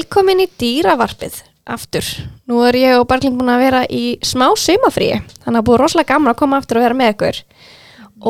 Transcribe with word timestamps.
Velkomin 0.00 0.40
í 0.40 0.46
dýravarpið 0.56 1.42
aftur. 1.68 2.06
Nú 2.48 2.62
er 2.64 2.76
ég 2.78 2.96
og 2.96 3.04
Berglind 3.10 3.36
búin 3.36 3.50
að 3.52 3.64
vera 3.66 3.80
í 3.92 4.14
smá 4.24 4.46
sumafríi, 4.56 5.18
þannig 5.42 5.60
að 5.60 5.64
búið 5.66 5.80
rosalega 5.82 6.14
gaman 6.14 6.30
að 6.30 6.38
koma 6.40 6.60
aftur 6.60 6.78
og 6.78 6.84
vera 6.86 6.96
með 6.96 7.10
ykkur. 7.12 7.40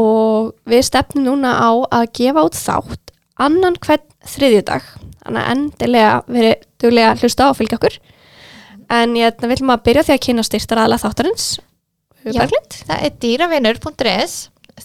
Og 0.01 0.49
við 0.73 0.83
stefnum 0.89 1.29
núna 1.29 1.53
á 1.63 1.71
að 2.01 2.09
gefa 2.19 2.43
út 2.49 2.59
þátt 2.59 3.13
annan 3.47 3.79
hvern 3.87 4.03
þriðjudag. 4.33 4.89
Þannig 5.21 5.43
að 5.45 5.53
endilega 5.53 6.17
verið 6.27 6.65
duglega 6.83 7.13
að 7.13 7.23
hlusta 7.23 7.47
á 7.47 7.51
og 7.53 7.59
fylgja 7.61 7.79
okkur. 7.79 7.99
En 8.91 9.15
ég 9.21 9.45
vil 9.53 9.59
maður 9.69 9.85
byrja 9.87 10.05
því 10.09 10.17
að 10.17 10.25
kynna 10.27 10.47
styrtar 10.49 10.81
aðla 10.83 10.99
þáttarins. 11.05 11.45
Já. 12.25 12.33
Berglind? 12.41 12.81
Það 12.89 13.05
er 13.07 13.21
dýravinur.is 13.27 14.35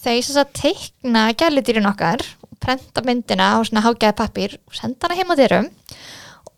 þeir 0.04 0.22
sem 0.28 0.38
að 0.44 0.54
teikna 0.60 1.26
gæludýrin 1.34 1.90
okkar 1.90 2.22
og 2.46 2.54
prenta 2.62 3.02
myndina 3.08 3.56
á 3.58 3.66
svona 3.66 3.82
hágæði 3.88 4.18
pappir 4.22 4.56
og 4.68 4.78
senda 4.78 5.10
hana 5.10 5.18
heim 5.18 5.34
á 5.34 5.36
dyrum 5.40 5.72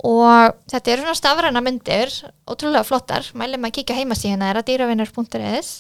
og 0.06 0.58
þetta 0.70 0.94
eru 0.94 1.06
svona 1.06 1.18
stafræna 1.18 1.64
myndir 1.66 2.14
ótrúlega 2.46 2.86
flottar, 2.86 3.26
mælum 3.34 3.66
að 3.66 3.80
kíkja 3.80 3.98
heimasíðina 3.98 4.52
er 4.52 4.60
að 4.62 4.68
dýravinur.is 4.70 5.72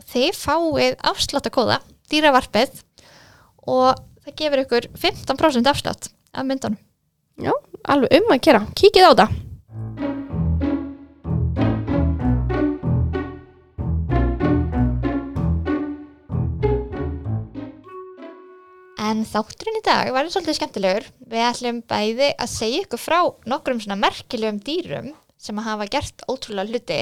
og 0.00 0.06
þið 0.10 0.30
fáið 0.40 0.96
afsláttakóða 1.12 1.80
dýravarpið 2.10 2.82
og 3.70 4.00
það 4.24 4.38
gefur 4.42 4.64
ykkur 4.64 4.88
15% 4.98 5.70
afslátt 5.70 6.10
af 6.32 6.48
myndunum. 6.48 6.80
Já, 7.40 7.54
alveg 7.88 8.18
um 8.18 8.34
að 8.34 8.42
gera. 8.48 8.66
Kíkið 8.76 9.06
á 9.06 9.12
það. 9.22 10.19
En 19.10 19.24
þátturinn 19.26 19.80
í 19.80 19.84
dag 19.86 20.10
var 20.14 20.28
svolítið 20.30 20.58
skemmtilegur. 20.60 21.06
Við 21.30 21.44
ætlum 21.48 21.82
bæði 21.90 22.30
að 22.36 22.52
segja 22.52 22.84
ykkur 22.84 23.00
frá 23.00 23.18
nokkrum 23.50 23.80
svona 23.82 23.98
merkilegum 23.98 24.60
dýrum 24.62 25.12
sem 25.40 25.60
hafa 25.64 25.88
gert 25.90 26.22
ótrúlega 26.30 26.70
hluti 26.70 27.00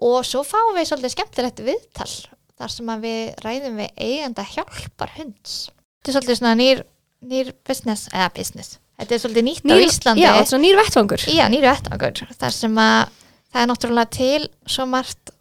og 0.00 0.22
svo 0.24 0.44
fáum 0.46 0.76
við 0.78 0.88
svolítið 0.88 1.14
skemmtilegt 1.16 1.64
viðtal 1.66 2.12
þar 2.60 2.72
sem 2.72 2.92
við 3.02 3.42
ræðum 3.44 3.80
við 3.80 3.90
eiganda 3.96 4.44
hjálpar 4.46 5.12
hunds. 5.16 5.56
Þetta 6.00 6.12
er 6.12 6.16
svolítið 6.16 6.38
svona 6.40 6.54
nýr, 6.60 6.84
nýr 7.32 7.52
business, 7.68 8.06
eða 8.12 8.30
business. 8.36 8.78
Þetta 9.00 9.16
er 9.16 9.22
svolítið 9.24 9.46
nýtt 9.48 9.64
á 9.64 9.76
Íslandi. 9.80 10.24
Já, 10.24 10.32
svona 10.48 10.64
nýr 10.66 10.78
vettfangur. 10.80 11.26
Já, 11.32 11.44
nýr 11.52 11.66
vettvangur. 11.66 12.24
Þar 12.40 12.56
sem 12.56 12.80
að 12.80 13.12
það 13.50 13.62
er 13.62 13.70
náttúrulega 13.70 14.12
til 14.16 14.48
svo 14.68 14.86
margt 14.88 15.32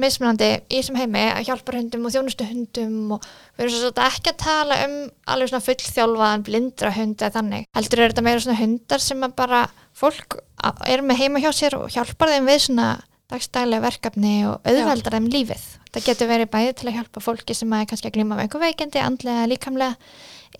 mismunandi 0.00 0.48
í 0.68 0.78
þessum 0.78 0.98
heimi 1.00 1.24
að 1.30 1.48
hjálpar 1.48 1.78
hundum 1.80 2.06
og 2.06 2.14
þjónustu 2.14 2.46
hundum 2.48 3.16
og 3.16 3.26
við 3.56 3.64
erum 3.64 3.72
svo 3.72 3.80
svolítið 3.82 4.06
ekki 4.06 4.32
að 4.32 4.38
tala 4.42 4.78
um 4.84 4.94
alveg 5.34 5.50
svona 5.50 5.66
fullþjálfaðan 5.66 6.46
blindra 6.46 6.92
hund 6.96 7.16
eða 7.16 7.34
þannig. 7.38 7.66
Heldur 7.78 8.02
er 8.02 8.14
þetta 8.14 8.26
meira 8.26 8.44
svona 8.44 8.60
hundar 8.60 9.04
sem 9.06 9.26
að 9.26 9.36
bara 9.40 9.64
fólk 9.96 10.38
er 10.86 11.04
með 11.06 11.22
heima 11.22 11.42
hjá 11.44 11.50
sér 11.56 11.78
og 11.80 11.90
hjálpar 11.94 12.32
þeim 12.34 12.48
við 12.50 12.62
svona 12.68 12.88
dagstælega 13.32 13.82
verkefni 13.82 14.36
og 14.46 14.68
auðveldar 14.68 15.16
þeim 15.18 15.28
lífið. 15.32 15.66
Það 15.90 16.08
getur 16.10 16.30
verið 16.30 16.50
bæði 16.52 16.72
til 16.78 16.88
að 16.90 16.98
hjálpa 17.00 17.22
fólki 17.24 17.56
sem 17.56 17.72
að 17.74 17.86
kannski 17.90 18.10
að 18.10 18.18
glíma 18.18 18.36
með 18.36 18.46
einhver 18.46 18.62
veikendi, 18.62 19.02
andlega, 19.02 19.46
líkamlega 19.50 19.96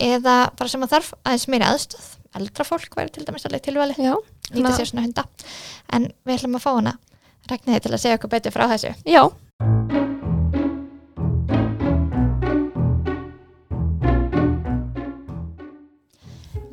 eða 0.02 0.36
bara 0.56 0.72
sem 0.72 0.82
að 0.82 0.96
þarf 0.96 1.12
aðeins 1.22 1.46
meiri 1.52 1.68
aðstöð. 1.68 2.08
Eldra 2.36 2.66
fólk 2.68 2.96
væri 2.98 3.12
til 3.14 3.24
dæmis 3.24 3.46
alveg 3.48 3.64
tilvalið 3.64 4.00
Já, 4.02 4.14
nýta 4.52 4.72
sér 4.76 4.90
svona 4.90 5.06
hunda 5.06 5.24
en 5.96 6.10
við 6.26 6.34
ætlum 6.36 6.58
að 6.58 6.64
fá 6.66 6.72
hana 6.74 6.92
Ragnhildi 7.50 7.86
til 7.86 7.94
að 7.94 8.02
segja 8.02 8.18
okkur 8.18 8.32
betur 8.32 8.54
frá 8.54 8.66
þessu 8.72 8.92
já. 9.06 9.22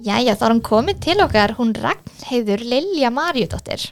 Jæja, 0.04 0.36
þá 0.36 0.44
er 0.44 0.52
hún 0.52 0.64
komin 0.66 1.00
til 1.00 1.20
okkar 1.24 1.56
hún 1.58 1.72
Ragnheiður 1.78 2.64
Lilja 2.68 3.12
Marjudóttir 3.14 3.86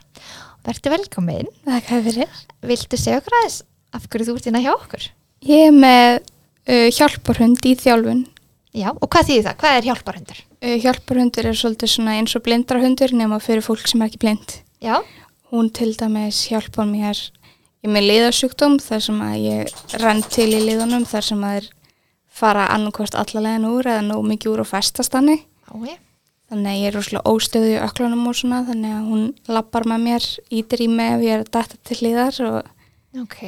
Vertu 0.66 0.92
velkomin 0.92 1.48
Það 1.64 1.78
er 1.78 2.04
fyrir. 2.08 2.42
Viltu 2.68 2.98
segja 3.00 3.22
okkur 3.22 3.38
aðeins 3.38 3.62
af 3.92 4.08
hverju 4.08 4.28
þú 4.28 4.36
ert 4.38 4.50
inn 4.50 4.58
að 4.58 4.66
hjá 4.66 4.72
okkur? 4.74 5.06
Ég 5.48 5.64
er 5.68 5.74
með 5.74 6.18
uh, 6.18 6.88
hjálparhund 6.94 7.66
í 7.68 7.74
þjálfun. 7.80 8.22
Já, 8.72 8.88
og 8.92 9.08
hvað 9.12 9.28
þýðir 9.28 9.46
það? 9.48 9.56
Hvað 9.62 9.78
er 9.78 9.88
hjálparhundur? 9.88 10.44
Uh, 10.62 10.76
hjálparhundur 10.84 11.48
er 11.50 11.58
svolítið 11.58 11.92
svona 11.92 12.14
eins 12.20 12.36
og 12.38 12.44
blindrahundur 12.46 13.16
nema 13.18 13.40
fyrir 13.42 13.64
fólk 13.66 13.90
sem 13.90 14.04
er 14.04 14.12
ekki 14.12 14.22
blind. 14.22 14.54
Já, 14.82 15.00
Hún 15.52 15.68
til 15.76 15.92
dæmis 16.00 16.46
hjálpar 16.48 16.86
mér 16.88 17.18
er 17.82 17.90
með 17.92 18.06
liðasjúkdóm 18.08 18.78
þar 18.80 19.02
sem 19.04 19.18
að 19.20 19.34
ég 19.44 19.72
renn 20.00 20.22
til 20.32 20.48
í 20.48 20.60
liðunum 20.64 21.04
þar 21.08 21.26
sem 21.26 21.42
að 21.44 21.68
fara 22.32 22.70
annarkvort 22.72 23.18
allalegin 23.20 23.68
úr 23.68 23.90
eða 23.92 24.06
nóg 24.06 24.24
mikið 24.30 24.54
úr 24.54 24.62
og 24.64 24.70
festast 24.70 25.12
þannig. 25.12 25.44
ái, 25.68 25.98
Þannig 26.52 26.70
að 26.72 26.80
ég 26.80 26.88
er 26.88 26.96
rosalega 26.96 27.32
óstöðu 27.32 27.70
í 27.72 27.80
öklunum 27.80 28.26
og 28.28 28.36
svona 28.36 28.62
þannig 28.66 28.94
að 28.96 29.10
hún 29.10 29.22
lappar 29.48 29.88
með 29.88 30.02
mér, 30.06 30.28
ítir 30.52 30.84
í 30.84 30.88
mig 30.92 31.14
ef 31.14 31.24
ég 31.24 31.36
er 31.36 31.44
að 31.44 31.52
detta 31.56 31.78
til 31.88 31.98
liðar 32.02 32.40
og 32.48 33.22
ok 33.22 33.40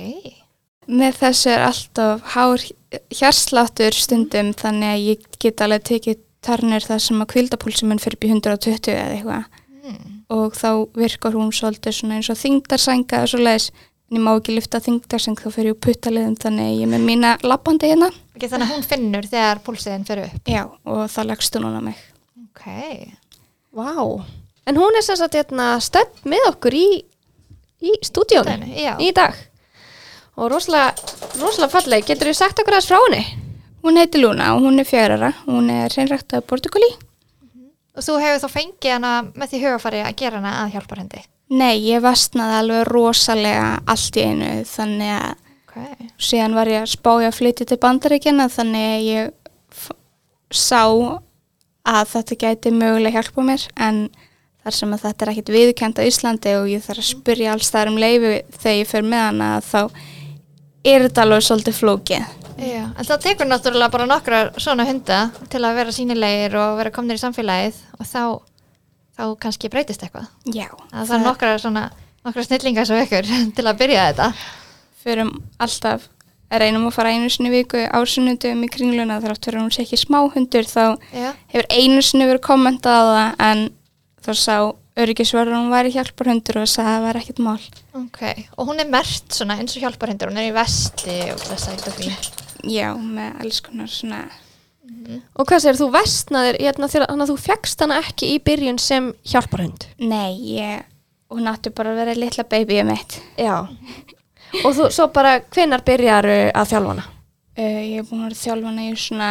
Með 0.85 1.19
þessu 1.23 1.49
er 1.49 1.63
alltaf 1.65 2.25
hár 2.35 2.65
hjarsláttur 3.09 3.97
stundum 3.97 4.53
þannig 4.53 4.91
að 4.91 5.05
ég 5.09 5.29
get 5.41 5.63
alveg 5.65 5.87
tekið 5.89 6.21
tarnir 6.45 6.85
þar 6.85 7.01
sem 7.01 7.23
að 7.25 7.31
kvildapúlsum 7.33 7.89
minn 7.89 8.03
fyrir 8.03 8.19
upp 8.19 8.27
í 8.27 8.33
120 8.35 8.93
eða 8.93 9.15
eitthvað 9.15 9.47
hmm. 9.85 10.11
Og 10.33 10.55
þá 10.57 10.71
virkar 10.97 11.37
hún 11.37 11.51
svolítið 11.55 11.99
svona 11.99 12.21
eins 12.21 12.31
og 12.33 12.41
þingdarsænga 12.41 13.21
eða 13.21 13.33
svo 13.33 13.43
leiðis 13.43 13.69
en 14.11 14.19
ég 14.19 14.25
má 14.25 14.33
ekki 14.37 14.55
lyfta 14.55 14.81
þingdarsæng 14.85 15.41
þá 15.41 15.49
fyrir 15.51 15.71
ég 15.73 15.77
úr 15.77 15.83
puttaliðum 15.85 16.39
þannig 16.41 16.73
ég 16.79 16.87
er 16.87 16.93
með 16.95 17.07
mína 17.09 17.35
lappandi 17.43 17.91
hérna 17.93 18.11
okay, 18.37 18.49
Þannig 18.49 18.67
að 18.67 18.73
hún 18.75 18.89
finnur 18.89 19.29
þegar 19.29 19.63
púlsiðin 19.67 20.09
fyrir 20.09 20.31
upp 20.31 20.51
Já, 20.55 20.65
og 20.69 21.05
það 21.13 21.31
leggst 21.33 21.59
hún 21.59 21.69
á 21.69 21.83
mig 21.85 22.01
Ok, 22.55 22.67
Vá. 23.75 24.25
En 24.67 24.77
hún 24.77 24.97
er 24.97 25.03
sem 25.03 25.17
sagt 25.19 25.35
hérna 25.35 25.75
stödd 25.83 26.23
með 26.31 26.47
okkur 26.53 26.77
í, 26.79 26.87
í 27.83 27.95
stúdíónu 28.07 28.71
í 29.03 29.11
dag. 29.17 29.35
Og 30.39 30.49
rosalega, 30.53 30.95
rosalega 31.41 31.73
falleg. 31.73 32.07
Getur 32.07 32.31
þú 32.31 32.37
sagt 32.39 32.63
okkur 32.63 32.77
aðeins 32.77 32.91
frá 32.91 33.01
henni? 33.03 33.25
Hún 33.85 33.99
heitir 34.01 34.23
Luna 34.23 34.55
og 34.55 34.63
hún 34.65 34.81
er 34.81 34.89
fjárara 34.89 35.35
hún 35.45 35.67
er 35.75 35.93
reynræktað 35.93 36.47
portugali 36.49 36.89
og 37.95 38.07
þú 38.07 38.19
hefur 38.23 38.43
þá 38.43 38.57
fengið 38.59 38.97
hana 38.97 39.15
með 39.35 39.53
því 39.53 39.63
hugafari 39.65 40.03
að 40.05 40.19
gera 40.23 40.43
hana 40.43 40.57
að 40.65 40.77
hjálparhundi 40.77 41.25
Nei, 41.55 41.77
ég 41.85 42.01
vastnaði 42.03 42.61
alveg 42.63 42.87
rosalega 42.89 43.67
allt 43.91 44.17
í 44.17 44.29
einu 44.31 44.53
þannig 44.69 45.17
að 45.19 45.33
Ok, 45.75 46.11
síðan 46.23 46.55
var 46.55 46.69
ég 46.71 46.85
að 46.85 46.93
spája 46.93 47.31
að 47.33 47.39
flytja 47.41 47.65
til 47.67 47.79
bandaríkjana 47.83 48.45
þannig 48.53 48.85
að 48.93 49.07
ég 49.09 49.33
sá 50.55 50.85
að 51.85 52.13
þetta 52.13 52.37
gæti 52.45 52.71
mögulega 52.71 53.19
hjálpa 53.19 53.43
mér 53.43 53.65
en 53.83 54.05
þar 54.65 54.77
sem 54.79 54.95
að 54.95 55.03
þetta 55.05 55.25
er 55.25 55.33
ekkit 55.33 55.53
viðkend 55.55 55.99
á 55.99 56.07
Íslandi 56.07 56.53
og 56.61 56.69
ég 56.71 56.85
þarf 56.85 57.03
að 57.03 57.09
spyrja 57.11 57.57
alls 57.57 57.73
þar 57.75 57.91
um 57.91 57.99
leifi 58.01 58.37
þegar 58.55 58.79
ég 58.79 58.91
fer 58.93 59.09
með 59.09 59.25
hana 59.27 59.49
þá 59.67 59.81
er 60.85 61.05
þetta 61.07 61.25
alveg 61.25 61.45
svolítið 61.47 61.79
flókið. 61.79 62.33
Já, 62.55 62.85
en 62.87 63.07
það 63.09 63.23
tekur 63.25 63.49
náttúrulega 63.51 63.91
bara 63.91 64.07
nokkra 64.07 64.41
svona 64.63 64.87
hunda 64.87 65.21
til 65.51 65.63
að 65.67 65.79
vera 65.81 65.95
sínilegir 65.95 66.55
og 66.61 66.77
vera 66.79 66.93
komnir 66.95 67.19
í 67.19 67.23
samfélagið 67.23 67.81
og 67.99 68.07
þá, 68.07 68.23
þá 69.19 69.25
kannski 69.43 69.71
breytist 69.73 70.05
eitthvað. 70.07 70.29
Já. 70.47 70.69
Það 70.93 71.11
þarf 71.11 71.27
nokkra 71.27 71.55
svona, 71.63 71.85
nokkra 72.27 72.47
snillingar 72.47 72.87
svo 72.89 73.01
ykkur 73.03 73.31
til 73.57 73.67
að 73.67 73.81
byrja 73.83 74.07
þetta. 74.11 74.29
Förum 75.05 75.33
alltaf, 75.61 76.07
reynum 76.55 76.87
að 76.87 76.95
fara 76.95 77.11
einu 77.17 77.33
sinni 77.33 77.51
viku 77.51 77.83
á 77.83 77.99
sunnundum 78.07 78.63
í 78.63 78.71
kringluna 78.71 79.19
þrátt 79.25 79.49
fyrir 79.49 79.59
að 79.59 79.67
hún 79.67 79.75
sé 79.75 79.83
ekki 79.83 79.99
smáhundur 79.99 80.69
þá 80.71 80.95
Já, 81.11 81.33
hefur 81.51 81.67
einu 81.75 82.05
sinni 82.07 82.29
verið 82.31 82.45
kommentað 82.47 83.11
það 83.11 83.45
en 83.49 83.65
þá 84.25 84.33
sá 84.39 84.57
öryggisverður 85.01 85.57
hún 85.59 85.73
væri 85.73 85.91
hjálparhundur 85.95 86.61
og 86.63 86.69
sagði 86.71 86.87
að 86.91 86.95
það 86.95 87.05
var 87.09 87.19
ekkert 87.21 87.43
mál. 87.43 87.65
ok. 87.99 88.21
Og 88.59 88.69
hún 88.69 88.81
er 88.85 88.89
mert 88.93 89.35
svona 89.35 89.57
eins 89.59 89.75
og 89.77 89.83
hjálparhundur, 89.83 90.31
hún 90.31 90.39
er 90.43 90.51
í 90.51 90.55
vesti 90.55 91.17
og 91.35 91.43
þess 91.49 91.69
að 91.69 91.77
þetta 91.79 91.95
fín. 91.99 92.33
Já, 92.65 92.89
með 92.97 93.41
alls 93.45 93.61
konar 93.61 93.91
svona 93.93 94.23
Og 95.37 95.45
hvað 95.49 95.61
segir 95.65 95.77
þú 95.81 95.87
vestnaðir, 95.93 96.57
hérna, 96.61 96.87
þegar- 96.89 97.09
þannig 97.11 97.25
að 97.27 97.31
þú 97.33 97.37
fegst 97.45 97.81
hana 97.81 97.97
ekki 98.01 98.29
í 98.35 98.39
byrjun 98.45 98.79
sem 98.81 99.09
hjálparhund? 99.25 99.87
Nei, 99.99 100.33
ég, 100.57 100.85
hún 101.33 101.49
átti 101.51 101.73
bara 101.75 101.91
að 101.93 101.97
vera 102.01 102.15
litla 102.15 102.45
babyið 102.45 102.87
mitt. 102.89 103.17
Já. 103.37 103.67
Og 104.65 104.71
þú, 104.77 104.89
svo 104.93 105.09
bara, 105.13 105.41
hvenar 105.41 105.83
byrjar 105.85 106.25
að 106.55 106.69
þjálfa 106.73 106.93
hana? 106.95 107.05
Uh, 107.59 107.81
ég 107.85 107.99
er 107.99 108.07
búin 108.09 108.23
að 108.23 108.29
vera 108.29 108.41
þjálfana 108.45 108.85
í 108.87 108.95
svona 108.97 109.31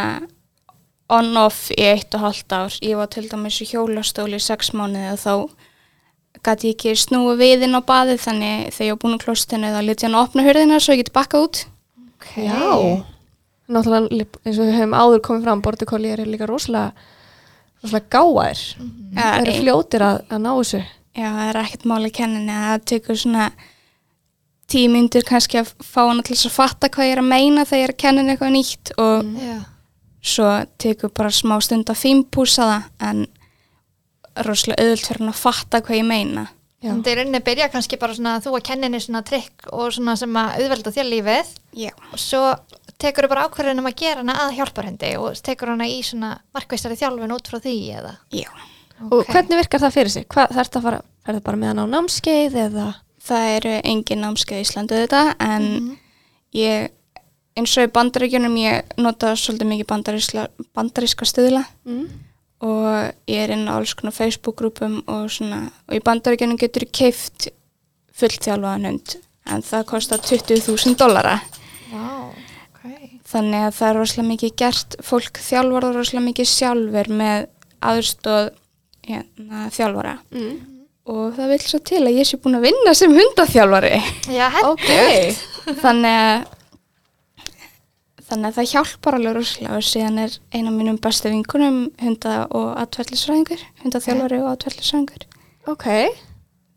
on-off 1.12 1.70
í 1.76 1.84
eitt 1.84 2.16
og 2.16 2.24
hálft 2.24 2.54
ár. 2.56 2.76
Ég 2.84 2.98
var 3.00 3.10
til 3.12 3.26
dæmis 3.30 3.60
í 3.64 3.68
hjólastóli 3.70 4.40
í 4.40 4.44
sex 4.44 4.72
mánuði 4.76 5.12
og 5.14 5.22
þá 5.22 5.34
gæti 6.44 6.72
ég 6.72 6.78
ekki 6.78 6.96
snúa 7.00 7.36
við 7.40 7.68
inn 7.68 7.78
á 7.78 7.82
baðið 7.86 8.22
þannig 8.24 8.70
þegar 8.76 8.88
ég 8.88 8.96
var 8.96 9.02
búin 9.04 9.18
að 9.18 9.26
klostinu 9.26 9.74
þá 9.74 9.82
liti 9.84 10.08
hann 10.08 10.18
að 10.18 10.28
opna 10.28 10.46
hurðina 10.48 10.80
svo 10.82 10.96
ég 10.96 11.04
geti 11.04 11.16
bakkað 11.16 11.48
út. 11.48 11.64
Já. 12.40 13.04
Náttúrulega, 13.74 14.40
eins 14.44 14.58
og 14.58 14.68
við 14.68 14.78
höfum 14.78 14.96
áður 14.98 15.22
komið 15.24 15.46
fram, 15.48 15.62
bortikóli 15.64 16.12
eru 16.12 16.26
líka 16.28 16.48
rosalega, 16.50 16.92
rosalega 17.84 18.10
gáðir. 18.12 18.64
Mm. 18.80 18.96
Það 19.20 19.38
eru 19.38 19.54
fljótir 19.60 20.06
að, 20.08 20.18
að 20.28 20.44
ná 20.44 20.50
þessu. 20.52 20.82
Já, 21.14 21.28
það 21.30 21.46
er 21.46 21.62
ekkert 21.62 21.86
máli 21.92 22.12
kenninni 22.14 22.58
að 22.58 22.66
það 22.66 22.88
tekur 22.92 23.22
svona 23.22 23.48
tíu 24.74 24.90
myndir 24.90 25.26
kannski 25.28 25.60
að 25.62 25.72
fá 25.86 26.02
hana 26.08 26.24
til 26.26 26.36
þess 26.36 26.50
að 26.50 26.56
fatta 26.58 26.90
hvað 26.92 27.08
ég 27.08 27.16
er 27.16 27.22
að 27.22 27.30
meina 27.30 27.66
þegar 27.68 27.84
ég 27.84 27.88
er 27.88 27.94
að 27.94 28.02
kenna 28.04 28.26
eitthvað 28.34 28.54
nýtt 28.56 28.94
og 29.04 29.28
Já, 29.38 29.58
svo 30.24 30.50
tekur 30.80 31.12
bara 31.16 31.30
smá 31.36 31.58
stund 31.62 31.90
að 31.92 32.00
fínpúsa 32.00 32.68
það 32.70 32.84
en 33.10 33.24
rosalega 34.48 34.82
auðvöld 34.84 35.06
fyrir 35.08 35.22
hann 35.22 35.32
að 35.34 35.42
fatta 35.44 35.82
hvað 35.84 36.00
ég 36.00 36.08
meina. 36.10 36.46
Þetta 36.84 37.12
er 37.14 37.20
rauninni 37.22 37.40
að 37.40 37.46
byrja 37.48 37.68
kannski 37.72 37.98
bara 38.00 38.16
svona 38.18 38.32
að 38.38 38.48
þú 38.48 38.54
að 38.58 38.64
kenninni 38.68 39.00
svona 39.00 39.22
trikk 39.24 39.68
og 39.72 39.94
svona 39.96 40.16
sem 40.20 40.34
að 40.36 40.56
auðvelda 40.60 40.92
þér 40.92 41.08
lífið 41.14 41.52
Já. 41.80 41.92
og 42.12 42.20
svo 42.20 42.42
tekur 43.00 43.24
þú 43.24 43.30
bara 43.32 43.46
ákverðin 43.48 43.80
um 43.80 43.88
að 43.88 43.96
gera 44.02 44.20
hana 44.24 44.36
að 44.44 44.56
hjálparhendi 44.58 45.12
og 45.22 45.38
tekur 45.48 45.72
hana 45.72 45.88
í 45.88 46.02
svona 46.04 46.34
markvistari 46.56 46.98
þjálfun 47.00 47.36
út 47.38 47.48
frá 47.52 47.62
því 47.64 47.76
eða 48.02 48.12
Já. 48.36 48.50
Og 49.08 49.22
Ok. 49.22 49.32
hvernig 49.32 49.62
virkar 49.62 49.80
það 49.86 49.96
fyrir 49.96 50.12
sig? 50.12 50.28
Hvað 50.28 50.52
þarf 50.58 50.70
það 50.74 50.80
að 50.82 50.84
fara, 50.90 51.00
er 51.28 51.34
það 51.38 51.44
bara 51.48 51.58
með 51.62 51.68
hann 51.72 51.84
á 51.84 51.86
námskeið 51.94 52.58
eða? 52.68 52.88
Það 53.24 53.48
eru 53.56 53.74
engin 53.94 54.22
námskeið 54.26 54.60
í 54.60 54.66
Íslandi 54.68 55.00
þetta 55.06 55.22
en 55.40 55.98
ég, 56.54 56.92
eins 57.58 57.74
og 57.78 57.88
í 57.88 57.92
bandaríkjunum, 57.94 58.56
ég 58.58 58.94
nota 58.98 59.34
svolítið 59.38 59.70
mikið 59.72 59.90
bandaríska, 60.74 61.26
stuðla 61.30 61.64
Mm. 61.86 62.08
og 62.64 63.14
ég 63.28 63.44
er 63.44 63.52
inn 63.52 63.68
á 63.70 63.76
alls 63.78 63.94
konar 63.94 64.14
Facebook-grúpum 64.16 65.04
og 65.08 65.30
svona, 65.30 65.70
og 65.90 65.96
í 65.96 66.02
bandaríkjunum 66.02 66.58
getur 66.58 66.86
keift 66.92 67.50
fullþjálfaðan 68.18 68.86
hund 68.90 69.16
en 69.52 69.62
það 69.66 69.86
kostar 69.90 70.20
20.000 70.24 70.96
dollara. 70.98 71.40
Vá, 71.92 72.32
ok. 72.32 73.20
Þannig 73.34 73.66
að 73.68 73.74
það 73.78 73.90
er 73.90 73.98
rosalega 74.00 74.30
mikið 74.30 74.54
gert, 74.62 74.96
fólk 75.04 75.40
þjálfar 75.44 75.90
rosalega 75.98 76.28
mikið 76.30 76.48
sjálfur 76.54 77.10
með 77.22 77.48
aðstóð 77.84 78.52
hérna, 79.04 79.66
þjálfara 79.76 80.18
Mm. 80.32 80.60
og 81.06 81.34
það 81.36 81.48
vil 81.52 81.60
svo 81.60 81.80
til 81.84 82.02
að 82.08 82.18
ég 82.18 82.26
sé 82.30 82.38
búin 82.40 82.56
að 82.56 82.68
vinna 82.70 82.94
sem 82.96 83.12
hundaþjálfari. 83.12 84.02
Já, 84.32 84.48
hendur. 84.56 84.72
Ok. 84.72 85.78
þannig 85.82 86.20
að 86.24 86.46
þannig 88.30 88.50
að 88.50 88.58
það 88.58 88.70
hjálpar 88.74 89.18
alveg 89.18 89.36
rosalega 89.38 89.78
og 89.80 89.86
síðan 89.88 90.20
er 90.24 90.36
eina 90.56 90.72
af 90.72 90.76
mínum 90.78 91.00
bestu 91.04 91.32
vinkunum 91.34 91.80
hunda 92.02 92.34
og 92.56 92.70
atverðlisræðingur 92.84 93.64
hundaþjálfari 93.84 94.42
og 94.44 94.52
atverðlisræðingur 94.56 95.28
Ok. 95.74 95.86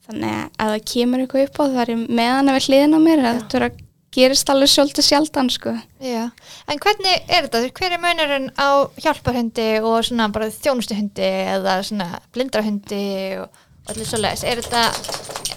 þannig 0.06 0.36
að 0.62 0.70
það 0.74 0.84
kemur 0.92 1.24
eitthvað 1.24 1.48
upp 1.48 1.58
á 1.58 1.64
það 1.66 1.82
er 1.86 1.92
með 2.20 2.30
hana 2.36 2.54
við 2.56 2.68
hliðin 2.70 2.96
á 2.96 3.00
mér 3.06 3.22
að 3.24 3.40
þetta 3.40 3.58
er 3.60 3.66
að 3.68 3.82
gerist 4.16 4.48
alveg 4.52 4.70
svolítið 4.72 5.04
sjaldan 5.10 5.50
sko 5.52 5.72
Já, 6.00 6.22
en 6.70 6.78
hvernig 6.80 7.26
er 7.28 7.48
þetta? 7.48 7.62
Hver 7.76 7.96
er 7.96 8.00
munurinn 8.00 8.46
á 8.56 8.68
hjálparhundi 9.02 9.66
og 9.82 9.98
svona 10.08 10.30
bara 10.32 10.48
þjónustuhundi 10.54 11.26
eða 11.56 11.74
svona 11.84 12.06
blindrahundi 12.32 13.02
og, 13.42 13.58
allir 13.90 14.08
svo 14.08 14.22
leiðis? 14.22 14.46
Er 14.48 14.62
þetta, 14.62 14.86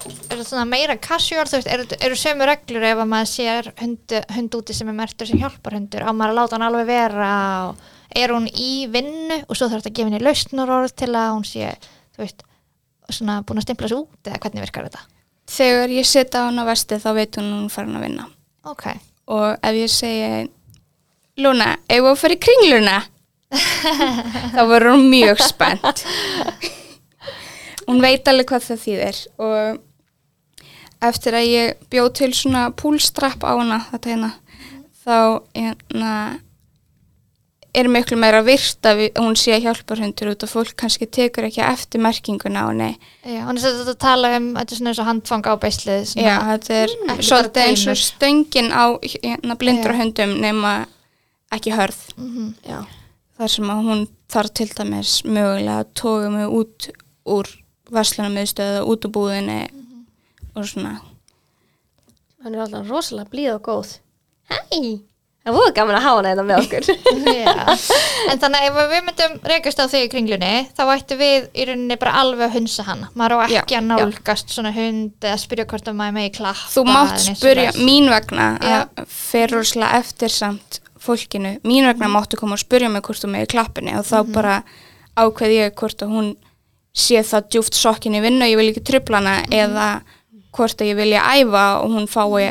er 0.07 0.41
svona 0.43 0.65
meira 0.69 0.95
casual, 1.01 1.45
þú 1.49 1.59
veist, 1.59 1.69
eru, 1.73 1.85
eru 1.99 2.17
sömu 2.19 2.47
reglur 2.49 2.87
ef 2.89 3.03
að 3.03 3.11
maður 3.13 3.31
sér 3.33 3.71
hund, 3.81 4.17
hund 4.35 4.57
úti 4.59 4.75
sem 4.77 4.91
er 4.91 4.97
mertur 4.97 5.29
sem 5.29 5.41
hjálparhundur, 5.41 6.07
á 6.07 6.11
maður 6.11 6.33
að 6.33 6.39
láta 6.39 6.57
hann 6.57 6.67
alveg 6.69 6.89
vera 6.89 7.35
og 7.69 7.87
er 8.17 8.33
hún 8.33 8.49
í 8.49 8.73
vinnu 8.91 9.43
og 9.45 9.53
svo 9.53 9.67
þarf 9.67 9.83
þetta 9.83 9.93
að 9.93 9.99
gefa 9.99 10.11
henni 10.11 10.25
lausnarorð 10.25 10.97
til 10.97 11.11
að 11.13 11.31
hún 11.35 11.47
sé, 11.47 11.71
þú 12.15 12.25
veist, 12.25 12.43
svona 13.09 13.41
búin 13.43 13.61
að 13.61 13.69
stimpla 13.69 13.89
sig 13.91 14.01
út 14.01 14.29
eða 14.29 14.43
hvernig 14.43 14.65
virkar 14.67 14.89
þetta? 14.89 15.07
þegar 15.49 15.93
ég 15.93 16.07
setja 16.07 16.45
á 16.45 16.47
hana 16.47 16.65
vesti 16.67 16.99
þá 17.01 17.09
veit 17.17 17.37
hún 17.39 17.49
hún 17.51 17.67
er 17.67 17.73
farin 17.73 17.97
að 17.97 18.05
vinna. 18.05 18.27
Ok, 18.69 18.85
og 19.33 19.57
ef 19.65 19.77
ég 19.77 19.91
segi 19.91 20.49
Lúna, 21.39 21.77
ef 21.87 22.07
fara 22.19 22.35
í 22.35 22.41
kringluna? 22.43 22.97
Þá 24.55 24.61
verður 24.67 24.91
hún 24.91 25.05
mjög 25.09 25.39
spennt. 25.41 26.03
Hún 27.87 28.01
veit 28.03 28.27
alveg 28.27 28.49
hvað 28.51 28.65
það 28.67 28.81
þýðir 28.83 29.21
og 29.41 29.79
eftir 31.01 31.33
að 31.33 31.47
ég 31.47 31.73
bjóð 31.91 32.13
til 32.19 32.33
svona 32.33 32.69
púlstrapp 32.75 33.43
á 33.45 33.51
hana 33.55 33.79
þetta 33.91 34.09
hérna 34.13 34.31
þá 35.05 35.17
hérna 35.55 36.13
er 37.79 37.85
miklu 37.87 38.17
meira 38.17 38.41
virt 38.43 38.81
að 38.89 38.97
við- 38.97 39.19
hún 39.21 39.35
sé 39.37 39.59
hjálparhundur 39.61 40.31
út 40.33 40.43
og 40.43 40.49
fólk 40.49 40.71
kannski 40.75 41.05
tekur 41.05 41.45
ekki 41.47 41.61
eftir 41.61 42.01
merkinguna 42.01 42.65
á 42.65 42.67
henni 42.71 42.97
já, 43.23 43.45
hún 43.45 43.55
er 43.55 43.61
svolítið 43.61 43.91
að 43.93 43.99
tala 44.01 44.31
um, 44.37 44.47
þetta 44.57 44.73
er 44.73 44.79
svona 44.79 44.89
eins 44.89 44.99
og 45.03 45.05
handfanga 45.09 45.53
á 45.53 45.55
beislið, 45.61 46.05
svona, 46.09 46.25
Já, 46.25 46.37
þetta 46.49 46.73
er 46.83 46.95
bara 47.07 47.27
svolítið 47.29 47.67
eins 47.69 47.85
og 47.87 47.99
stöngin 48.01 48.71
á 48.73 48.85
hérna, 49.05 49.55
blindrahundum 49.61 50.33
nema 50.41 50.73
ekki 51.53 51.71
hörð 51.77 52.01
Mhm. 52.17 52.53
Já. 52.67 52.79
þar 53.39 53.47
sem 53.55 53.65
að 53.69 53.85
hún 53.85 54.07
þarf 54.29 54.53
til 54.53 54.67
dæmis 54.75 55.21
mögulega 55.23 55.79
að 55.85 55.93
toga 55.93 56.29
mig 56.29 56.47
út 56.49 56.89
úr 57.25 57.45
verslunarmiðstöðu 57.91 58.81
út 58.89 59.05
úr 59.05 59.11
búðinni 59.13 59.61
og 60.63 60.69
svona 60.69 60.97
Hann 62.39 62.55
er 62.55 62.61
alltaf 62.63 62.87
rosalega 62.87 63.27
blíð 63.33 63.53
og 63.57 63.63
góð. 63.67 63.89
Hei! 64.47 65.01
Það 65.43 65.55
voru 65.55 65.71
gaman 65.75 65.95
að 65.97 66.03
hafa 66.05 66.19
hana 66.19 66.29
þetta 66.29 66.43
með 66.45 66.59
okkur. 66.61 66.87
Já. 67.39 67.53
En 68.29 68.39
þannig 68.41 68.65
ef 68.67 68.77
við 68.91 69.03
myndum 69.07 69.35
reykast 69.49 69.79
á 69.81 69.85
þig 69.91 70.03
í 70.05 70.09
kringlunni 70.13 70.51
þá 70.77 70.81
ættu 70.93 71.17
við 71.19 71.47
í 71.51 71.65
rauninni 71.69 71.97
bara 71.99 72.13
alveg 72.21 72.45
að 72.45 72.55
hunsa 72.57 72.85
hann 72.87 73.05
maður 73.17 73.35
á 73.35 73.47
ekki 73.47 73.75
Já, 73.75 73.79
að 73.79 73.87
nálgast 73.89 74.53
svona 74.53 74.71
hund 74.75 75.25
eða 75.25 75.39
spyrja 75.41 75.65
hvort 75.71 75.89
að 75.89 75.97
maður 75.99 76.15
megi 76.19 76.33
klappa 76.37 76.67
þú 76.75 76.83
mátt 76.89 77.15
eða 77.23 77.35
svoleiðis. 77.39 77.79
mín 77.87 78.11
vegna 78.11 78.47
Já. 78.59 78.75
að 78.83 79.15
fer 79.15 79.55
rosalega 79.55 80.03
eftir 80.03 80.35
samt 80.35 80.79
fólkinu 80.99 81.55
mín 81.67 81.87
vegna 81.87 82.11
máttu 82.11 82.39
koma 82.39 82.59
og 82.59 82.63
spurja 82.63 82.91
mig 82.91 83.03
hvort 83.07 83.23
þú 83.23 83.31
með 83.33 83.47
í 83.47 83.51
klappinni 83.55 83.95
og 83.99 84.05
þá 84.07 84.17
bara 84.35 84.59
ákveð 85.19 85.55
ég 85.55 85.75
hvort 85.79 86.03
að 86.05 86.13
hún 86.13 86.29
sé 86.93 87.23
það 87.23 87.49
djúft 87.55 87.79
sokkin 87.79 88.19
í 88.19 88.23
vinnu 88.23 88.43
og 88.45 88.51
ég 88.53 88.59
vil 88.59 88.69
ekki 88.73 88.85
trubla 88.91 89.23
hana 89.23 89.35
eða 89.55 89.89
hvort 90.55 90.81
að 90.81 90.91
ég 90.91 90.99
vilja 90.99 91.23
æfa 91.39 91.65
og 91.83 91.93
hún 91.95 92.07
fái 92.09 92.49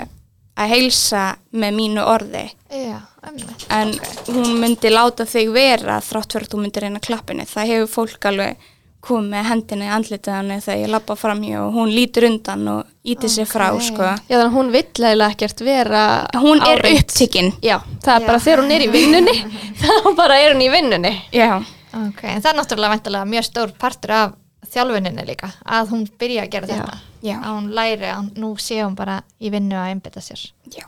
að 0.59 0.73
heilsa 0.73 1.27
með 1.55 1.77
mínu 1.79 2.03
orði 2.03 2.47
Já, 2.69 2.99
einmitt. 3.23 3.67
en 3.71 3.93
hún 4.35 4.57
myndi 4.61 4.91
láta 4.91 5.25
þig 5.29 5.53
vera 5.55 6.01
þrátt 6.03 6.35
fyrir 6.35 6.49
að 6.49 6.53
þú 6.57 6.63
myndir 6.65 6.83
reyna 6.87 7.01
klappinni 7.05 7.47
það 7.47 7.71
hefur 7.73 7.93
fólk 7.95 8.27
alveg 8.33 8.67
komið 9.09 9.29
með 9.31 9.47
hendina 9.47 9.87
í 9.87 9.93
andlitið 9.95 10.35
hann 10.35 10.51
þegar 10.61 10.81
ég 10.83 10.91
lappa 10.91 11.15
fram 11.17 11.41
hjá 11.47 11.61
og 11.63 11.77
hún 11.79 11.93
lítur 11.95 12.27
undan 12.27 12.65
og 12.73 12.89
ítir 13.07 13.31
sér 13.31 13.47
frá 13.47 13.69
sko. 13.81 14.03
Já, 14.03 14.17
þannig 14.27 14.43
að 14.49 14.57
hún 14.57 14.73
vill 14.75 14.83
eiginlega 14.83 15.29
ekkert 15.37 15.63
vera 15.65 16.03
hún 16.43 16.59
er 16.67 16.83
áreind. 16.83 17.05
upptikinn 17.07 17.53
Já, 17.63 17.79
það 18.03 18.15
er 18.17 18.25
Já. 18.25 18.27
bara 18.27 18.43
þegar 18.43 18.63
hún 18.65 18.75
er 18.75 18.85
í 18.85 18.91
vinnunni, 18.93 19.37
þá 19.85 20.11
bara 20.19 20.41
er 20.43 20.53
hún 20.57 20.67
í 20.67 20.71
vinnunni. 20.75 21.15
já, 21.33 21.53
Ok, 21.95 22.21
en 22.29 22.43
það 22.43 22.51
er 22.51 22.59
náttúrulega 22.59 23.25
mjög 23.31 23.47
stór 23.47 23.71
partur 23.81 24.11
af 24.13 24.35
þjálfuninni 24.75 25.25
líka 25.29 25.51
að 25.65 25.93
hún 25.93 26.07
byrja 26.21 26.45
að 26.47 26.53
gera 26.55 26.69
Já. 26.69 26.73
þetta 26.75 26.99
Já. 27.29 27.37
að 27.39 27.53
hún 27.57 27.69
læri 27.79 28.11
að 28.13 28.33
nú 28.43 28.51
sé 28.63 28.81
hún 28.83 28.97
bara 28.99 29.21
í 29.41 29.51
vinnu 29.55 29.77
að 29.79 29.93
einbytta 29.95 30.25
sér 30.25 30.45
já. 30.73 30.87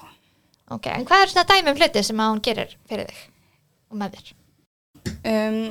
Ok, 0.71 0.87
en 0.95 1.07
hvað 1.09 1.25
er 1.25 1.33
svona 1.33 1.49
dæmi 1.51 1.73
um 1.73 1.81
hluti 1.81 2.03
sem 2.07 2.21
að 2.23 2.33
hún 2.35 2.43
gerir 2.47 2.77
fyrir 2.91 3.09
þig 3.11 3.23
og 3.91 4.03
með 4.03 4.19
þér? 4.19 4.35
Um, 5.25 5.63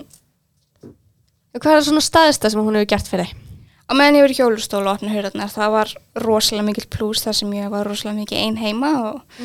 Hvað 1.59 1.75
er 1.79 1.85
svona 1.87 2.01
staðista 2.05 2.49
sem 2.51 2.61
hún 2.61 2.75
hefur 2.77 2.91
gert 2.91 3.07
fyrir 3.09 3.29
þig? 3.29 3.45
á 3.89 3.91
meðan 3.97 4.19
ég 4.19 4.25
verið 4.27 4.39
hjólustól 4.43 4.83
og 4.85 4.91
opna 4.99 5.09
hurðarnar 5.15 5.49
það 5.49 5.71
var 5.73 5.91
rosalega 6.21 6.65
mikil 6.67 6.85
plús 6.93 7.23
þar 7.25 7.37
sem 7.39 7.53
ég 7.57 7.71
var 7.73 7.87
rosalega 7.89 8.19
mikið 8.19 8.41
ein 8.43 8.59
heima 8.61 8.91
og 9.07 9.39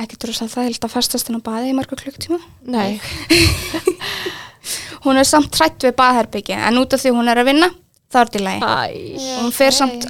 ekki 0.00 0.16
rosalega 0.22 0.54
það 0.54 0.68
held 0.70 0.86
að 0.88 0.94
festast 0.94 1.28
henn 1.28 1.36
á 1.36 1.42
baði 1.44 1.72
í 1.72 1.76
marga 1.76 1.98
klukktíma 2.00 2.38
Nei. 2.72 2.96
hún 5.04 5.20
er 5.20 5.28
samt 5.28 5.52
trætt 5.52 5.84
við 5.84 5.92
baðherbyggi 6.00 6.56
en 6.56 6.80
út 6.80 6.96
af 6.96 7.02
því 7.04 7.12
hún 7.18 7.28
er 7.28 7.42
að 7.42 7.50
vinna 7.50 7.68
þá 8.12 8.20
er 8.20 8.30
þetta 8.30 8.40
í 8.40 8.46
lagi. 8.46 8.70
Æ, 8.70 9.26
hún 9.40 9.54
fer 9.56 9.76
samt 9.76 10.08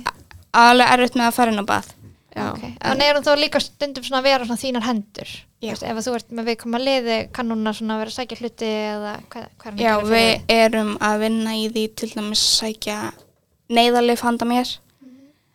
alveg 0.53 0.95
erfitt 0.97 1.19
með 1.19 1.29
að 1.31 1.37
fara 1.39 1.55
inn 1.55 1.63
á 1.63 1.67
bað. 1.71 1.91
Já. 2.33 2.45
Ok, 2.49 2.63
Þannig 2.81 3.09
er 3.09 3.19
hún 3.19 3.25
þá 3.27 3.33
líka 3.37 3.61
stundum 3.61 4.05
svona 4.07 4.23
að 4.23 4.29
vera 4.31 4.47
svona 4.49 4.63
þínar 4.63 4.87
hendur? 4.87 5.33
Já. 5.63 5.73
Veist, 5.75 5.83
ef 5.85 5.99
að 5.99 6.07
þú 6.07 6.15
ert 6.17 6.31
með 6.33 6.47
viðkoma 6.49 6.79
liði 6.81 7.17
kann 7.37 7.53
hún 7.53 7.69
að 7.69 7.77
svona 7.79 7.99
vera 8.01 8.11
að 8.11 8.17
sækja 8.17 8.39
hluti 8.41 8.71
eða 8.73 9.11
hvað, 9.33 9.51
hvað 9.61 9.75
er 9.75 9.83
Já, 9.85 9.93
við 10.09 10.55
erum 10.57 10.95
að 11.05 11.19
vinna 11.27 11.57
í 11.59 11.67
því 11.75 11.85
til 12.01 12.09
dæmis 12.15 12.45
sækja 12.57 12.97
neyðarlif 13.73 14.25
handa 14.25 14.49
mér. 14.49 14.73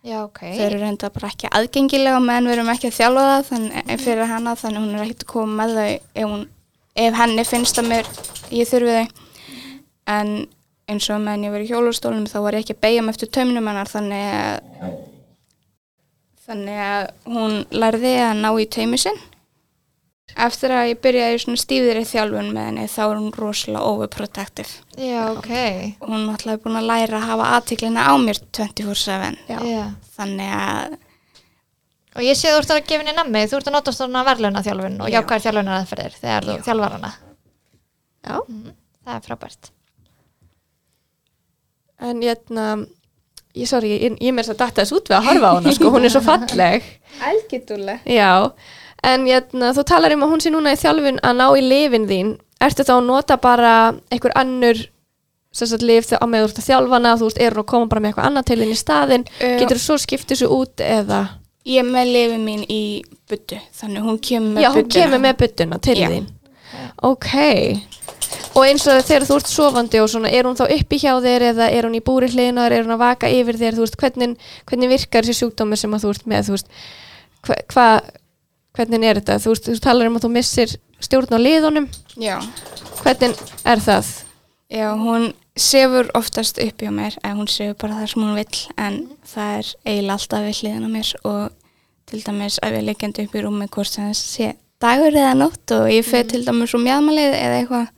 Já, 0.06 0.20
ok. 0.22 0.38
Þau 0.54 0.64
eru 0.68 0.78
reynda 0.80 1.10
bara 1.12 1.32
ekki 1.32 1.50
aðgengilega 1.58 2.20
meðan 2.22 2.48
við 2.48 2.56
erum 2.56 2.70
ekki 2.72 2.88
að 2.92 2.98
þjálfa 3.00 3.24
það 3.26 3.48
þannig, 3.50 3.90
fyrir 4.04 4.30
hana 4.30 4.54
þannig 4.62 4.84
hún 4.84 4.94
er 4.94 5.04
ekkert 5.04 5.24
að 5.26 5.32
koma 5.34 5.56
með 5.58 5.74
þau 5.74 5.88
ef, 5.90 6.28
hún, 6.30 6.44
ef 7.04 7.18
henni 7.18 7.44
finnst 7.48 7.82
að 7.82 7.90
mér 7.90 8.12
ég 8.54 8.70
þurfi 8.70 8.94
þau. 8.94 9.26
En 10.14 10.32
eins 10.88 11.08
og 11.12 11.20
meðan 11.24 11.46
ég 11.48 11.52
verið 11.54 11.68
í 11.68 11.72
hjólustólum 11.74 12.26
þá 12.30 12.38
var 12.44 12.56
ég 12.58 12.64
ekki 12.64 12.76
að 12.76 12.82
beigja 12.86 13.02
mig 13.04 13.14
eftir 13.16 13.30
taumnum 13.36 13.66
hennar 13.70 13.90
þannig 13.90 14.28
að, 14.34 14.92
þannig 16.48 16.78
að 16.84 17.08
hún 17.34 17.58
lærði 17.76 18.14
að 18.24 18.38
ná 18.42 18.48
í 18.62 18.68
taumi 18.72 19.00
sinn. 19.00 19.18
Eftir 20.38 20.70
að 20.76 20.90
ég 20.90 20.98
byrjaði 21.02 21.36
í 21.38 21.40
svona 21.42 21.58
stíðri 21.62 22.02
þjálfun 22.06 22.50
með 22.54 22.66
henni 22.68 22.82
þá 22.92 22.98
er 23.06 23.14
hún 23.16 23.30
rosalega 23.34 23.90
overprotective. 23.94 24.74
Já, 25.00 25.22
ok 25.32 25.48
hún 26.04 26.26
er 26.28 26.60
búin 26.62 26.76
að 26.78 26.88
læra 26.90 27.18
að 27.22 27.28
hafa 27.30 27.46
aðtiklina 27.56 28.04
á 28.06 28.12
mér 28.20 28.40
24-7 28.52 29.38
Já. 29.48 29.58
Já. 29.64 29.84
þannig 30.18 30.52
að 30.58 30.98
Og 32.18 32.24
ég 32.24 32.34
sé 32.34 32.50
þú 32.50 32.58
ert 32.60 32.70
að 32.74 32.80
gefa 32.88 33.04
henni 33.04 33.14
nammi, 33.14 33.44
þú 33.46 33.58
ert 33.60 33.68
að 33.70 33.74
nota 33.76 33.92
svona 33.94 34.24
verðluna 34.26 34.62
þjálfun 34.66 35.00
og 35.04 35.10
Já. 35.10 35.16
jákvæðar 35.18 35.44
þjálfunar 35.46 35.80
aðferðir 35.80 36.16
þegar 36.20 36.46
þú 36.48 36.54
Já. 36.56 36.62
þjálfar 36.68 36.96
hana 36.98 37.12
Já, 38.28 38.38
Það 39.08 39.14
er 39.16 39.26
frábært 39.28 39.70
en 42.00 42.20
hérna, 42.22 42.66
ég 43.58 43.68
sorry, 43.70 43.94
ég, 43.96 44.18
ég 44.22 44.34
mér 44.34 44.46
þess 44.46 44.54
að 44.56 44.60
datta 44.64 44.82
þess 44.84 44.96
út 44.98 45.08
við 45.10 45.16
að 45.18 45.28
horfa 45.30 45.48
á 45.50 45.54
hana, 45.58 45.72
sko, 45.76 45.90
hún 45.94 46.04
er 46.08 46.14
svo 46.14 46.22
falleg. 46.30 46.84
Já, 48.06 48.32
en 49.08 49.26
hérna, 49.26 49.72
þú 49.76 49.86
talar 49.88 50.14
um 50.14 50.22
að 50.26 50.30
hún 50.34 50.44
sé 50.44 50.52
núna 50.54 50.74
í 50.76 50.78
þjálfun 50.78 51.18
að 51.26 51.40
ná 51.40 51.46
í 51.58 51.64
lifin 51.64 52.06
þín. 52.10 52.36
Ertu 52.62 52.86
þá 52.86 52.94
að 52.98 53.04
nota 53.06 53.36
bara 53.38 53.74
einhver 54.10 54.34
annur 54.38 54.86
sagt 55.58 55.82
lif 55.82 56.06
þegar 56.06 56.28
með 56.30 56.42
þú 56.44 56.48
ert 56.48 56.58
að 56.60 56.66
þjálfana 56.68 57.12
þú 57.18 57.28
veist, 57.28 57.38
er 57.42 57.54
hún 57.56 57.62
að 57.64 57.68
koma 57.72 57.86
bara 57.90 58.02
með 58.04 58.10
eitthvað 58.12 58.26
annað 58.28 58.48
til 58.50 58.58
inn 58.62 58.72
í 58.74 58.78
staðinn? 58.78 59.24
Uh, 59.40 59.54
getur 59.58 59.78
þú 59.78 59.84
svo 59.84 59.96
skiptið 60.02 60.40
svo 60.42 60.48
út 60.58 60.82
eða? 60.84 61.20
Ég 61.68 61.86
með 61.88 62.10
lifið 62.14 62.42
mín 62.44 62.64
í 62.70 62.82
buddu, 63.28 63.58
þannig 63.80 64.04
hún 64.06 64.18
kemur 64.28 64.54
með 64.54 64.62
já, 64.64 64.68
hún 64.76 64.90
kemur 64.92 65.22
með 65.24 65.38
byttuna 65.42 65.78
til 65.82 65.96
Já. 65.98 66.08
þín. 66.12 66.28
Ok 67.08 67.30
og 68.58 68.66
eins 68.66 68.86
og 68.90 69.00
þegar 69.06 69.26
þú 69.28 69.38
ert 69.38 69.50
sofandi 69.52 70.02
og 70.02 70.10
svona, 70.12 70.30
er 70.34 70.48
hún 70.48 70.58
þá 70.58 70.66
uppi 70.74 71.00
hjá 71.00 71.12
þér 71.24 71.46
eða 71.52 71.70
er 71.70 71.88
hún 71.88 71.96
í 71.98 72.04
búri 72.04 72.30
hliðnar, 72.32 72.74
er 72.74 72.86
hún 72.86 72.96
að 72.96 73.02
vaka 73.04 73.30
yfir 73.32 73.58
þér? 73.60 73.78
Þú 73.78 73.84
veist, 73.86 73.98
hvernig, 74.02 74.36
hvernig 74.68 74.92
virkar 74.94 75.26
þessi 75.26 75.44
sjúkdómi 75.44 75.78
sem 75.78 75.94
að 75.94 76.06
þú 76.06 76.14
ert 76.14 76.30
með, 76.34 76.48
þú 76.48 76.56
veist 76.56 76.72
hva, 77.46 77.58
hva, 77.74 77.88
hvernig 78.78 79.08
er 79.08 79.20
þetta? 79.22 79.40
Þú 79.44 79.54
veist, 79.54 79.68
þú 79.70 79.82
talar 79.88 80.10
um 80.10 80.18
að 80.18 80.26
þú 80.26 80.32
missir 80.36 80.78
stjórn 80.98 81.38
á 81.38 81.40
liðunum. 81.40 81.90
Já, 82.18 82.38
hvernig 83.04 83.44
er 83.62 83.84
það? 83.84 84.16
já, 84.68 84.92
hún 84.94 85.34
sefur 85.56 86.10
oftast 86.14 86.58
upp 86.58 86.82
hjá 86.82 86.90
mér, 86.92 87.16
en 87.24 87.36
hún 87.40 87.48
sefur 87.48 87.76
bara 87.80 88.00
það 88.02 88.10
sem 88.12 88.22
hún 88.22 88.36
vill, 88.36 88.62
en 88.76 88.98
það 89.26 89.52
er 89.58 89.70
eiginlega 89.84 90.16
alltaf 90.18 90.44
við 90.44 90.58
hliðina 90.60 90.88
á 90.88 90.94
mér 90.94 91.12
og 91.24 91.44
til 92.08 92.22
dæmis 92.24 92.58
ef 92.62 92.76
ég 92.76 92.86
leikjandi 92.86 93.24
upp 93.26 93.36
í 93.36 93.44
rúmi 93.44 93.68
hvort 93.68 93.90
sem 93.90 94.08
það 94.08 94.18
sé 94.20 94.50
dagur 94.80 95.16
eða 95.16 95.34
nótt 95.36 95.74
og 95.74 95.88
ég 95.90 96.06
fer 96.06 96.28
til 96.28 96.44
dæmis 96.46 96.74
úr 96.76 96.84
mjadmalið 96.84 97.34
eða 97.36 97.58
eitthvað, 97.62 97.88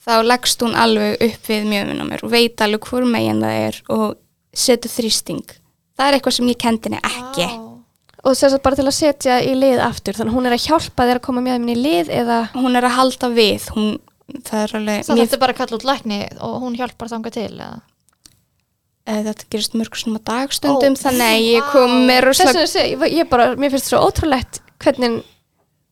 þá 0.00 0.12
leggst 0.26 0.62
hún 0.64 0.76
alveg 0.78 1.20
upp 1.26 1.48
við 1.50 1.66
mjöðun 1.70 2.02
á 2.02 2.06
mér 2.08 2.24
og 2.26 2.32
veit 2.32 2.62
alveg 2.64 2.86
hvor 2.88 3.04
megin 3.08 3.42
það 3.44 3.58
er 3.66 3.80
og 3.96 4.06
setur 4.56 4.90
þrýsting. 4.94 5.56
Það 5.96 6.06
er 6.08 6.16
eitthvað 6.18 6.36
sem 6.38 6.48
ég 6.52 6.60
kendi 6.60 6.88
henni 6.88 7.02
ekki. 7.04 7.48
og 8.24 8.36
þess 8.36 8.54
að 8.56 8.62
bara 8.64 8.76
til 8.76 8.86
að 8.88 8.96
setja 8.96 9.36
í 9.44 9.52
lið 9.56 9.82
aftur 9.84 10.16
þannig 10.16 10.34
hún 10.36 10.48
er 10.48 10.56
að 10.56 10.64
hjálpa 10.66 11.06
þér 11.08 11.20
að 11.20 11.26
koma 11.28 11.44
með 11.44 11.60
minn 11.60 11.74
í 11.76 11.80
lið 11.80 12.10
eða 12.12 12.40
Hún 12.56 12.76
er 12.76 12.84
að 12.88 12.96
halda 12.98 13.30
við, 13.32 13.68
hún, 13.76 13.94
það 14.44 14.64
er 14.64 14.74
alveg, 14.80 15.04
Það 15.06 15.22
þetta 15.22 15.38
bara 15.44 15.54
að 15.54 15.60
kalla 15.60 15.78
út 15.78 15.86
lækni 15.88 16.18
og 16.40 16.58
hún 16.64 16.76
hjálpar 16.80 17.12
þanga 17.12 17.32
til 17.36 17.46
eða? 17.54 17.80
eða 19.10 19.32
þetta 19.32 19.46
gerist 19.50 19.76
mörgur 19.78 19.98
svona 20.02 20.20
dagstundum, 20.28 20.94
Ó, 20.94 21.00
þannig 21.00 21.26
að 21.26 21.46
ég 21.48 21.68
kom 21.72 21.94
með 22.06 22.26
þess 22.28 22.42
rosalega, 22.44 22.66
að 22.84 22.90
ég, 23.08 23.16
ég 23.16 23.30
bara, 23.32 23.46
mér 23.58 23.72
finnst 23.74 23.88
svo 23.90 24.02
ótrúlegt 24.04 24.60
hvernig 24.84 25.22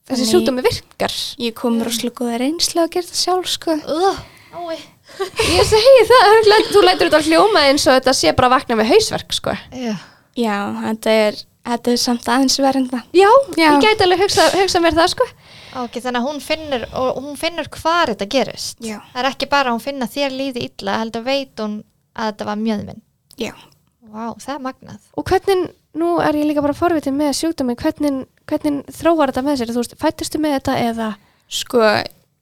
þessi 0.08 0.16
Þannig- 0.16 0.30
sjúkdómi 0.32 0.64
virkar 0.66 1.14
ég 1.44 1.54
kom 1.58 1.76
með 1.78 1.88
rosalega 1.90 2.18
góða 2.22 2.38
reynslu 2.42 2.82
að 2.82 2.90
gera 2.96 3.10
það 3.10 3.20
sjálf, 3.22 3.50
sko. 3.52 3.76
Uh, 3.86 4.22
ég 5.58 5.66
segi 5.68 6.06
það, 6.08 6.48
þú 6.72 6.82
lætur 6.84 7.10
þetta 7.10 7.20
hljóma 7.28 7.62
eins 7.68 7.86
og 7.88 7.96
þetta 7.98 8.14
sé 8.16 8.32
bara 8.36 8.48
að 8.50 8.54
vakna 8.58 8.78
með 8.80 8.90
hausverk 8.94 9.36
sko. 9.36 9.54
Já. 9.76 9.94
Já, 10.38 10.56
þetta 10.84 11.14
er, 11.26 11.38
þetta 11.66 11.92
er 11.94 12.00
samt 12.02 12.28
aðeins 12.30 12.58
verðenda. 12.62 13.00
já, 13.16 13.28
Já. 13.58 13.70
ég 13.74 13.82
gæti 13.84 14.04
alveg 14.06 14.20
hugsa, 14.26 14.48
hugsa 14.54 14.82
mér 14.84 14.94
það 14.98 15.10
sko. 15.16 15.26
Ok, 15.78 15.98
þannig 16.00 16.20
að 16.22 16.28
hún 16.28 16.38
finnur, 16.40 16.84
og 16.96 17.18
hún 17.22 17.36
finnur 17.38 17.68
hvar 17.74 18.08
þetta 18.12 18.28
gerist. 18.32 18.78
Já. 18.84 19.00
Það 19.12 19.20
er 19.24 19.30
ekki 19.32 19.48
bara 19.50 19.68
að 19.72 19.76
hún 19.76 19.84
finna 19.84 20.06
þér 20.08 20.36
líði 20.38 20.62
illa, 20.70 20.94
heldur 21.02 21.26
veit 21.26 21.60
hún 21.60 21.74
að 22.16 22.30
þetta 22.32 22.46
var 22.48 22.62
mjöðminn. 22.62 23.02
Já. 23.38 23.52
Vá, 24.08 24.24
það 24.40 24.54
er 24.54 24.62
magnað. 24.64 25.00
og 25.20 25.26
hvernig, 25.28 25.66
nú 25.94 26.18
er 26.20 26.34
ég 26.36 26.46
líka 26.50 26.62
bara 26.62 26.74
forvitið 26.76 27.14
með 27.16 27.32
sjúkdómi, 27.38 27.74
hvernig, 27.76 28.26
hvernig 28.46 28.84
þróar 28.92 29.32
þetta 29.32 29.42
með 29.46 29.56
sér, 29.62 29.72
þú 29.72 29.82
veist, 29.82 29.96
fættistu 29.98 30.38
með 30.38 30.58
þetta 30.58 30.76
eða 30.90 31.08
Sko, 31.48 31.80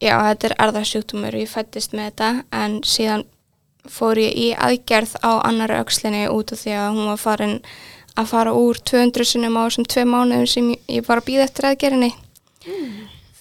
já, 0.03 0.15
þetta 0.19 0.49
er 0.49 0.55
erðarsjúkdómur 0.65 1.35
ég 1.39 1.49
fættist 1.49 1.93
með 1.95 2.09
þetta 2.11 2.31
en 2.59 2.81
síðan 2.83 3.23
fór 3.87 4.19
ég 4.19 4.33
í 4.35 4.49
aðgerð 4.59 5.13
á 5.23 5.31
annari 5.47 5.77
aukslinni 5.79 6.25
út 6.29 6.51
af 6.53 6.59
því 6.65 6.73
að 6.75 6.89
hún 6.97 7.07
var 7.13 7.21
farin 7.23 7.61
að 8.19 8.27
fara 8.33 8.55
úr 8.57 8.81
200 8.83 9.25
sinum 9.31 9.55
á 9.55 9.63
þessum 9.69 9.87
tvei 9.87 10.05
mánuðum 10.11 10.49
sem 10.51 10.73
ég- 10.89 11.07
var 11.07 11.21
að 11.21 11.29
býða 11.29 11.45
eftir 11.47 11.69
aðgerðinni. 11.71 12.11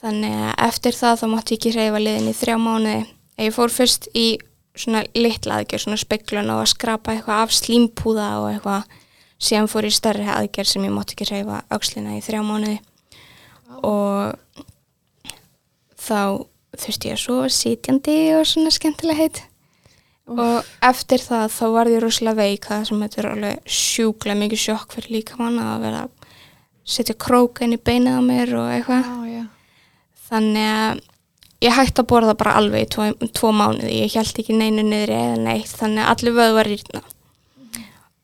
Þannig 0.01 0.35
að 0.45 0.67
eftir 0.67 0.93
það 0.99 1.19
þá 1.21 1.25
mátti 1.31 1.55
ég 1.55 1.59
ekki 1.59 1.71
hreyfa 1.73 2.01
liðin 2.03 2.29
í 2.29 2.35
þrjá 2.37 2.57
mánuði. 2.61 3.05
Ég 3.41 3.55
fór 3.55 3.73
fyrst 3.73 4.07
í 4.13 4.25
svona 4.75 5.01
litla 5.15 5.57
aðgerð, 5.63 5.81
svona 5.85 5.97
speklun 5.97 6.51
og 6.53 6.61
að 6.61 6.71
skrapa 6.75 7.15
eitthvað 7.15 7.41
af 7.45 7.55
slímpúða 7.57 8.27
og 8.43 8.49
eitthvað. 8.51 8.83
Síðan 9.45 9.69
fór 9.69 9.85
ég 9.85 9.93
í 9.93 9.97
stærri 9.99 10.25
aðgerð 10.31 10.71
sem 10.71 10.85
ég 10.87 10.93
mátti 10.95 11.13
ekki 11.13 11.29
hreyfa 11.29 11.61
aukslina 11.69 12.15
í 12.17 12.21
þrjá 12.25 12.41
mánuði. 12.45 12.79
Og 13.85 14.33
þá 16.01 16.45
þurfti 16.75 17.11
ég 17.11 17.17
að 17.17 17.23
sofa 17.23 17.51
sitjandi 17.53 18.17
og 18.35 18.47
svona 18.49 18.73
skemmtilega 18.73 19.21
heit 19.21 19.43
og 20.25 20.65
eftir 20.81 21.21
það 21.21 21.51
þá 21.53 21.65
var 21.75 21.89
ég 21.91 22.01
rosalega 22.01 22.41
veik. 22.41 22.65
Það 22.65 22.85
sem 22.89 23.03
þetta 23.05 23.21
er 23.21 23.27
alveg 23.31 23.73
sjúklega 23.77 24.39
mikið 24.41 24.63
sjokk 24.63 24.95
fyrir 24.97 25.17
líka 25.19 25.37
manna 25.37 25.75
að 25.75 25.83
vera 25.85 26.05
að 26.07 26.31
setja 26.95 27.17
króka 27.25 27.65
inn 27.65 27.77
í 27.77 27.81
beinið 27.81 28.17
á 28.17 28.21
mér 28.25 28.55
og 28.57 28.71
eitthvað. 28.73 29.11
Þannig 30.25 30.71
að 30.73 31.03
ég 31.65 31.75
hætti 31.77 32.01
að 32.01 32.09
borða 32.09 32.37
bara 32.37 32.55
alveg 32.59 32.87
í 32.87 32.89
tvo, 32.95 33.11
tvo 33.37 33.51
mánuði, 33.53 33.99
ég 34.01 34.17
held 34.17 34.41
ekki 34.41 34.57
neinu 34.57 34.83
niðri 34.85 35.15
eða 35.17 35.37
neitt, 35.45 35.69
þannig 35.77 36.03
að 36.03 36.11
allir 36.15 36.35
vöðvar 36.39 36.69
rýrna 36.71 37.01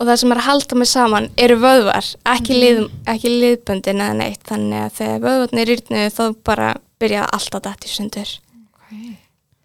og 0.01 0.07
það 0.09 0.17
sem 0.17 0.33
er 0.33 0.39
að 0.41 0.47
halda 0.49 0.77
mig 0.81 0.89
saman 0.89 1.27
eru 1.37 1.57
vöðvar, 1.61 2.07
ekki, 2.33 2.55
lið, 2.57 2.79
ekki 3.13 3.31
liðböndin 3.35 4.01
eða 4.01 4.17
neitt, 4.17 4.41
þannig 4.49 4.85
að 4.87 4.95
þegar 4.97 5.19
vöðvarnir 5.27 5.69
rýrnuðu 5.69 6.13
þá 6.15 6.23
bara 6.49 6.69
byrjaði 7.01 7.35
allt 7.37 7.57
að 7.59 7.67
dætt 7.69 7.85
í 7.85 7.91
sundur 7.95 8.31
Okay. 8.91 9.13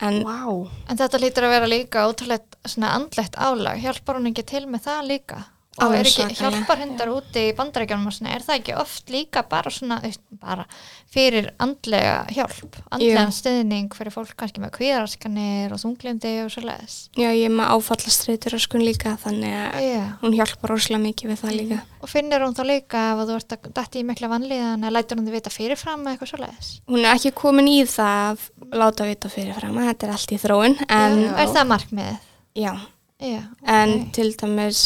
en 0.07 0.21
wow. 0.23 0.69
En 0.87 0.99
þetta 1.01 1.19
lítur 1.19 1.49
að 1.49 1.55
vera 1.57 1.69
líka 1.73 2.05
ótrúlegt 2.07 2.55
svona 2.69 2.93
andlegt 2.95 3.35
álag. 3.35 3.81
Hjálpar 3.83 4.21
hún 4.21 4.29
ekki 4.31 4.45
til 4.47 4.61
með 4.71 4.85
það 4.85 5.09
líka? 5.11 5.39
Og 5.85 5.93
er 5.93 6.07
ekki 6.09 6.13
svakalega, 6.15 6.51
hjálpar 6.57 6.79
hundar 6.81 7.11
úti 7.13 7.43
í 7.51 7.55
bandarækjunum 7.59 8.07
og 8.09 8.15
svona, 8.17 8.31
er 8.33 8.45
það 8.47 8.59
ekki 8.61 8.75
oft 8.81 9.11
líka 9.13 9.43
bara 9.51 9.71
svona, 9.71 9.99
bara 10.41 10.65
fyrir 11.13 11.51
andlega 11.61 12.15
hjálp, 12.33 12.79
andlegan 12.91 13.33
stuðning 13.37 13.91
fyrir 13.97 14.15
fólk 14.15 14.33
kannski 14.41 14.63
með 14.63 14.73
kvíðaraskanir 14.79 15.75
og 15.77 15.83
þunglindi 15.83 16.33
og 16.47 16.51
svo 16.55 16.63
leiðis. 16.65 16.97
já, 17.17 17.29
ég 17.37 17.45
er 17.51 17.53
með 17.59 17.73
áfallastreitur 17.77 18.57
skun 18.63 18.85
líka, 18.87 19.17
þannig 19.21 19.53
að 19.53 19.83
Yeah. 19.87 20.09
hún 20.23 20.33
hjálpar 20.39 20.71
rosalega 20.73 21.03
mikið 21.05 21.31
við 21.35 21.41
það 21.45 21.57
líka 21.61 21.81
Og 22.01 22.09
finnir 22.09 22.41
hún 22.45 22.55
þá 22.57 22.63
líka 22.67 23.01
ef 23.13 23.19
að 23.21 23.29
þú 23.31 23.37
ert 23.37 23.53
að 23.57 23.69
dætti 23.77 24.01
í 24.01 24.05
mikla 24.07 24.29
vanlíðan 24.33 24.85
eða 24.87 24.95
lætur 24.97 25.19
hún 25.21 25.27
þið 25.29 25.37
vita 25.37 25.51
fyrirfram 25.51 26.01
eða 26.07 26.13
eitthvað 26.17 26.31
svo 26.33 26.41
leiðis? 26.41 26.71
hún 26.89 27.05
er 27.05 27.11
ekki 27.15 27.33
komin 27.37 27.69
í 27.69 27.77
það 27.85 28.41
að 28.71 28.79
láta 28.81 29.05
vita 29.09 29.29
fyrirfram 29.29 29.77
að 29.83 29.89
þetta 29.93 30.07
er 30.09 30.13
allt 30.17 30.33
í 30.33 30.39
þróun 30.41 30.77
en 30.89 31.19
Já. 31.27 31.33
Er 31.43 31.53
það 31.57 31.69
markmiðið? 31.73 32.19
já, 32.57 32.73
Já. 33.21 33.43
en 33.67 33.95
ok. 34.01 34.13
til 34.17 34.29
dæmis 34.41 34.83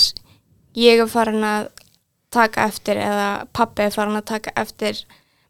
ég 0.79 1.03
er 1.03 1.11
farin 1.11 1.47
að 1.47 1.71
taka 2.31 2.69
eftir 2.71 3.01
eða 3.03 3.47
pappi 3.57 3.87
er 3.87 3.95
farin 3.95 4.19
að 4.19 4.29
taka 4.31 4.55
eftir 4.61 5.01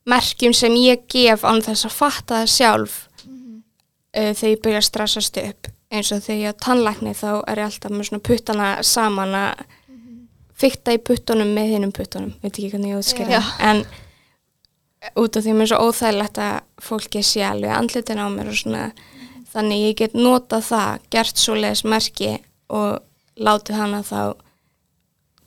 merkjum 0.08 0.54
sem 0.56 0.76
ég 0.80 1.04
gef 1.12 1.44
án 1.44 1.60
þess 1.64 1.88
að 1.88 1.96
fatta 1.96 2.40
það 2.40 2.54
sjálf. 2.54 2.96
Uh, 4.10 4.32
þegar 4.34 4.50
ég 4.50 4.62
byrja 4.64 4.80
að 4.80 4.88
stressast 4.88 5.36
upp. 5.42 5.68
Eins 5.90 6.10
og 6.14 6.22
þegar 6.24 6.40
ég 6.40 6.56
á 6.56 6.62
tannlækni 6.64 7.12
þá 7.18 7.28
er 7.50 7.60
ég 7.60 7.68
alltaf 7.68 7.92
með 7.92 8.08
svona 8.08 8.26
puttana 8.26 8.70
saman 8.86 9.36
að 9.38 9.66
fykta 10.60 10.94
í 10.94 11.00
puttunum 11.02 11.50
með 11.56 11.74
hinnum 11.74 11.92
puttunum, 11.94 12.34
veit 12.42 12.52
ekki 12.52 12.70
hvernig 12.74 12.92
ég 12.92 13.00
útskýra 13.00 13.40
það. 13.40 13.52
en 13.70 13.84
út 15.16 15.36
af 15.36 15.44
því 15.44 15.52
að 15.52 15.56
mér 15.56 15.66
er 15.66 15.70
svo 15.70 15.86
óþægilegt 15.88 16.40
að 16.44 16.56
fólki 16.84 17.22
sé 17.24 17.44
alveg 17.46 17.72
andlitin 17.72 18.20
á 18.20 18.26
mér 18.32 18.50
og 18.52 18.58
svona 18.60 18.82
þannig 19.50 19.84
ég 19.86 19.96
get 20.02 20.16
notað 20.18 20.66
það, 20.68 21.06
gert 21.14 21.40
svoleiðis 21.40 21.84
merki 21.88 22.32
og 22.68 23.00
látið 23.40 23.80
hana 23.80 24.02
þá 24.04 24.20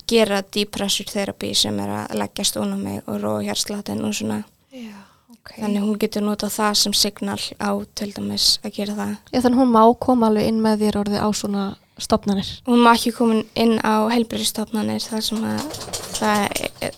gera 0.09 0.41
deep 0.53 0.71
pressure 0.75 1.09
therapy 1.09 1.53
sem 1.57 1.77
er 1.83 1.91
að 1.99 2.17
leggjast 2.21 2.57
ón 2.61 2.75
á 2.75 2.77
mig 2.79 3.01
og 3.07 3.21
róa 3.21 3.43
hjarslatin 3.45 4.03
og 4.05 4.15
svona. 4.17 4.43
Já, 4.73 4.95
ok. 5.33 5.53
þannig 5.59 5.85
hún 5.85 5.99
getur 6.01 6.25
notað 6.25 6.55
það 6.57 6.73
sem 6.81 6.97
signal 6.97 7.39
á 7.61 7.71
til 7.95 8.09
dæmis 8.15 8.47
að 8.63 8.75
gera 8.79 8.97
það. 8.99 9.15
Já, 9.31 9.39
þannig 9.45 9.61
hún 9.61 9.73
má 9.75 9.83
koma 9.99 10.29
alveg 10.31 10.49
inn 10.51 10.61
með 10.63 10.85
þér 10.85 10.99
orðið 11.03 11.25
á 11.25 11.29
svona 11.33 11.65
stopnarnir 12.01 12.47
hún 12.65 12.81
má 12.81 12.95
ekki 12.95 13.11
komin 13.13 13.43
inn 13.53 13.75
á 13.85 14.09
heilbyrðistofnanir 14.09 15.03
þar 15.03 15.21
sem 15.27 15.43
að 15.45 15.75
það 16.17 16.47
er, 16.81 16.97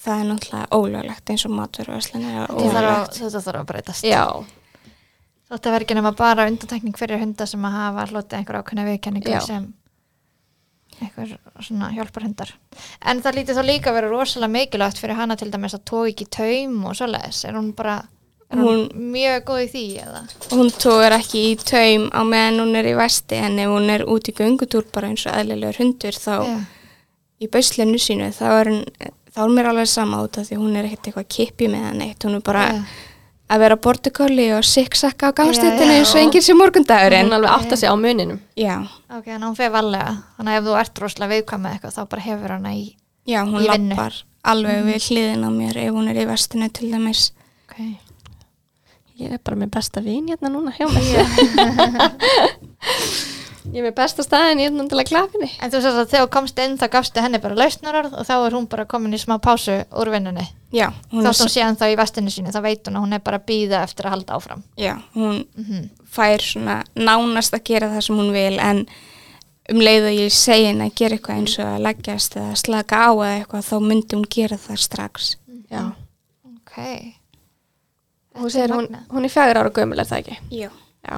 það 0.00 0.22
er 0.22 0.30
náttúrulega 0.30 0.78
ólöglegt 0.78 1.34
eins 1.34 1.44
og 1.44 1.52
maturvæslun 1.58 2.24
er 2.24 2.48
ólöglegt. 2.48 3.20
Þetta 3.20 3.44
þarf 3.44 3.60
að 3.60 3.68
breytast. 3.68 4.08
Já, 4.08 4.24
Þetta 5.50 5.70
verður 5.74 5.84
ekki 5.84 5.94
nema 5.98 6.10
bara 6.14 6.44
undantekning 6.46 6.94
fyrir 6.94 7.18
hunda 7.18 7.46
sem 7.50 7.64
að 7.66 7.72
hafa 7.74 8.04
hlotið 8.12 8.36
einhver 8.38 8.58
ákveðna 8.60 8.84
viðkenningu 8.86 9.38
sem 9.42 9.64
einhver 11.00 11.34
svona 11.64 11.90
hjálpar 11.94 12.26
hundar. 12.26 12.54
En 13.04 13.20
það 13.24 13.40
lítið 13.40 13.58
þá 13.58 13.64
líka 13.66 13.90
að 13.90 13.98
vera 13.98 14.12
rosalega 14.12 14.54
mikilvægt 14.54 15.02
fyrir 15.02 15.18
hana 15.18 15.36
til 15.40 15.50
dæmis 15.52 15.76
að 15.76 15.86
tói 15.90 16.06
ekki 16.12 16.28
taum 16.36 16.80
og 16.88 16.96
svoleiðis. 16.98 17.44
Er 17.48 17.58
hún 17.58 17.70
bara 17.76 18.00
er 18.50 18.62
hún, 18.64 18.88
mjög 19.12 19.44
góð 19.48 19.62
í 19.62 19.68
því 19.70 19.84
eða? 20.04 20.22
hún 20.50 20.72
tóður 20.74 21.16
ekki 21.20 21.44
í 21.50 21.54
taum 21.62 22.08
á 22.10 22.20
meðan 22.26 22.60
hún 22.64 22.78
er 22.80 22.90
í 22.90 22.96
vesti 22.98 23.38
en 23.38 23.58
ef 23.62 23.70
hún 23.70 23.92
er 23.94 24.06
út 24.10 24.30
í 24.30 24.34
göngutúr 24.36 24.88
bara 24.92 25.10
eins 25.10 25.26
og 25.28 25.36
eðlilegur 25.38 25.80
hundur 25.84 26.18
þá 26.18 26.34
Já. 26.48 26.56
í 27.40 27.50
beislinu 27.52 28.00
sínu 28.02 28.32
þá 28.34 28.46
er, 28.50 28.72
hún, 28.72 29.12
þá 29.30 29.40
er 29.44 29.54
mér 29.54 29.70
alveg 29.70 29.92
sama 29.92 30.24
út 30.24 30.40
af 30.40 30.50
því 30.50 30.58
hún 30.58 30.80
er 30.80 30.88
ekkert 30.88 31.12
eitthvað 31.12 31.30
kippi 31.36 31.70
með 31.70 31.86
hann 31.86 32.04
eitt 32.08 32.26
hún 32.26 32.40
er 32.40 32.44
bara 32.50 32.66
Já. 32.72 32.82
Að 33.50 33.62
vera 33.64 33.76
bortikóli 33.82 34.46
og 34.54 34.62
siksakka 34.66 35.30
á 35.30 35.32
já. 35.34 35.98
eins 35.98 36.12
og 36.14 36.20
enginn 36.20 36.44
sem 36.44 36.54
hún 36.54 36.62
morgundagurinn 36.62 37.32
alveg 37.34 37.50
átt 37.50 37.72
að 37.74 37.80
segja 37.82 37.94
á 37.94 37.98
muninum 37.98 38.38
já, 38.58 38.76
Ok, 39.10 39.26
en 39.26 39.42
hún 39.42 39.56
fer 39.58 39.72
valega. 39.74 40.12
Þannig 40.36 40.54
að 40.54 40.58
ef 40.60 40.66
þú 40.68 40.76
ert 40.80 41.00
rosalega 41.02 41.32
viðkvæm 41.34 41.64
með 41.64 41.72
eitthvað 41.74 41.96
þá 41.96 42.02
bara 42.12 42.26
hefur 42.28 42.54
hana 42.56 42.74
í... 42.76 42.84
já, 43.26 43.40
hún 43.42 43.64
vinnu. 43.64 43.96
lappar 43.96 44.20
alveg 44.54 44.84
við 44.86 45.08
hliðin 45.08 45.46
á 45.46 45.50
mér 45.50 45.82
ef 45.82 45.90
hún 45.96 46.12
er 46.12 46.22
í 46.22 46.28
vestinu 46.30 46.70
til 46.70 46.92
dæmis 46.94 47.22
Okay. 47.70 47.92
Ég 49.20 49.30
er 49.36 49.40
bara 49.44 49.56
með 49.60 49.68
besta 49.76 50.00
vín 50.02 50.26
hérna 50.26 50.50
núna 50.50 50.72
hjá 50.74 50.88
mér 50.90 51.22
Ég 53.68 53.82
er 53.82 53.86
með 53.90 53.94
besta 53.98 54.24
staðin 54.24 54.60
ég 54.62 54.70
er 54.70 54.74
náttúrulega 54.76 55.10
klafinni. 55.10 55.50
En 55.60 55.70
þú 55.72 55.80
sagði 55.84 56.00
að 56.04 56.10
þegar 56.14 56.26
þú 56.26 56.30
komst 56.36 56.62
inn 56.64 56.78
þá 56.80 56.86
gafstu 56.94 57.20
henni 57.24 57.40
bara 57.42 57.58
lausnarorð 57.60 58.14
og 58.20 58.26
þá 58.28 58.34
er 58.46 58.56
hún 58.56 58.68
bara 58.72 58.86
komin 58.88 59.16
í 59.16 59.20
smá 59.20 59.36
pásu 59.42 59.76
úr 60.00 60.10
vinnunni. 60.14 60.46
Já, 60.72 60.88
Þá 61.10 61.26
er, 61.28 61.32
sem 61.34 61.44
hún 61.46 61.54
séðan 61.56 61.78
þá 61.80 61.86
í 61.90 61.96
vestinu 61.98 62.30
sínu, 62.32 62.52
þá 62.54 62.60
veit 62.64 62.86
hún 62.88 62.96
að 63.00 63.04
hún 63.04 63.16
er 63.18 63.22
bara 63.26 63.40
býða 63.42 63.82
eftir 63.84 64.06
að 64.08 64.14
halda 64.16 64.36
áfram. 64.38 64.62
já, 64.78 64.94
hún 65.14 65.44
Mm 65.56 65.88
fær 66.10 66.42
svona 66.42 66.80
nánast 66.98 67.54
að 67.54 67.62
gera 67.68 67.86
það 67.92 68.00
sem 68.02 68.16
hún 68.18 68.32
vil 68.34 68.56
en 68.58 68.80
um 69.70 69.78
leið 69.78 70.06
að 70.08 70.16
ég 70.18 70.32
segi 70.34 70.64
henni 70.66 70.88
að 70.88 70.96
gera 70.98 71.14
eitthvað 71.14 71.36
eins 71.38 71.52
og 71.62 71.68
að 71.70 71.84
leggjast 71.86 72.34
eða 72.40 72.56
slaka 72.58 72.98
á 73.06 73.10
eða 73.14 73.28
eitthvað 73.36 73.68
þá 73.68 73.76
myndi 73.84 74.16
hún 74.18 74.24
gera 74.34 74.58
það 74.58 74.80
strax. 74.82 75.28
Já. 75.70 75.84
Ok. 76.50 76.74
Hún 78.34 78.48
Þetta 78.48 78.50
segir 78.56 78.64
er 78.64 78.74
hún, 78.74 78.88
magnað. 78.90 79.06
hún 79.14 79.24
er 79.28 79.34
fjagur 79.36 79.60
ára 79.62 79.70
gömul, 79.78 79.98
er 80.02 80.10
það 80.10 80.18
ekki? 80.24 80.38
Já. 80.50 80.70
Já. 81.06 81.16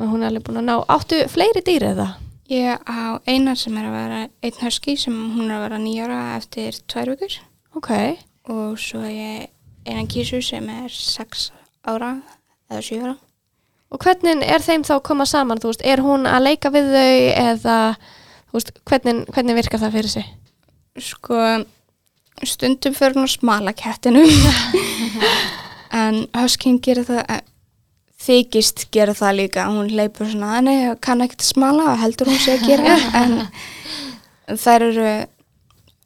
Og 0.00 0.08
hún 0.08 0.22
er 0.24 0.30
alveg 0.30 0.46
búin 0.46 0.60
að 0.62 0.68
ná, 0.70 0.74
áttu 0.88 1.20
fleiri 1.28 1.60
dýr 1.66 1.84
eða? 1.92 2.08
Ég 2.50 2.80
á 2.88 3.20
einan 3.28 3.58
sem 3.58 3.76
er 3.78 3.86
að 3.86 3.96
vera 3.98 4.20
einn 4.42 4.60
husky 4.64 4.96
sem 4.98 5.14
hún 5.36 5.50
er 5.50 5.58
að 5.58 5.64
vera 5.66 5.80
nýjára 5.82 6.20
eftir 6.38 6.78
tvær 6.90 7.12
vikur 7.12 7.36
Ok. 7.78 7.90
og 8.50 8.78
svo 8.80 9.02
ég 9.04 9.50
einan 9.86 10.08
kísu 10.10 10.40
sem 10.42 10.66
er 10.72 10.88
sex 10.90 11.50
ára 11.86 12.16
eða 12.70 12.80
sjö 12.82 13.02
ára. 13.04 13.14
Og 13.90 13.98
hvernig 14.02 14.42
er 14.46 14.62
þeim 14.62 14.82
þá 14.86 14.96
að 14.96 15.04
koma 15.10 15.26
saman, 15.26 15.60
þú 15.60 15.72
veist, 15.72 15.84
er 15.84 16.02
hún 16.02 16.26
að 16.30 16.44
leika 16.46 16.70
við 16.70 16.90
þau 16.94 17.14
eða, 17.44 17.78
þú 18.50 18.58
veist, 18.58 18.72
hvernig, 18.86 19.22
hvernig 19.34 19.58
virkar 19.58 19.82
það 19.82 19.96
fyrir 19.98 20.12
sig? 20.14 20.28
Sko, 21.10 21.38
stundum 22.46 22.94
fyrir 22.94 23.18
hún 23.18 23.26
að 23.26 23.34
smala 23.36 23.74
kettinum 23.74 24.30
en 26.02 26.24
huskyn 26.38 26.78
gerir 26.82 27.06
það 27.08 27.42
þykist 28.20 28.86
gera 28.92 29.14
það 29.16 29.36
líka. 29.42 29.66
Hún 29.70 29.90
leipur 29.96 30.28
svona, 30.28 30.60
"Nei, 30.60 30.76
ég 30.86 31.00
kann 31.00 31.22
ekkert 31.24 31.42
smala 31.42 31.92
og 31.92 31.98
heldur 31.98 32.28
hún 32.28 32.40
sé 32.40 32.58
að 32.58 32.66
gera 32.68 32.96
það. 32.96 33.46
En 34.50 34.56
þær 34.58 34.82
eru 34.82 35.10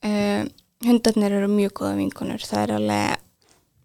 uh, 0.04 0.42
hundarnir 0.84 1.32
eru 1.32 1.46
mjög 1.48 1.72
góða 1.78 1.94
vinkonur. 1.96 2.42
Það 2.44 2.62
er 2.62 2.72
alveg 2.76 3.22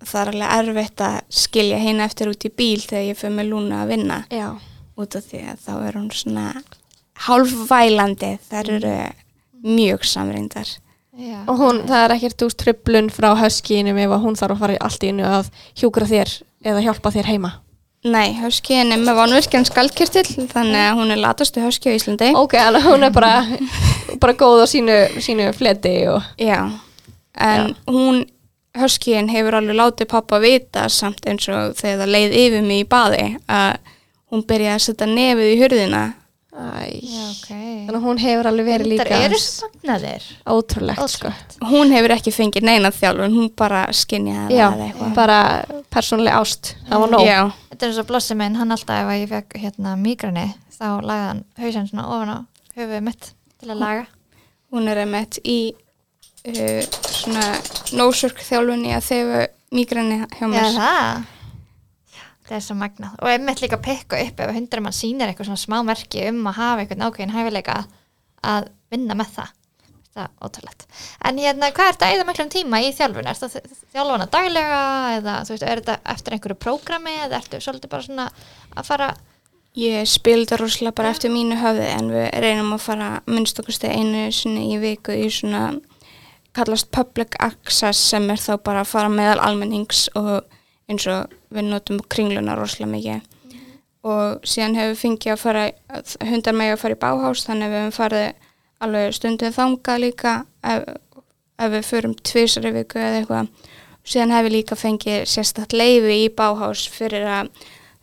það 0.03 0.21
er 0.21 0.27
alveg 0.27 0.57
erfitt 0.57 1.03
að 1.03 1.15
skilja 1.29 1.77
hérna 1.79 2.07
eftir 2.09 2.31
út 2.31 2.43
í 2.43 2.51
bíl 2.51 2.81
þegar 2.83 3.05
ég 3.07 3.19
fyrir 3.19 3.35
með 3.37 3.49
Lúna 3.53 3.83
að 3.83 3.93
vinna. 3.93 4.19
Já. 4.31 4.49
út 4.99 5.15
af 5.15 5.23
því 5.23 5.39
að 5.47 5.59
þá 5.63 5.73
er 5.87 5.95
hún 5.95 6.11
svona 6.11 6.45
hálfvælandi. 7.25 8.33
Þær 8.49 8.71
eru 8.75 8.93
mjög 9.63 10.03
samreyndar. 10.03 10.75
Já. 11.19 11.39
Og 11.47 11.55
hún, 11.59 11.81
það 11.87 12.03
er 12.03 12.15
ekkert 12.15 12.43
úr 12.45 12.53
tröflun 12.55 13.09
frá 13.11 13.31
höskínum 13.39 13.97
ef 13.99 14.11
hún 14.23 14.37
þarf 14.39 14.55
að 14.55 14.61
fara 14.63 14.77
allt 14.83 15.03
í 15.03 15.11
innu 15.11 15.25
að 15.27 15.49
hjúkra 15.79 16.07
þér 16.07 16.35
eða 16.67 16.83
hjálpa 16.83 17.11
þér 17.15 17.31
heima. 17.31 17.51
Nei, 18.07 18.31
huskyn 18.39 18.93
er 18.95 18.99
með 19.01 19.17
vonvirkjan 19.17 19.65
skaldkirtill 19.67 20.47
þannig 20.47 20.79
að 20.79 20.99
hún 21.01 21.11
er 21.11 21.19
latastu 21.19 21.63
huski 21.65 21.91
á 21.91 21.97
Íslandi. 21.97 22.29
Ok, 22.39 22.55
þannig 22.55 22.85
að 22.85 22.93
hún 22.93 23.07
er 23.09 23.11
bara, 23.11 23.31
bara 24.23 24.35
góð 24.39 24.63
á 24.63 24.67
sínu, 24.71 24.99
sínu 25.19 25.49
fleti 25.57 25.95
og... 26.07 26.23
Já, 26.39 26.61
en 27.35 27.73
hún 27.91 28.23
huskyn 28.79 29.27
hefur 29.33 29.59
alveg 29.59 29.75
látið 29.75 30.11
pappa 30.13 30.39
vita 30.39 30.87
samt 30.87 31.27
eins 31.27 31.49
og 31.51 31.75
þegar 31.79 32.05
það 32.05 32.13
leið 32.15 32.37
yfir 32.45 32.63
mig 32.69 32.85
í 32.85 32.87
baði 32.87 33.25
að 33.51 33.91
hún 34.31 34.45
byrjaði 34.47 34.77
að 34.77 34.85
setja 34.85 35.09
nefið 35.09 35.51
í 35.51 35.59
hurðina 35.59 36.03
Æ, 36.49 36.99
Já, 37.05 37.25
ok. 37.29 37.49
þannig 37.53 37.95
að 37.99 38.05
hún 38.07 38.19
hefur 38.23 38.47
alveg 38.49 38.65
verið 38.65 38.87
líka 38.89 39.03
Hundar 39.05 39.25
eru 39.27 39.37
magnaðir. 39.61 40.23
ótrúlegt, 40.49 41.03
sko. 41.13 41.31
hún 41.69 41.91
hefur 41.93 42.13
ekki 42.15 42.31
fengið 42.33 42.65
neina 42.65 42.89
þjálfun 42.95 43.35
hún 43.37 43.51
bara 43.55 43.83
skinjaði 43.93 44.57
Já, 44.57 44.65
það 44.71 44.79
eða 44.79 44.87
eitthvað 44.87 45.13
bara 45.19 45.37
persónlega 45.93 46.39
ást, 46.41 46.71
það 46.89 47.03
var 47.05 47.13
nóg. 47.13 47.25
Já, 47.27 47.39
Þetta 47.69 47.85
er 47.85 47.91
eins 47.93 48.01
og 48.01 48.07
blossi 48.09 48.35
minn, 48.41 48.55
hann 48.57 48.71
alltaf 48.75 49.03
ef 49.03 49.11
að 49.13 49.19
ég 49.21 49.29
fekk 49.35 49.59
hérna 49.61 49.93
mýgrani, 50.01 50.47
þá 50.73 50.87
lagði 51.05 51.27
hann 51.29 51.43
hausinn 51.61 51.87
svona 51.91 52.07
ofan 52.15 52.33
á 52.33 52.37
höfuðið 52.75 53.05
mitt 53.11 53.29
til 53.61 53.69
að 53.69 53.79
laga. 53.85 54.05
hún 54.73 54.87
er 54.89 55.03
einmitt 55.05 55.37
í 55.45 55.57
uh, 56.49 56.83
svona 57.13 57.45
nósurk 57.93 58.41
þjálfunni 58.41 58.95
að 58.97 59.05
þefa 59.11 59.45
mýgræni 59.77 60.17
hjá 60.33 60.41
Já, 60.41 60.47
mér 60.49 60.65
það. 60.65 60.73
Já, 60.73 60.79
það 60.81 61.25
er 62.57 62.65
svo 62.65 62.75
magnað. 62.79 63.15
Og 63.21 63.29
einmitt 63.31 63.61
líka 63.63 63.79
pikka 63.81 64.19
upp 64.23 64.43
ef 64.43 64.51
hundur 64.55 64.83
mann 64.85 64.95
sýnir 64.95 65.29
eitthvað 65.29 65.51
svona 65.51 65.61
smá 65.61 65.79
merki 65.85 66.25
um 66.29 66.43
að 66.49 66.59
hafa 66.59 66.83
eitthvað 66.83 67.05
ákveðin 67.05 67.35
hæfileika 67.35 67.79
að 68.49 68.69
vinna 68.93 69.17
með 69.19 69.33
það. 69.37 69.55
Það 70.09 70.23
er 70.25 70.47
ótrúlegt. 70.47 70.85
En 71.29 71.39
hérna, 71.39 71.71
hvað 71.75 71.89
er 71.89 71.97
þetta 71.97 72.11
eða 72.15 72.27
miklum 72.27 72.53
tíma 72.53 72.81
í 72.81 72.93
þjálfun? 72.97 73.29
Er 73.29 73.37
þetta 73.39 73.81
þjálfuna 73.93 74.29
daglega 74.33 74.79
eða 75.19 75.35
veist, 75.49 75.65
er 75.65 75.83
þetta 75.83 75.97
eftir 76.15 76.35
einhverju 76.35 76.61
prógrami 76.65 77.13
eða 77.25 77.37
ertu 77.39 77.61
svolítið 77.61 77.93
bara 77.93 78.07
svona 78.07 78.29
að 78.73 78.89
fara 78.89 79.11
Ég 79.77 80.07
spildi 80.09 80.57
rosalega 80.57 80.95
bara 80.97 81.11
eftir 81.13 81.29
mínu 81.29 81.59
höfði 81.59 81.85
en 81.93 82.07
við 82.09 82.23
reynum 82.41 82.73
að 82.73 82.81
fara 82.87 83.09
minnst 83.29 83.59
okkur 83.61 83.75
stið 83.75 83.99
einu 83.99 84.23
sinni 84.33 84.63
í 84.73 84.79
viku 84.81 85.13
í 85.13 85.27
svona 85.29 85.75
kallast 86.57 86.89
public 86.91 87.37
access 87.39 88.01
sem 88.09 88.25
er 88.33 88.41
þá 88.41 88.57
bara 88.65 88.81
að 88.81 88.89
fara 88.89 89.11
meðal 89.13 89.37
almennings 89.45 90.07
og 90.17 90.49
eins 90.89 91.05
og 91.09 91.33
við 91.53 91.69
notum 91.69 91.99
kringluna 92.11 92.55
rosalega 92.57 92.91
mikið. 92.93 93.27
Og 94.09 94.47
síðan 94.47 94.77
hefur 94.79 94.93
við 94.93 95.01
fengið 95.03 95.33
að 95.33 95.41
fara 95.43 95.65
hundar 96.29 96.55
með 96.55 96.73
að 96.73 96.81
fara 96.83 96.95
í 96.95 97.01
báhás 97.03 97.43
þannig 97.47 97.67
að 97.67 97.73
við 97.73 97.83
hefum 97.83 97.97
farið 97.97 98.47
alveg 98.79 99.15
stundið 99.17 99.57
þangað 99.57 100.03
líka 100.05 100.33
ef, 100.63 100.85
ef 101.59 101.73
við 101.75 101.87
förum 101.89 102.15
tvisar 102.31 102.69
í 102.69 102.73
viku 102.77 103.01
eða 103.01 103.21
eitthvað. 103.21 103.53
Síðan 104.09 104.35
hefur 104.37 104.55
líka 104.55 104.79
fengið 104.79 105.25
sérstætt 105.29 105.75
leifi 105.75 106.19
í 106.23 106.29
báhás 106.31 106.85
fyrir 106.89 107.27
að 107.27 107.51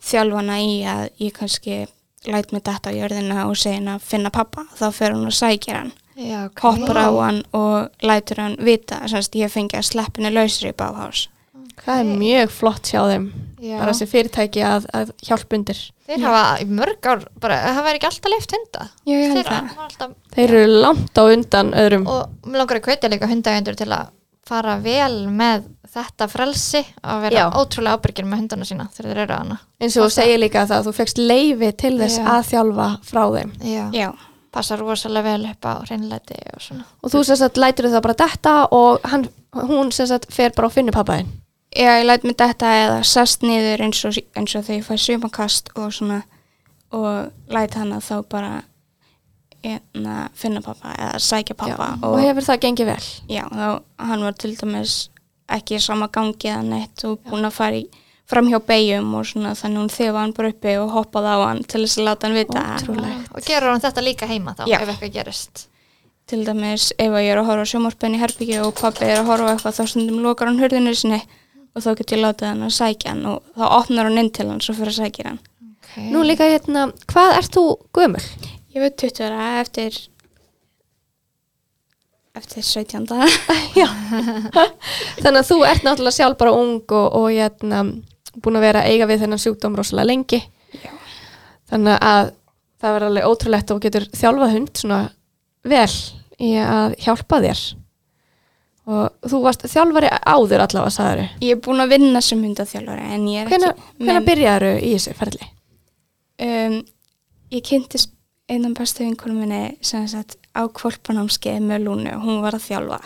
þjálfana 0.06 0.58
í 0.62 0.74
að 0.86 1.06
ég 1.24 1.36
kannski 1.38 1.84
læt 2.26 2.52
mig 2.52 2.66
detta 2.66 2.92
á 2.92 2.96
jörðina 2.96 3.46
og 3.46 3.56
segja 3.56 3.80
hann 3.80 3.94
að 3.96 4.10
finna 4.10 4.34
pappa. 4.34 4.66
Þá 4.76 4.90
fer 4.92 5.16
hún 5.16 5.30
að 5.30 5.40
sækja 5.40 5.80
hann 5.80 5.94
Já, 6.16 6.48
hoppar 6.62 6.96
á 6.96 7.08
hann 7.12 7.42
og 7.52 7.90
lætur 8.00 8.40
hann 8.40 8.56
vita 8.64 9.02
semst 9.04 9.34
ég 9.36 9.52
fengi 9.52 9.76
að 9.76 9.90
sleppinu 9.90 10.30
lausri 10.32 10.70
í 10.72 10.76
báhás 10.76 11.26
Það 11.84 11.98
er 12.00 12.10
mjög 12.20 12.50
flott 12.56 12.88
hjá 12.90 13.00
þeim, 13.10 13.26
Já. 13.60 13.76
bara 13.78 13.92
þessi 13.92 14.06
fyrirtæki 14.10 14.62
að, 14.64 14.86
að 14.96 15.10
hjálpa 15.28 15.56
undir. 15.58 15.80
Þeir 16.06 16.22
hafa 16.24 16.42
í 16.62 16.66
mörg 16.70 17.08
ár, 17.12 17.24
bara, 17.42 17.58
það 17.76 17.84
væri 17.86 17.98
ekki 18.00 18.08
alltaf 18.10 18.30
leift 18.32 18.54
hunda. 18.56 18.86
Já, 19.06 19.14
ég 19.16 19.32
held 19.32 19.38
Þeirra 19.40 19.56
það. 19.60 19.76
var 19.76 19.88
alltaf, 19.90 20.14
Þeir 20.36 20.54
eru 20.60 20.66
langt 20.82 21.20
á 21.20 21.22
undan 21.36 21.72
öðrum. 21.82 22.06
og 22.08 22.46
mér 22.46 22.62
langar 22.62 22.80
að 22.80 22.86
hvetja 22.88 23.10
líka 23.12 23.28
hundagendur 23.30 23.76
til 23.76 23.88
að 23.92 24.12
fara 24.46 24.76
vel 24.78 25.26
með 25.26 25.64
þetta 25.96 26.28
frelsi 26.30 26.82
að 27.02 27.20
vera 27.26 27.40
Já. 27.40 27.46
ótrúlega 27.58 27.98
ábyrgir 27.98 28.26
með 28.30 28.40
hundana 28.44 28.64
sína 28.68 28.84
þegar 28.94 29.10
þeir 29.12 29.22
eru 29.24 29.34
hana. 29.40 29.56
eins 29.80 29.96
og 29.96 30.06
þú 30.06 30.10
segir 30.14 30.38
líka 30.38 30.66
það 30.68 30.76
að 30.80 30.86
þú 30.86 30.92
fegst 31.00 31.18
leifi 31.18 31.70
til 31.76 31.94
þess 31.98 32.18
Já. 32.20 32.26
að 32.36 32.44
þjálfa 32.52 32.88
frá 33.02 33.22
þeim 33.34 33.50
Já. 33.66 33.84
Já, 33.92 34.10
Passa 34.56 34.76
rosalega 34.78 35.22
vel 35.32 35.48
upp 35.50 35.66
á 35.66 35.74
reynleiti 35.90 36.38
og 36.54 36.62
svona. 36.62 36.84
og 37.02 37.10
þú 37.10 37.24
sem 37.26 37.36
sagt 37.36 37.56
lætur 37.58 37.90
það 37.90 38.02
bara 38.06 38.14
detta 38.22 38.54
og 38.70 39.00
hann, 39.10 39.26
hún 39.52 39.90
sem 39.92 40.06
sagt 40.06 40.30
fer 40.32 40.50
bara 40.54 40.68
og 40.70 40.72
finnur 40.78 40.94
pappaðinn 40.94 41.26
Já, 41.76 41.90
ég 42.00 42.06
læt 42.06 42.24
mig 42.24 42.36
detta 42.40 42.70
eða 42.72 43.02
sast 43.04 43.44
niður 43.44 43.84
eins 43.84 44.00
og, 44.08 44.16
eins 44.36 44.54
og 44.56 44.64
þegar 44.64 44.78
ég 44.80 44.86
fæ 44.86 44.96
sumakast 45.02 45.68
og 45.76 45.92
svona 45.92 46.22
og 46.94 47.52
læt 47.52 47.76
hann 47.76 47.92
að 47.92 48.06
þá 48.06 48.16
bara 48.32 48.52
hérna, 49.66 50.16
finna 50.38 50.62
pappa 50.64 50.94
eða 50.94 51.20
sækja 51.20 51.56
pappa 51.58 51.90
Já, 51.92 52.06
og 52.08 52.16
hefur 52.22 52.46
það 52.46 52.62
gengið 52.64 52.90
vel 52.92 53.04
Já, 53.32 53.44
þá 53.50 53.68
hann 54.08 54.24
var 54.24 54.40
til 54.40 54.54
dæmis 54.56 54.96
ekki 55.52 55.78
í 55.78 55.82
sama 55.82 56.08
gangi 56.12 56.50
eða 56.50 56.64
neitt 56.66 57.06
og 57.06 57.20
búin 57.26 57.46
að 57.46 57.56
fara 57.58 57.80
í 57.80 57.86
fram 58.26 58.48
hjá 58.50 58.58
beigjum 58.66 59.12
og 59.14 59.26
svona 59.28 59.54
þannig 59.58 59.82
hún 59.84 59.92
þefa 59.94 60.22
hann 60.24 60.34
bara 60.34 60.50
uppi 60.50 60.76
og 60.80 60.92
hoppaði 60.96 61.34
á 61.34 61.38
hann 61.44 61.62
til 61.62 61.84
þess 61.84 62.00
að 62.00 62.08
láta 62.08 62.26
hann 62.26 62.36
vita 62.40 62.62
Ótrúlegt. 62.74 63.32
Og 63.36 63.46
gerur 63.46 63.70
hann 63.70 63.84
þetta 63.84 64.02
líka 64.02 64.28
heima 64.30 64.54
þá 64.58 64.64
Já. 64.66 64.80
ef 64.80 64.92
eitthvað 64.94 65.12
gerist. 65.14 65.66
til 66.26 66.40
dæmis 66.42 66.88
ef 66.98 67.12
að 67.12 67.22
ég 67.22 67.32
er 67.36 67.38
að 67.38 67.46
horfa 67.46 67.62
á 67.62 67.70
sjómarpenni 67.70 68.18
í 68.18 68.22
herbyggju 68.24 68.62
og 68.66 68.72
pappi 68.80 69.06
er 69.06 69.20
að 69.20 69.28
horfa 69.30 69.46
á 69.46 69.52
eitthvað 69.54 69.76
þá 69.78 69.84
stundum 69.92 70.24
lokar 70.24 70.50
hann 70.50 70.58
hurðinu 70.58 70.94
sinni 70.98 71.20
og 71.76 71.84
þá 71.84 71.90
get 72.00 72.16
ég 72.16 72.22
látið 72.24 72.50
hann 72.50 72.64
að 72.66 72.74
sækja 72.78 73.12
hann 73.12 73.26
og 73.28 73.44
þá 73.52 73.66
opnar 73.68 74.08
hann 74.08 74.22
inn 74.22 74.32
til 74.32 74.48
hann 74.48 74.64
svo 74.64 74.74
fyrir 74.78 74.94
að 74.94 75.00
sækja 75.04 75.28
hann 75.30 75.44
Okay. 75.96 76.10
Nú 76.12 76.20
líka 76.26 76.44
hérna, 76.44 76.90
hvað 77.08 77.30
ert 77.38 77.54
þú 77.56 77.62
gömul? 77.96 78.20
Ég 78.74 78.82
veit 78.82 78.98
20 79.00 79.22
ára 79.24 79.44
eftir 79.62 79.94
eftir 82.36 82.66
17 82.66 83.06
daga 83.08 83.28
Þannig 85.22 85.38
að 85.40 85.48
þú 85.48 85.56
ert 85.64 85.86
náttúrulega 85.86 86.16
sjálf 86.18 86.36
bara 86.42 86.52
ung 86.52 86.82
og, 86.84 87.06
og 87.16 87.30
hérna, 87.32 87.80
búin 88.44 88.60
að 88.60 88.66
vera 88.66 88.84
eiga 88.84 89.08
við 89.08 89.24
þennan 89.24 89.40
sjúkdóm 89.40 89.78
rosalega 89.78 90.10
lengi 90.10 90.42
Já. 90.76 90.92
þannig 91.72 91.96
að 91.96 92.32
það 92.76 92.96
verður 92.96 93.08
alveg 93.08 93.30
ótrúlegt 93.30 93.72
og 93.72 93.78
þú 93.78 93.86
getur 93.86 94.08
þjálfað 94.20 94.54
hund 94.58 94.72
svona 94.76 95.00
vel 95.64 95.96
í 96.36 96.52
að 96.60 96.98
hjálpa 97.06 97.40
þér 97.46 97.62
og 98.86 99.28
þú 99.30 99.40
varst 99.42 99.64
þjálfari 99.70 100.10
áður 100.22 100.62
allavega 100.66 100.92
sagður 100.94 101.24
Ég 101.42 101.56
er 101.56 101.62
búin 101.66 101.82
að 101.82 101.94
vinna 101.96 102.20
sem 102.22 102.42
hundaþjálfari 102.46 103.06
en 103.16 103.24
ég 103.32 103.42
er 103.44 103.50
Hvenær, 103.50 103.72
ekki 103.74 104.04
hvenær 104.06 104.26
byrjaðu 104.28 104.72
í 104.78 104.92
þessu 104.96 105.14
ferli? 105.18 105.48
um, 106.46 106.76
Ég 107.54 107.62
kynntist 107.66 108.12
einan 108.50 108.74
bestu 108.78 109.02
vinkunum 109.02 109.40
minni 109.42 109.76
sem 109.82 110.06
sagt 110.10 110.36
á 110.54 110.62
kvolpanámskeið 110.70 111.62
með 111.66 111.84
Lúnu 111.86 112.12
og 112.14 112.22
hún 112.26 112.40
var 112.44 112.54
að 112.58 112.66
þjálfa 112.68 113.00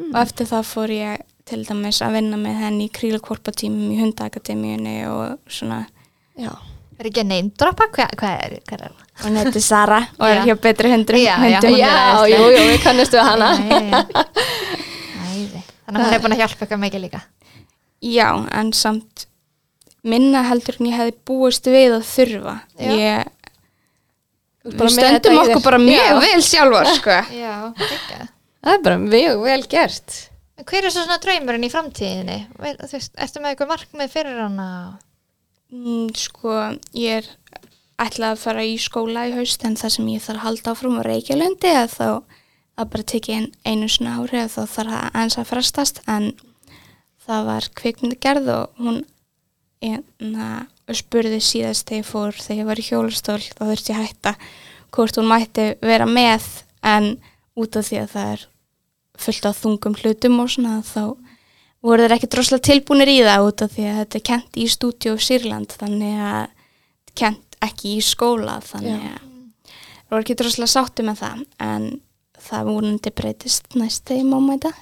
og 0.00 0.16
eftir 0.22 0.48
það 0.48 0.64
fór 0.70 0.92
ég 0.96 1.22
til 1.50 1.60
dæmis 1.68 1.98
að 2.04 2.14
vinna 2.16 2.38
með 2.40 2.60
henni 2.62 2.86
í 2.88 2.92
krílkvolpatímum 2.96 3.90
í 3.92 3.98
hundaakademíunni 4.00 4.94
og 5.10 5.40
svona 5.52 5.82
Já, 6.40 6.52
Er 7.00 7.08
ekki 7.08 7.20
að 7.24 7.30
neymdroppa? 7.32 7.86
Hvað, 7.92 8.10
hvað 8.20 8.42
er, 8.44 8.54
er 8.60 8.82
það? 8.84 8.96
Hún 9.24 9.36
heiti 9.40 9.60
Sara 9.64 9.98
og 10.16 10.24
er 10.28 10.38
Já. 10.38 10.42
hjá 10.48 10.54
betri 10.64 10.90
hundrum. 10.92 11.20
Já, 11.20 11.34
já. 11.48 11.58
hundum. 11.60 11.76
Já, 11.80 11.94
jú, 12.28 12.40
jú, 12.54 12.64
við 12.70 12.82
kannistu 12.84 13.16
við 13.18 13.28
hana 13.28 13.48
Nei, 13.56 13.70
Æði. 13.72 14.84
Þannig 15.90 16.06
að 16.06 16.06
hún 16.06 16.16
er 16.16 16.24
búin 16.24 16.36
að 16.36 16.42
hjálpa 16.44 16.66
ykkur 16.66 16.80
mikið 16.84 17.04
líka. 17.04 17.20
Já, 18.00 18.28
en 18.60 18.72
samt 18.76 19.26
minna 20.06 20.42
heldur 20.48 20.78
en 20.80 20.88
ég 20.88 20.96
hefði 20.96 21.16
búist 21.28 21.68
við 21.68 21.98
að 21.98 22.08
þurfa. 22.08 22.56
Ég, 22.80 23.30
bara 24.64 24.88
við 24.88 24.96
stöndum 24.96 25.40
okkur 25.42 25.64
bara 25.66 25.80
mjög 25.82 26.08
Já. 26.08 26.18
vel 26.24 26.42
sjálfar, 26.46 26.92
sko. 26.96 27.18
Já. 27.42 27.54
Það 28.60 28.74
er 28.74 28.82
bara 28.84 28.98
mjög 29.00 29.46
vel 29.46 29.62
gert 29.72 30.18
Hver 30.68 30.84
er 30.84 30.92
svo 30.92 31.06
svona 31.06 31.16
draumurinn 31.22 31.64
í 31.64 31.70
framtíðinni? 31.72 32.34
Ertu 32.60 33.40
með 33.40 33.54
eitthvað 33.54 33.70
markmið 33.70 34.10
fyrir 34.12 34.40
hana? 34.42 34.66
Mm, 35.72 36.10
sko, 36.18 36.56
ég 36.98 37.22
er 37.22 37.30
ætlað 38.00 38.34
að 38.34 38.42
fara 38.42 38.64
í 38.68 38.74
skóla 38.80 39.24
í 39.30 39.32
haust 39.38 39.64
en 39.64 39.78
það 39.80 39.94
sem 39.96 40.10
ég 40.12 40.24
þarf 40.24 40.40
að 40.40 40.44
halda 40.44 40.74
áfram 40.74 40.98
á 41.00 41.02
Reykjalundi 41.06 41.72
að 41.72 41.94
þá 41.94 42.08
að 42.80 42.92
bara 42.94 43.08
tekja 43.12 43.38
inn 43.40 43.50
einu 43.64 43.88
svona 43.90 44.18
ári 44.20 44.42
og 44.44 44.52
þá 44.52 44.60
þarf 44.74 44.92
það 44.94 45.18
eins 45.22 45.38
að 45.38 45.50
frestast 45.50 46.02
en 46.10 46.30
það 47.26 47.48
var 47.50 47.70
kvikmyndagerð 47.80 48.52
og 48.56 48.84
hún 48.84 49.00
enna, 49.80 50.66
spurði 50.90 51.40
síðast 51.44 51.88
þegar 51.88 52.02
ég 52.02 52.08
fór 52.08 52.36
þegar 52.36 52.60
ég 52.60 52.68
var 52.68 52.80
í 52.80 52.86
hjólastól 52.88 53.40
þá 53.40 53.62
þurfti 53.62 53.94
ég 53.94 54.00
hætta 54.00 54.34
hvort 54.90 55.18
hún 55.20 55.30
mætti 55.30 55.66
vera 55.84 56.08
með 56.08 56.48
en 56.86 57.12
út 57.60 57.78
af 57.78 57.86
því 57.86 58.00
að 58.02 58.14
það 58.14 58.32
er 58.34 58.46
fullt 59.20 59.48
af 59.50 59.60
þungum 59.60 59.98
hlutum 60.00 60.40
og 60.42 60.50
svona 60.50 60.80
þá 60.86 61.02
voru 61.84 62.04
þeir 62.04 62.16
ekki 62.16 62.30
droslega 62.34 62.66
tilbúinir 62.68 63.12
í 63.12 63.18
það 63.24 63.46
út 63.46 63.64
af 63.64 63.74
því 63.74 63.86
að 63.88 63.98
þetta 64.00 64.18
er 64.18 64.26
kent 64.30 64.60
í 64.60 64.66
stúdíu 64.74 65.16
Sýrland 65.20 65.76
þannig 65.80 66.22
að 66.26 66.46
kent 67.20 67.58
ekki 67.64 67.96
í 67.96 68.04
skóla 68.04 68.58
þannig 68.64 69.06
að 69.12 69.18
það 69.70 70.12
voru 70.12 70.24
ekki 70.24 70.38
droslega 70.40 70.74
sátti 70.74 71.06
með 71.06 71.22
það 71.22 71.44
en 71.66 71.90
það 72.40 72.70
vonandi 72.70 73.10
breytist 73.14 73.74
næst 73.76 74.04
þegar 74.08 74.22
ég 74.24 74.30
má 74.32 74.38
mæta 74.50 74.72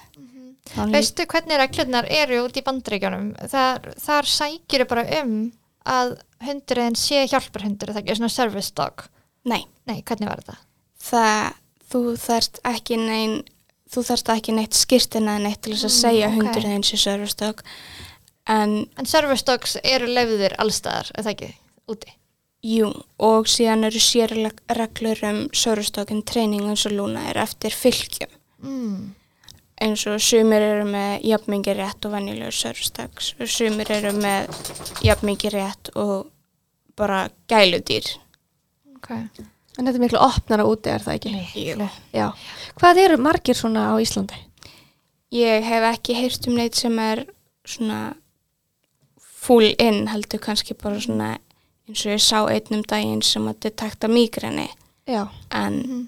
Þá 0.69 0.85
lít- 0.85 0.93
Veistu 0.93 1.25
hvernig 1.25 1.57
reglurnar 1.57 2.05
eru 2.13 2.43
út 2.45 2.57
í 2.59 2.61
bandaríkjónum? 2.61 3.29
Þar, 3.49 3.87
þar 3.97 4.27
sækir 4.29 4.83
bara 4.87 5.01
um 5.23 5.51
að 5.89 6.11
hundurinn 6.45 6.95
sé 6.95 7.23
hjálparhundur, 7.31 7.89
það 7.95 8.05
er 8.11 8.15
svona 8.19 8.29
service 8.29 8.71
dog. 8.77 9.07
Nei, 9.49 9.63
Nei, 9.87 10.03
hvernig 10.03 10.27
var 10.29 10.43
þetta? 10.43 10.57
það, 11.01 11.53
þú 11.89 12.01
þarft 12.21 12.59
ekki 12.69 12.97
nein 13.01 13.43
þú 13.89 14.03
þarft 14.05 14.29
ekki 14.35 14.53
neitt 14.53 14.77
skýrtina 14.77 15.39
neitt 15.41 15.61
til 15.65 15.73
þess 15.73 15.87
að 15.87 15.95
Mm, 15.95 16.01
segja 16.03 16.27
ok. 16.27 16.33
okay. 16.35 16.43
hundurinn 16.43 16.75
eins 16.77 16.93
og 16.93 16.99
servistök 17.01 17.63
en 18.47 18.87
En 18.97 19.05
service 19.05 19.43
dogs 19.45 19.77
eru 19.83 20.05
leiðir 20.05 20.53
allstaðar, 20.59 21.09
er 21.17 21.23
það 21.23 21.33
ekki, 21.33 21.53
úti? 21.89 22.13
Jú, 22.63 22.89
og 23.19 23.47
síðan 23.47 23.85
eru 23.87 23.99
sérreglur 24.03 25.21
um 25.29 25.39
servistökin 25.55 26.23
treyning 26.25 26.67
eins 26.67 26.85
og 26.85 26.91
lúna 26.97 27.29
er 27.29 27.37
eftir 27.45 27.71
fylgjum 27.71 28.35
Mm. 28.63 29.13
eins 29.81 30.01
og 30.11 30.19
sumir 30.19 30.59
eru 30.61 30.83
með 30.91 31.21
jafnmingi 31.23 31.71
rétt 31.77 32.05
og 32.05 32.11
venjulegur 32.11 32.51
servistök 32.51 33.21
sumir 33.47 33.89
eru 33.91 34.11
með 34.19 34.49
jafnmingi 35.03 35.49
rétt 35.53 35.89
og 35.95 36.27
bara 36.97 37.29
gæludýr 37.47 38.17
Ok. 38.99 39.11
En 39.77 39.85
þetta 39.87 39.95
er 39.95 40.01
miklu 40.03 40.19
opnara 40.19 40.65
úti, 40.67 40.89
er 40.91 40.99
það 40.99 41.15
ekki? 41.15 41.29
Miklu. 41.31 41.85
Já. 42.11 42.33
Hvað 42.75 42.97
eru 43.05 43.17
margir 43.17 43.55
svona 43.55 43.85
á 43.87 43.95
Íslandi? 43.95 44.35
Ég 45.31 45.63
hef 45.63 45.85
ekki 45.95 46.17
heyrt 46.17 46.47
um 46.49 46.55
neitt 46.59 46.75
sem 46.75 46.99
er 46.99 47.21
svona 47.63 48.13
full 49.39 49.69
in 49.79 50.07
heldur 50.11 50.41
kannski 50.43 50.75
bara 50.75 50.99
svona 50.99 51.37
eins 51.89 52.05
og 52.05 52.13
ég 52.15 52.23
sá 52.23 52.39
einn 52.53 52.77
um 52.79 52.85
daginn 52.87 53.21
sem 53.25 53.49
að 53.49 53.59
detekta 53.67 54.07
mýgreni 54.11 54.69
Já. 55.09 55.27
en 55.51 55.83
Mhm. 55.83 56.07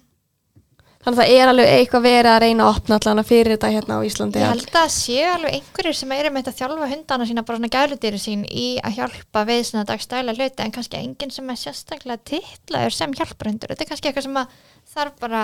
Þannig 1.01 1.17
að 1.17 1.25
það 1.25 1.31
er 1.33 1.49
alveg 1.49 1.69
eitthvað 1.73 2.03
verið 2.05 2.29
að 2.29 2.41
reyna 2.43 2.65
að 2.67 2.75
opna 2.75 2.97
allan 2.99 3.25
fyrir 3.25 3.55
þetta 3.55 3.69
hérna 3.73 3.95
á 3.97 4.05
Íslandi. 4.05 4.37
Ég 4.37 4.51
held 4.51 4.75
að 4.77 4.91
séu 4.93 5.23
alveg 5.33 5.55
einhverjir 5.57 5.95
sem 5.97 6.11
eru 6.13 6.29
með 6.29 6.43
þetta 6.43 6.51
að 6.51 6.59
þjálfa 6.59 6.89
hundana 6.91 7.25
sína, 7.25 7.43
bara 7.47 7.57
svona 7.57 7.71
gæludýri 7.73 8.19
sín 8.21 8.43
í 8.45 8.65
að 8.85 8.99
hjálpa 8.99 9.41
við 9.49 9.61
svona 9.65 9.85
dagstæla 9.89 10.35
hluti 10.37 10.61
en 10.61 10.75
kannski 10.75 10.99
enginn 11.01 11.33
sem 11.33 11.49
er 11.49 11.57
sérstaklega 11.57 12.21
titlaður 12.29 12.93
sem 12.93 13.15
hjálparhundur. 13.17 13.73
Þetta 13.73 13.81
er 13.81 13.89
kannski 13.89 14.11
eitthvað 14.11 14.27
sem 14.27 14.37
að 14.43 14.47
þarf 14.93 15.17
bara 15.25 15.41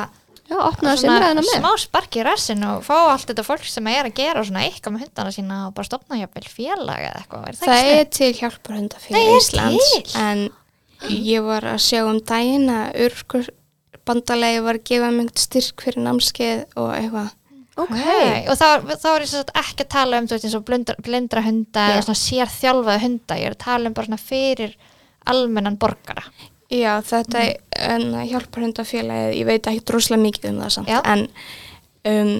Já, 0.47 0.55
opna 0.63 0.93
þessi 0.93 1.03
svona 1.03 1.17
umræðina 1.17 1.43
með. 1.43 1.55
smá 1.59 1.71
spark 1.83 2.17
í 2.17 2.23
rassin 2.23 2.63
og 2.63 2.83
fá 2.87 2.95
allt 3.11 3.27
þetta 3.27 3.43
fólk 3.43 3.65
sem 3.67 3.89
er 3.91 4.07
að 4.07 4.13
gera 4.21 4.43
svona 4.47 4.63
eitthvað 4.63 4.95
með 4.95 5.03
hundana 5.05 5.33
sína 5.35 5.57
og 5.67 5.73
bara 5.75 5.89
stopna 5.89 6.19
jafnvel 6.21 6.47
félag 6.47 7.03
eða 7.09 7.21
eitthvað. 7.21 7.47
Er 7.49 7.57
það, 7.59 7.71
það 7.73 7.91
er 7.97 8.05
til 8.17 8.29
hjálparhunda 8.39 9.01
Nei, 9.01 9.03
fyrir 9.07 9.27
er 9.27 9.41
Íslands 9.41 9.89
til? 9.91 10.05
en 10.23 10.45
ég 11.27 11.43
var 11.45 11.67
að 11.73 11.81
sjá 11.83 11.99
um 12.07 12.21
daginn 12.31 12.71
að 12.71 13.01
urkur 13.07 13.49
bandalegi 14.07 14.63
var 14.63 14.79
að 14.79 14.87
gefa 14.87 15.11
mig 15.11 15.33
styrk 15.43 15.83
fyrir 15.83 16.05
námskeið 16.07 16.63
og 16.79 16.93
eitthvað 16.95 17.33
Ok. 17.77 17.91
Nei, 17.93 18.47
og 18.49 18.55
þá, 18.57 18.69
þá 18.97 19.09
er 19.11 19.23
ég 19.27 19.49
ekki 19.61 19.83
að 19.85 19.89
tala 19.93 20.17
um 20.17 20.27
veist 20.31 20.55
blindra, 20.65 20.95
blindra 21.05 21.43
hunda 21.45 21.83
Já. 21.83 21.91
eða 21.93 22.05
svona 22.07 22.19
sér 22.23 22.49
þjálfaði 22.49 23.01
hunda, 23.03 23.37
ég 23.37 23.51
er 23.51 23.53
að 23.53 23.65
tala 23.67 23.91
um 23.91 23.97
bara 23.99 24.17
fyrir 24.17 24.73
almennan 25.29 25.77
borgara 25.77 26.23
Já, 26.73 26.93
þetta 27.07 27.39
er 27.45 28.01
mm. 28.03 28.15
hjálparhundafélagið, 28.31 29.33
ég 29.39 29.45
veit 29.47 29.67
ekki 29.71 29.83
droslega 29.87 30.21
mikið 30.23 30.49
um 30.51 30.61
það 30.65 30.71
samt, 30.75 30.89
Já. 30.91 30.99
en 31.07 31.27
um, 32.11 32.31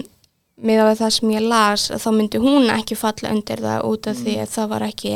miða 0.68 0.88
við 0.90 0.98
það 1.00 1.12
sem 1.16 1.30
ég 1.32 1.46
las, 1.48 1.86
þá 2.02 2.08
myndi 2.12 2.40
hún 2.42 2.68
ekki 2.74 2.98
falla 2.98 3.30
undir 3.32 3.62
það 3.64 3.86
út 3.88 4.08
af 4.10 4.16
því 4.20 4.34
að 4.42 4.52
það 4.56 4.68
var 4.74 4.84
ekki 4.88 5.14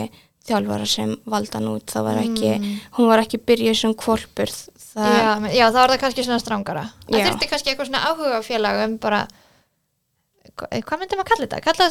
þjálfara 0.48 0.86
sem 0.90 1.12
valda 1.30 1.58
hann 1.60 1.68
út, 1.74 1.86
það 1.92 2.06
var 2.08 2.22
ekki, 2.24 2.52
Mm. 2.58 2.78
hún 2.96 3.06
var 3.12 3.20
ekki 3.22 3.38
byrjuð 3.46 3.76
sem 3.78 3.92
kvolpur, 3.94 4.50
það, 4.94 5.12
já, 5.20 5.30
men- 5.40 5.52
já, 5.54 5.66
þá 5.70 5.78
er 5.84 5.90
það 5.92 6.00
kannski 6.02 6.24
svona 6.26 6.40
strángara 6.42 6.82
það 7.06 7.18
Já. 7.20 7.26
þurfti 7.28 7.48
kannski 7.52 7.70
eitthvað 7.70 7.90
svona 7.92 8.06
áhuga 8.08 8.40
félag 8.42 8.80
um 8.88 8.96
bara 8.98 9.20
hva- 10.56 10.68
hvað 10.82 10.98
myndi 11.00 11.16
maður 11.20 11.30
kalla 11.30 11.46
þetta? 11.46 11.60
Kalla, 11.68 11.90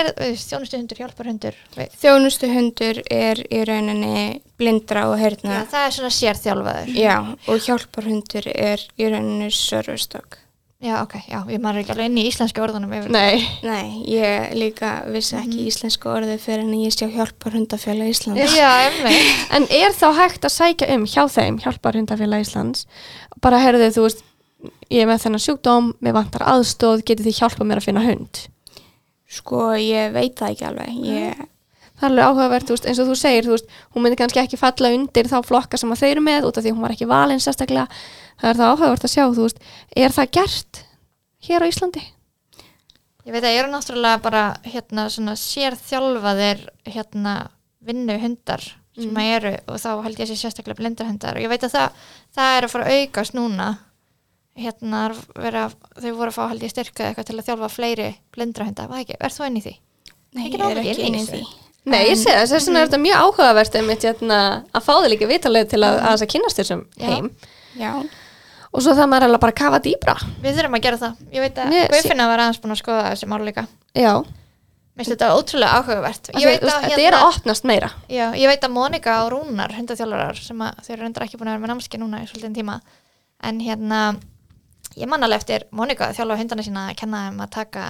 er 0.00 0.08
þjónustu 0.38 0.78
hundur, 0.80 0.98
hjálpar 1.02 1.28
hundur 1.30 1.58
já, 1.76 1.86
þjónustu 2.02 2.48
hundur 2.52 3.02
er 3.10 3.40
í 3.50 3.60
rauninni 3.68 4.40
blindra 4.60 5.06
og 5.10 5.18
heyrna, 5.20 5.62
það 5.70 5.86
er 5.86 5.94
svona 5.98 6.14
sér 6.16 6.40
þjálfaður 6.42 6.96
já, 6.96 7.14
og 7.48 7.62
hjálparhundur 7.66 8.50
er 8.54 8.82
í 8.98 9.08
rauninni 9.12 9.48
servistokk. 9.52 10.38
já, 10.82 10.98
ok, 11.02 11.14
já, 11.30 11.38
ég 11.50 11.60
maður 11.64 11.80
ekki 11.82 11.92
alveg 11.94 12.10
inn 12.10 12.18
í 12.20 12.26
íslenska 12.28 12.62
orðunum 12.66 12.92
yfir 12.98 13.10
Nei. 13.14 13.40
Nei, 13.64 13.86
ég 14.12 14.52
líka 14.60 14.90
vissi 15.10 15.36
ekki 15.38 15.56
Mhm. 15.62 15.68
íslensku 15.72 16.10
orðið 16.12 16.38
fyrir 16.44 16.64
en 16.66 16.74
ég 16.76 16.92
sjá 16.92 17.08
hjálparhundafélag 17.14 18.10
Íslands. 18.12 18.52
já, 18.54 18.70
emmi 18.90 19.16
En 19.56 19.62
er 19.70 19.92
þá 19.96 20.08
hægt 20.20 20.44
að 20.44 20.52
sækja 20.58 20.90
um 20.94 21.06
hjá 21.06 21.24
þeim, 21.32 21.58
hjálpar 21.64 21.96
hundafélag 21.96 22.44
Íslands, 22.44 22.86
bara 23.40 23.58
herðu 23.64 23.88
þú 23.96 24.02
veist, 24.06 24.22
ég 24.90 25.02
er 25.02 25.08
með 25.10 25.24
þennan 25.24 25.42
sjúkdóm, 25.46 25.88
mér 26.04 26.12
vantar 26.20 26.44
aðstóð, 26.44 27.02
getið 27.08 27.26
þið 27.30 27.40
hjálpað 27.40 27.66
mér 27.72 27.80
að 27.80 27.88
finna 27.88 28.04
hund? 28.04 28.44
Sko, 29.26 29.72
ég 29.80 30.12
veit 30.14 30.36
það 30.38 30.50
ekki 30.54 30.66
alveg. 30.70 30.96
Ég, 31.06 31.44
Það 31.96 32.04
er 32.04 32.10
alveg 32.10 32.26
áhugavert, 32.28 32.66
þú 32.68 32.74
veist, 32.74 32.86
eins 32.90 32.98
og 33.00 33.06
þú 33.08 33.14
segir, 33.16 33.46
þú 33.46 33.52
veist, 33.54 33.70
hún 33.94 34.02
myndi 34.04 34.16
kannski 34.20 34.40
ekki 34.42 34.58
falla 34.60 34.90
undir 34.92 35.28
þá 35.30 35.38
flokka 35.48 35.78
sem 35.80 35.92
að 35.94 36.02
þau 36.02 36.08
eru 36.10 36.20
með 36.26 36.44
út 36.50 36.58
af 36.58 36.64
því 36.66 36.68
að 36.70 36.74
hún 36.76 36.84
var 36.84 36.92
ekki 36.92 37.06
valinn 37.08 37.40
sérstaklega. 37.40 37.86
Það 38.36 38.50
er 38.50 38.58
það 38.58 38.72
áhugavert 38.74 39.06
að 39.08 39.12
sjá, 39.14 39.24
þú 39.32 39.46
veist, 39.46 39.62
er 39.96 40.12
það 40.12 40.28
gert 40.36 40.80
hér 41.48 41.64
á 41.64 41.70
Íslandi? 41.72 42.02
Ég 43.26 43.32
veit 43.32 43.42
að 43.48 43.54
ég 43.56 43.62
eru 43.62 43.72
náttúrulega 43.72 44.20
bara 44.22 44.42
hérna 44.68 45.06
svona 45.10 45.34
sérþjálfaðir 45.40 46.60
hérna 46.84 47.36
vinnu 47.86 48.18
hundar 48.22 48.60
sem 48.96 49.10
Mm. 49.10 49.16
að 49.16 49.32
eru 49.36 49.50
og 49.68 49.80
þá 49.80 50.02
held 50.04 50.16
ég 50.20 50.28
sé 50.28 50.36
sérstaklega 50.40 50.76
blindarhundar 50.78 51.36
og 51.36 51.42
ég 51.42 51.48
veit 51.52 51.64
að 51.64 51.72
það, 51.74 51.90
það 52.36 52.56
er 52.56 52.64
að 52.64 52.70
fara 52.72 52.84
að 52.86 53.00
aukast 53.00 53.34
núna 53.36 53.66
hérna 54.56 55.02
er 55.08 55.14
vera, 55.36 55.66
þau 56.00 56.10
voru 56.16 56.30
að 56.30 56.36
fá 56.36 56.42
held 56.50 56.64
ég 56.64 56.72
styrka 56.72 57.10
eitthvað 57.10 57.28
til 57.28 57.36
að 57.36 57.48
þjálfa 57.50 57.70
fleiri 57.72 58.08
blindrahunda, 58.34 58.88
var 58.90 59.02
ekki, 59.02 59.18
er 59.20 59.34
þú 59.34 59.48
inn 59.48 59.58
í 59.60 59.64
því? 59.66 59.74
nei, 60.36 60.46
ég 60.50 60.66
er 60.66 60.80
ekki 60.82 61.08
inn 61.08 61.18
í 61.18 61.24
því. 61.26 61.42
Nei, 61.86 62.00
ég 62.08 62.18
sé 62.18 62.32
það, 62.32 62.48
þess 62.50 62.66
vegna 62.66 62.80
er 62.80 62.88
þetta 62.88 63.02
mjög 63.02 63.20
áhugavert 63.24 63.76
einmitt, 63.78 64.06
hérna, 64.08 64.38
að 64.74 64.86
fá 64.88 64.94
þig 64.96 65.12
líka 65.12 65.28
vitalið 65.30 65.68
til 65.70 65.82
að, 65.86 66.00
þess 66.02 66.24
að 66.26 66.32
kynast 66.32 66.62
þessum 66.62 66.82
heim. 66.98 67.28
Já, 67.78 67.92
og 68.72 68.82
svo 68.82 68.96
það 68.96 69.12
maður 69.12 69.26
er 69.26 69.30
alveg 69.30 69.44
bara 69.44 69.54
að 69.54 69.60
kafa 69.60 69.82
dýbra. 69.84 70.16
Við 70.42 70.58
þurfum 70.58 70.80
að 70.80 70.82
gera 70.88 70.98
það, 71.04 71.22
ég 71.36 71.46
veit 71.46 71.62
að 71.62 71.76
Guðfinna 71.94 72.26
var 72.32 72.42
aðeins 72.42 72.58
búin 72.64 72.74
að 72.74 72.82
skoða 72.82 73.06
þessi 73.12 73.30
mál 73.30 73.40
líka. 73.46 73.68
Já, 73.94 74.12
Mér 74.96 75.04
finnst 75.04 75.12
þetta 75.12 75.34
ótrúlega 75.36 75.76
áhugavert. 75.76 76.28
Þetta 76.32 77.02
er 77.04 77.14
að 77.18 77.26
opnast 77.28 77.66
meira. 77.68 77.90
Já, 78.08 78.30
ég 78.32 78.48
veit 78.48 78.62
að 78.64 78.72
Monika 78.72 79.18
og 79.26 79.34
Rúnar, 79.34 79.74
hundaþjálfarar 79.76 80.38
sem 80.40 80.62
að 80.64 80.78
þau 80.86 80.92
eru 80.94 81.02
reyndar 81.02 81.24
ekki 81.26 81.36
búin 81.36 81.50
að 81.50 81.58
vera 81.58 81.64
með 81.66 81.72
námski 81.74 82.00
núna 82.00 82.22
í 82.22 82.28
svolítið 82.30 82.54
tíma. 82.56 82.78
En 83.44 83.58
hérna 83.60 83.98
ég 84.96 85.10
man 85.10 85.24
alveg 85.26 85.42
eftir 85.42 85.66
Monika 85.76 86.10
að 86.10 86.20
þjálfa 86.20 86.40
hundana 86.40 86.66
sína 86.66 86.88
að 86.90 86.98
kenna 87.02 87.22
þeim 87.26 87.42
að 87.44 87.54
taka 87.56 87.86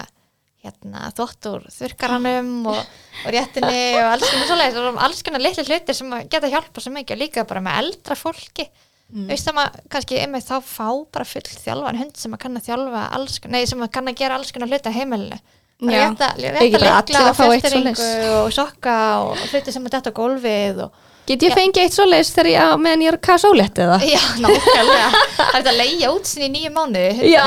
hérna 0.65 1.11
þvott 1.15 1.47
úr 1.51 1.67
þurkaranum 1.71 2.51
og, 2.71 2.79
og 3.23 3.29
réttinni 3.33 3.83
og 3.99 4.09
alls 4.15 4.27
konar 4.31 4.49
svoleiðis 4.49 4.79
og 4.81 4.99
alls 5.05 5.23
konar 5.25 5.43
litli 5.43 5.65
hlutir 5.67 5.97
sem 5.97 6.15
að 6.17 6.27
geta 6.33 6.51
hjálpa 6.51 6.83
svo 6.83 6.93
mikið 6.95 7.15
og 7.15 7.21
líka 7.21 7.45
bara 7.47 7.63
með 7.63 7.79
eldra 7.83 8.17
fólki 8.17 8.65
mm. 8.67 9.29
það 9.29 9.57
maður 9.59 9.85
kannski 9.93 10.19
einmitt 10.23 10.47
þá 10.47 10.57
fá 10.65 10.89
bara 11.13 11.27
full 11.29 11.45
þjálfan 11.45 12.01
hund 12.01 12.17
sem 12.19 12.33
að 12.35 12.43
kann 12.43 12.59
að 12.59 12.67
þjálfa 12.71 13.03
alls, 13.19 13.37
nei 13.47 13.61
sem 13.69 13.85
að 13.85 13.93
kann 13.99 14.11
að 14.11 14.19
gera 14.23 14.39
alls 14.39 14.53
konar 14.55 14.73
hluti 14.73 14.91
á 14.91 14.97
heimilinu 14.97 15.39
rétta 15.77 16.31
bara 16.33 16.55
leikla 16.57 16.95
að 16.97 17.11
og 17.29 17.35
svoleiðis. 17.37 18.01
og 18.33 18.49
sokka 18.55 18.97
og 19.27 19.43
hluti 19.51 19.73
sem 19.75 19.85
að 19.85 19.93
detta 19.99 20.09
á 20.09 20.17
gólfið 20.17 20.87
og 20.87 21.03
Get 21.27 21.43
ég 21.43 21.51
fengið 21.57 21.81
eitt 21.83 21.95
svoleiðis 21.97 22.29
þegar 22.31 22.47
ég, 22.53 22.61
á- 22.71 22.79
meðan 22.79 23.01
ég 23.03 23.09
er 23.11 23.17
að 23.17 23.23
kafa 23.27 23.41
sólett 23.43 23.79
eða? 23.83 23.97
Já, 24.07 24.21
nákvæmlega 24.39 25.07
Það 25.37 25.57
er 25.59 25.67
að 25.73 25.79
leigja 25.81 26.11
út 26.15 26.29
sinni 26.29 26.47
í 26.47 26.53
nýju 26.55 26.71
mánuði 26.77 27.31
Já. 27.33 27.43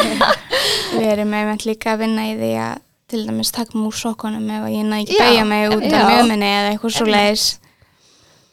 Við 0.98 1.06
erum 1.14 1.32
einmitt 1.38 1.64
líka 1.68 1.94
að 1.94 2.02
vinna 2.04 2.26
í 2.28 2.36
því 2.38 2.50
að 2.66 2.78
til 3.10 3.22
dæmis 3.26 3.50
taka 3.54 3.74
múr 3.78 3.96
sokkunum 3.98 4.50
ef 4.54 4.66
að 4.68 4.74
ég 4.76 4.84
næ 4.86 4.98
ekki 5.00 5.16
beigja 5.18 5.46
mig 5.48 5.72
út 5.74 5.86
af 5.88 6.04
mjöminni 6.12 6.46
eða 6.46 6.68
eitthvað 6.74 6.92
svo 6.94 7.06
leiðis. 7.10 7.46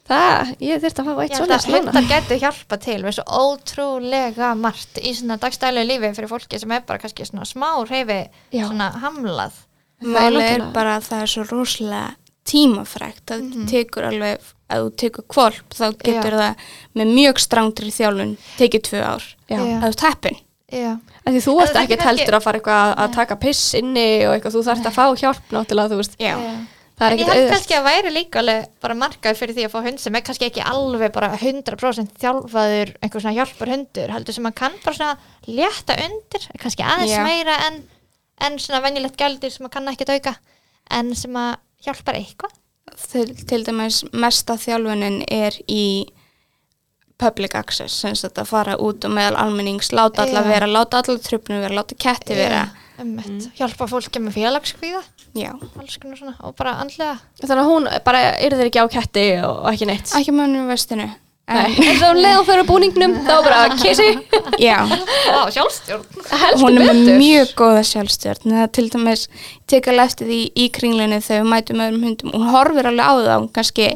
Það, 0.08 0.52
ég 0.64 0.80
þurfti 0.82 1.04
að 1.04 1.08
fá 1.10 1.20
eitt 1.22 1.34
að 1.36 1.42
svoleiðis 1.42 1.68
núna. 1.68 1.80
hundar 1.92 2.08
getur 2.14 2.40
hjálpa 2.42 2.78
til 2.88 2.98
við 3.04 3.16
svo 3.18 3.26
ótrúlega 3.44 4.54
margt 4.58 5.02
í 5.04 5.12
svona 5.18 5.38
dagstælu 5.44 5.84
lífi 5.90 6.14
fyrir 6.16 6.32
fólki 6.32 6.62
sem 6.64 6.72
er 6.78 6.86
bara 6.88 7.02
kannski 7.04 7.28
svona 7.28 7.46
smá 7.50 7.68
reyfi 7.90 8.22
svona 8.56 8.88
hamlað 9.04 9.60
Það 9.98 10.08
er 10.08 10.16
Málið 10.16 10.48
er 10.56 10.64
bara 10.78 10.96
að 11.00 11.06
það 11.12 11.22
er 11.26 11.32
svo 11.36 11.44
rosalega 11.52 12.08
tímafrækt 12.52 13.34
að 13.36 13.42
Mhm. 13.44 13.68
tekur 13.72 14.08
alveg, 14.10 14.40
að 14.70 14.84
þú 14.86 14.96
tekur 15.04 15.26
kvolp 15.28 15.70
þá 15.76 15.86
getur 16.04 16.36
það 16.40 16.56
með 16.96 17.14
mjög 17.18 17.40
strángri 17.44 17.92
þjálfun 17.94 18.38
tekið 18.58 18.82
tvö 18.90 19.02
ár. 19.04 19.24
Já. 19.50 19.58
Já. 19.58 19.80
Að 19.82 19.92
þú 19.92 19.98
teppin. 20.04 20.40
Já, 20.72 21.00
En 21.26 21.34
því 21.34 21.42
þú 21.46 21.54
ert 21.62 21.72
það 21.76 21.84
er 21.92 21.98
kannski- 21.98 22.04
heldur 22.08 22.36
að 22.36 22.44
fara 22.44 22.60
eitthvað 22.60 22.96
að- 22.98 23.14
taka 23.14 23.36
piss 23.36 23.74
inni 23.74 24.26
og 24.28 24.34
eitthvað, 24.36 24.56
þú 24.56 24.64
þarft 24.68 24.86
að 24.90 24.98
fá 24.98 25.06
hjálp 25.16 25.44
náttúrulega, 25.52 25.92
þú 25.92 25.98
veist. 26.02 26.18
Já. 26.20 26.36
Það 26.98 27.08
er 27.08 27.12
En 27.14 27.18
ég 27.20 27.26
held 27.28 27.38
auðvelt. 27.38 27.52
kannski 27.54 27.76
að 27.78 27.84
væri 27.86 28.12
líka 28.12 28.40
alveg 28.42 28.66
bara 28.82 28.94
markað 28.96 29.38
fyrir 29.38 29.54
því 29.56 29.64
að 29.68 29.72
fá 29.72 29.84
hund 29.86 30.00
sem 30.00 30.16
er 30.16 30.22
kannski 30.22 30.50
ekki 30.50 30.64
alveg 30.66 31.14
bara 31.14 31.30
100% 31.38 32.10
þjálfaður 32.18 32.96
einhver 33.04 33.22
svona 33.22 33.36
hjálpar 33.38 33.68
hundur 33.70 34.10
heldur 34.10 34.34
sem 34.34 34.44
að 34.46 34.56
kann 34.56 34.74
bara 34.84 34.96
svona 34.96 35.18
létta 35.48 35.94
undir 35.94 36.48
kannski 36.58 36.84
aðeins 36.84 37.14
Já. 37.16 37.24
meira 37.24 37.56
en, 37.68 37.84
en 38.42 38.58
svona 38.58 38.82
venjulegt 38.82 39.16
gældir 39.16 39.52
sem 39.52 39.68
að 39.68 39.72
kann 39.72 39.88
ekki 39.88 40.10
auka 40.10 40.36
en 40.90 41.14
sem 41.14 41.32
að 41.34 41.56
hjálpar 41.88 42.20
eitthvað 42.20 42.56
Til, 42.98 43.28
til 43.46 43.62
dæmis 43.68 44.00
mesta 44.16 44.56
þjálfunin 44.58 45.20
er 45.30 45.54
í 45.70 46.08
public 47.20 47.56
access, 47.58 47.94
sem 48.04 48.16
sagt 48.18 48.38
að 48.42 48.50
fara 48.52 48.76
út 48.82 49.06
og 49.06 49.14
meðal 49.14 49.38
almennings, 49.42 49.90
láta 49.94 50.24
alla 50.24 50.44
Já. 50.44 50.48
vera, 50.52 50.68
láta 50.70 51.02
alla 51.02 51.18
tröfnum 51.22 51.62
vera, 51.64 51.74
láta 51.80 51.98
ketti 51.98 52.38
vera. 52.38 52.68
um 53.02 53.12
hjálpa 53.58 53.86
fólki 53.90 54.22
með 54.22 54.38
félagskvíða 54.40 55.04
Já. 55.38 55.52
alls 55.78 55.98
konar 56.02 56.18
svona 56.18 56.36
og 56.42 56.56
bara 56.58 56.76
andlega 56.82 57.20
Þannig 57.44 57.62
að 57.62 57.70
hún 57.70 57.90
bara 58.06 58.22
yrðir 58.42 58.70
ekki 58.72 58.82
á 58.82 58.88
ketti 58.90 59.26
og 59.46 59.68
ekki 59.74 59.86
neitt. 59.90 60.14
Ekki 60.18 60.34
mönnum 60.34 60.70
vestinu. 60.72 61.06
Nei, 61.06 61.14
En, 61.14 61.27
en 61.48 61.96
svo 61.96 62.10
um 62.12 62.20
leið 62.20 62.40
og 62.42 62.46
fyrir 62.50 62.66
búningnum, 62.68 63.14
þá 63.24 63.34
bara 63.46 63.60
kissi. 63.80 64.08
já. 64.60 64.78
Vá, 64.84 65.46
sjálfstjórn. 65.56 66.04
Heldur 66.42 66.64
hún 66.66 66.80
er 66.82 66.90
með 66.90 67.12
mjög 67.22 67.54
góða 67.62 67.86
sjálfstjórn. 67.88 68.52
Það 68.58 68.68
til 68.76 68.86
dæmis 68.94 69.24
teka 69.72 69.94
alveg 69.94 70.12
eftir 70.12 70.28
því 70.32 70.42
í 70.60 70.68
kringlunni 70.76 71.22
þegar 71.24 71.46
við 71.46 71.52
mætum 71.54 71.84
öðrum 71.86 72.06
hundum. 72.10 72.36
Hún 72.36 72.52
horfir 72.52 72.92
alveg 72.92 73.08
á 73.08 73.14
það 73.16 73.34
hún 73.38 73.50
kannski 73.56 73.88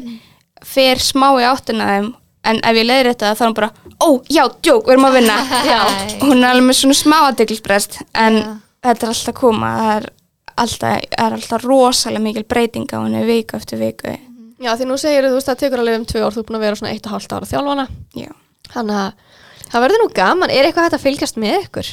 fer 0.72 1.02
smá 1.02 1.28
í 1.36 1.46
áttina 1.50 1.84
að 1.90 1.94
þeim. 1.98 2.10
En 2.42 2.58
ef 2.66 2.74
ég 2.80 2.88
leiðir 2.88 3.12
þetta 3.12 3.34
þá 3.38 3.42
er 3.44 3.48
hún 3.50 3.58
bara 3.60 3.70
ó 4.02 4.08
já, 4.26 4.42
djók, 4.66 4.88
við 4.88 4.96
erum 4.96 5.06
að 5.06 5.20
vinna. 5.20 5.36
Já. 5.72 5.80
hún 6.24 6.40
er 6.40 6.48
alveg 6.48 6.66
með 6.66 6.78
svona 6.80 6.96
smá 6.98 7.18
aðdeglisbrest 7.28 8.00
en 8.18 8.40
Já. 8.40 8.48
þetta 8.88 9.06
er 9.06 9.12
alltaf 9.12 9.30
að 9.30 9.38
koma. 9.38 9.70
Það 9.78 9.92
er 10.00 10.08
alltaf, 10.64 11.06
er 11.22 11.36
alltaf 11.38 11.64
rosalega 11.68 12.24
mikil 12.24 12.44
breyting 12.50 12.90
á 12.90 12.98
henni 12.98 13.22
viku 13.28 13.60
eftir 13.60 13.78
viku 13.78 14.16
Já, 14.62 14.70
því 14.78 14.86
nú 14.88 14.96
segir 15.00 15.26
þú 15.26 15.34
veist, 15.36 15.48
það 15.50 15.60
tekur 15.64 15.82
alveg 15.82 15.98
um 16.00 16.06
tvö 16.06 16.22
ár, 16.22 16.34
þú 16.36 16.42
er 16.42 16.48
búin 16.48 16.58
að 16.60 16.64
vera 16.66 16.78
svona 16.80 16.92
eitt 16.94 17.06
og 17.08 17.14
hálft 17.16 17.34
ára 17.34 17.50
þjálfana. 17.50 17.86
já. 18.14 18.30
Þannig 18.72 19.00
að 19.02 19.12
það 19.72 19.84
verður 19.86 20.02
nú 20.02 20.08
gaman. 20.14 20.50
Er 20.54 20.68
eitthvað 20.68 20.86
hægt 20.88 20.98
að 20.98 21.06
fylgjast 21.08 21.40
með 21.42 21.58
ykkur? 21.66 21.92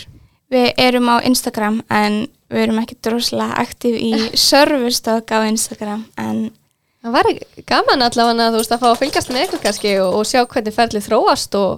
við 0.50 0.72
erum 0.82 1.10
á 1.14 1.16
Instagram 1.30 1.76
en 1.94 2.16
við 2.50 2.64
erum 2.64 2.80
ekki 2.82 2.96
droslega 3.06 3.60
aktív 3.62 3.98
í 4.02 4.14
servicestock 4.50 5.30
á 5.30 5.46
Instagram 5.46 6.08
en 6.18 6.50
Það 7.00 7.14
væri 7.16 7.34
gaman 7.70 8.02
allavega 8.04 8.48
að 8.50 8.56
þú 8.58 8.60
veist 8.60 8.74
að 8.76 8.82
fá 8.82 8.88
að 8.90 8.98
fylgjast 9.00 9.30
með 9.32 9.44
ykkur 9.46 9.62
kannski 9.64 9.92
og, 10.04 10.16
og 10.20 10.26
sjá 10.28 10.42
hvernig 10.44 10.74
ferlið 10.76 11.06
þróast 11.06 11.54
og, 11.56 11.78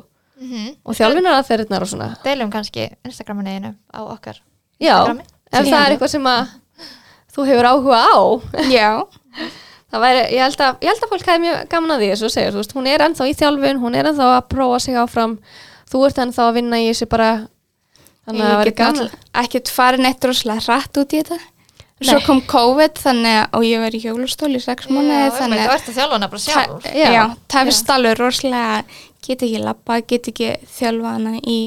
og 0.81 0.95
þjálfinar 0.97 1.35
aðferðirnar 1.37 1.85
og 1.85 1.91
svona. 1.91 2.07
deilum 2.23 2.49
kannski 2.49 2.87
Instagraminu 3.05 3.53
einu 3.53 3.73
á 3.93 4.01
okkar 4.01 4.39
Já, 4.81 4.95
Instagrami. 4.97 5.27
ef 5.51 5.67
það 5.69 5.77
er 5.83 5.93
eitthvað 5.93 6.13
sem 6.15 6.25
að 6.31 6.55
þú 7.35 7.45
hefur 7.51 7.69
áhuga 7.69 7.99
á. 8.01 8.17
já 8.73 8.89
væri, 9.99 10.19
ég 10.31 10.39
held 10.45 10.61
að, 10.63 10.75
ég 10.81 10.87
held 10.87 11.03
að 11.03 11.09
fólk 11.11 11.25
hefði 11.27 11.41
mjög 11.45 11.69
gaman 11.69 11.91
að 11.91 11.99
því 12.01 12.09
þess 12.11 12.23
að 12.27 12.33
segja, 12.35 12.51
þú 12.51 12.59
veist, 12.61 12.73
hún 12.77 12.87
er 12.87 13.01
ennþá 13.05 13.27
í 13.27 13.33
þjálfun, 13.41 13.79
hún 13.83 13.95
er 13.99 14.05
ennþá 14.11 14.27
að 14.37 14.47
prófa 14.53 14.79
sig 14.79 14.95
áfram, 14.95 15.37
þú 15.91 16.03
ert 16.07 16.21
ennþá 16.23 16.43
að 16.47 16.53
vinna 16.55 16.79
í 16.79 16.85
þessu 16.91 17.07
bara, 17.11 17.29
þannig 18.25 18.41
að 18.45 18.51
það 18.51 18.61
væri 18.61 18.75
gaman. 18.79 19.09
ekkert 19.43 19.67
farið 19.75 19.99
neitt 20.05 20.23
rosalega 20.29 20.65
hratt 20.67 20.97
út 21.01 21.11
í 21.13 21.21
þetta 21.23 21.39
svo 22.01 22.17
Nei. 22.17 22.25
kom 22.25 22.39
COVID 22.49 22.95
þannig 22.97 23.53
og 23.53 23.61
ég 23.67 23.81
var 23.83 23.93
í 23.93 23.99
hjólustól 24.01 24.49
í 24.55 24.61
sex 24.63 24.87
Já, 24.89 25.29
þannig 25.37 25.59
að 25.61 25.73
ert 25.75 25.89
að 25.91 25.97
þjálfa 25.99 26.15
hana 26.17 26.29
bara 26.31 26.41
sjálf 26.41 26.83
Ta- 26.83 26.93
Já. 26.97 27.09
já, 27.13 27.23
tafist 27.47 27.89
alveg 27.93 28.15
rosalega 28.17 28.83
get 29.21 29.43
ekki 29.45 29.59
lappa, 29.61 29.99
get 30.01 30.27
ekki 30.31 30.47
þjálfa 30.65 31.11
hana 31.13 31.33
í 31.45 31.59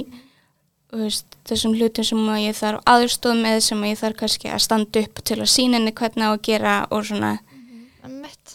veist, 0.90 1.26
þessum 1.46 1.76
hlutum 1.78 2.06
sem 2.08 2.24
ég 2.42 2.56
þarf 2.58 2.82
aðurstóð 2.90 3.38
með 3.44 3.60
sem 3.66 3.84
ég 3.86 3.98
þarf 4.00 4.18
kannski 4.24 4.50
að 4.50 4.62
standa 4.66 5.02
upp 5.06 5.22
til 5.22 5.38
að 5.38 5.50
sína 5.54 5.78
henni 5.78 5.92
hvernig 5.94 6.26
að 6.26 6.42
gera 6.50 6.74
og 6.90 7.06
svona. 7.06 7.38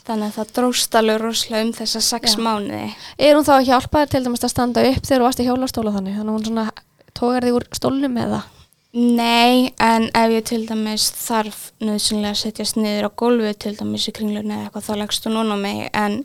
Þannig 0.09 0.29
að 0.29 0.37
það 0.37 0.53
dróst 0.57 0.99
alveg 0.99 1.19
rosalega 1.21 1.65
um 1.65 1.73
þessa 1.79 2.03
sex 2.03 2.35
Já. 2.35 2.41
mánuði 2.45 2.85
Er 3.17 3.35
hún 3.37 3.47
þá 3.47 3.53
að 3.55 3.67
hjálpa 3.69 4.03
þér 4.03 4.13
til 4.13 4.23
dæmis 4.27 4.45
að 4.45 4.53
standa 4.53 4.85
upp 4.89 5.03
þegar 5.05 5.19
þú 5.21 5.27
varst 5.27 5.43
í 5.43 5.49
hjólastóla 5.49 5.93
þannig, 5.95 6.17
þannig 6.19 6.33
að 6.33 6.37
hún 6.37 6.47
svona 6.49 6.65
tógar 7.19 7.45
þig 7.45 7.59
úr 7.59 7.67
stólnum 7.77 8.17
eða? 8.25 8.41
Nei, 8.89 9.69
en 9.77 10.07
ef 10.17 10.31
ég 10.33 10.45
til 10.49 10.63
dæmis 10.65 11.11
þarf 11.13 11.59
nöðsynlega 11.77 12.33
að 12.33 12.39
setjast 12.41 12.79
niður 12.79 13.05
á 13.05 13.17
gólfið 13.21 13.57
til 13.61 13.73
dæmis 13.77 14.07
í 14.09 14.13
kringlunni 14.17 14.55
eða 14.55 14.65
eitthvað 14.65 14.87
þá 14.87 14.93
leggst 15.03 15.27
hún 15.29 15.53
á 15.53 15.57
mig 15.61 15.83
en 15.93 16.15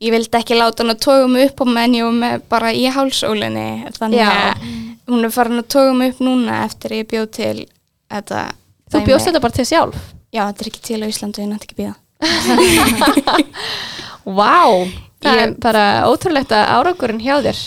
ég 0.00 0.14
vildi 0.14 0.38
ekki 0.38 0.56
láta 0.56 0.80
hann 0.80 0.94
að 0.94 1.02
tóga 1.04 1.26
mig 1.28 1.50
upp 1.50 1.60
á 1.60 1.66
menn 1.68 1.96
ég 1.98 2.08
var 2.08 2.16
með 2.22 2.46
bara 2.48 2.72
í 2.72 2.86
hálsólinni 2.88 3.66
þannig 3.98 4.22
Já. 4.22 4.30
að 4.32 4.64
hún 5.12 5.28
er 5.28 5.34
farin 5.34 5.60
að 5.60 5.68
tóga 5.76 5.92
mig 5.98 6.14
upp 6.14 6.24
núna 6.24 6.62
eftir 6.64 6.96
ég 7.02 7.10
bjóð 7.12 7.28
til 7.36 7.56
þetta 8.08 8.46
Þú 8.94 9.04
bjóst 9.08 9.28
þetta 9.28 9.40
bara 9.42 9.56
til 9.56 9.66
sjálf? 9.66 10.00
Já, 10.30 10.44
þetta 10.46 10.64
er 10.64 10.68
ekki 10.70 10.82
til 10.88 11.00
á 11.02 11.06
Íslandu, 11.08 11.42
ég 11.42 11.50
nátti 11.50 11.68
ekki 11.68 11.78
býða 11.82 11.94
Vá, 14.24 14.60
það 15.20 15.38
er 15.40 15.48
Ég- 15.48 15.56
bara 15.60 15.84
ótrúlegt 16.08 16.52
að 16.54 16.68
árangurinn 16.78 17.20
hjá 17.24 17.36
þér. 17.44 17.58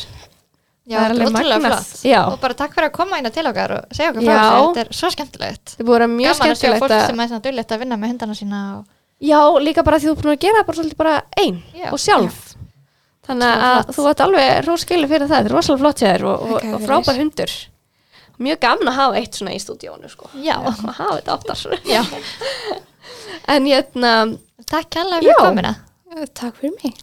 Já, 0.88 0.95
Það 0.97 1.03
er 1.03 1.12
alveg 1.12 1.27
ótrúlega 1.27 1.60
flott 1.67 2.03
Já. 2.07 2.19
og 2.31 2.38
bara 2.39 2.55
takk 2.55 2.71
fyrir 2.73 2.88
að 2.88 2.93
koma 2.95 3.17
inn 3.19 3.27
til 3.36 3.43
okkar 3.49 3.71
og 3.75 3.89
segja 3.91 4.12
okkur 4.13 4.23
frá 4.23 4.31
Já. 4.31 4.38
þessu, 4.39 4.67
þetta 4.67 4.83
er 4.83 4.89
svo 4.95 5.10
skemmtilegt 5.12 5.65
Það 5.73 5.81
er 5.81 5.88
búið 5.88 5.95
að 5.95 5.97
vera 5.97 6.07
mjög 6.07 6.29
gaman 6.31 6.38
að 6.38 6.38
sjá 6.47 6.55
skemmtilegt 6.62 6.83
fólk 6.86 7.07
sem 7.10 7.19
er 7.19 7.27
svona 7.27 7.43
dullett 7.43 7.73
að 7.75 7.81
vinna 7.83 7.97
með 7.99 8.12
hundana 8.13 8.38
sína 8.39 8.62
og... 8.77 8.86
Já, 9.19 9.41
líka 9.67 9.83
bara 9.83 9.99
því 9.99 10.07
þú 10.07 10.13
er 10.13 10.21
búin 10.21 10.31
að 10.31 10.39
gera 10.45 10.62
það 10.62 10.67
bara 10.69 10.77
svolítið 10.79 11.01
bara 11.01 11.15
einn 11.43 11.57
Já. 11.75 11.89
og 11.91 11.99
sjálf. 11.99 12.38
Þannig 13.27 13.51
Svo 13.51 13.67
að 13.67 13.91
þú 13.97 14.05
ert 14.13 14.23
alveg 14.23 14.51
róskilu 14.63 15.07
fyrir 15.12 15.27
það, 15.27 15.36
þetta 15.36 15.51
er 15.51 15.55
rosalega 15.57 15.83
flott 15.83 16.03
þér 16.05 16.23
og, 16.31 16.47
og, 16.47 16.67
og 16.71 16.86
frábær 16.88 17.19
hundur. 17.19 17.55
Mjög 18.47 18.60
gaman 18.63 18.91
að 18.93 18.99
hafa 19.01 19.19
eitt 19.19 19.36
svona 19.41 19.55
í 19.57 19.60
stúdíónu, 19.60 20.07
sko. 20.13 20.29
Já. 20.39 20.55
Að 20.62 20.86
hafa 21.01 21.17
þetta 21.17 21.36
áttar. 21.36 21.60
En 23.45 23.67
hérna, 23.69 24.13
takk 24.65 24.89
kærlega 24.95 25.21
fyrir 25.21 25.41
komina 25.41 25.76
Takk 26.34 26.56
fyrir 26.58 26.73
mig. 26.82 26.95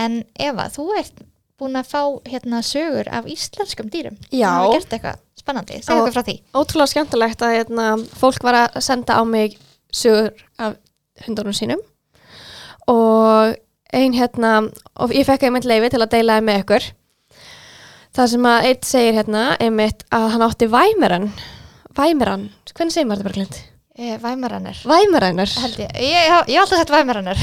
En 0.00 0.22
Eva, 0.40 0.66
þú 0.72 0.86
ert 0.96 1.20
búin 1.60 1.76
að 1.76 1.90
fá 1.92 2.02
hérna 2.26 2.62
sögur 2.64 3.08
af 3.12 3.28
íslenskum 3.28 3.90
dýrum. 3.92 4.16
Já. 4.32 4.48
Þú 4.48 4.62
hefur 4.64 4.76
gert 4.78 4.94
eitthvað 4.96 5.18
spennandi, 5.40 5.80
segja 5.84 6.00
okkur 6.00 6.14
frá 6.16 6.24
því. 6.24 6.36
ótrúlega 6.56 6.92
skemmtilegt 6.94 7.44
að 7.44 7.56
hérna, 7.58 7.88
fólk 8.16 8.46
var 8.46 8.60
að 8.62 8.78
senda 8.86 9.18
á 9.20 9.22
mig 9.28 9.58
sögur 9.92 10.32
af 10.58 10.78
hundunum 11.26 11.56
sínum. 11.56 11.82
Og 12.88 13.54
ein 13.96 14.14
hérna, 14.16 14.52
og 15.00 15.14
ég 15.16 15.26
fekk 15.28 15.48
einmitt 15.48 15.68
leifi 15.68 15.92
til 15.92 16.02
að 16.02 16.12
deila 16.16 16.38
þeim 16.38 16.50
með 16.50 16.62
ykkur. 16.64 16.90
Það 18.16 18.30
sem 18.34 18.46
að 18.50 18.68
eitt 18.68 18.86
segir 18.88 19.18
hérna 19.20 19.48
einmitt 19.62 20.06
að 20.14 20.28
hann 20.34 20.46
átti 20.46 20.70
væmeran. 20.70 21.28
Væmeran, 21.98 22.48
hvernig 22.74 22.94
segir 22.94 23.10
maður 23.10 23.22
þetta 23.22 23.30
bara 23.30 23.38
glind? 23.38 23.60
e, 24.00 24.16
Væmaranir 24.22 24.80
Væmeranur 24.88 25.52
held 25.60 25.78
ég, 25.82 25.90
ég, 26.00 26.16
ég, 26.16 26.48
ég 26.48 26.56
hef 26.56 26.62
alltaf 26.64 26.80
sett 26.80 26.92
væmaranir 26.94 27.40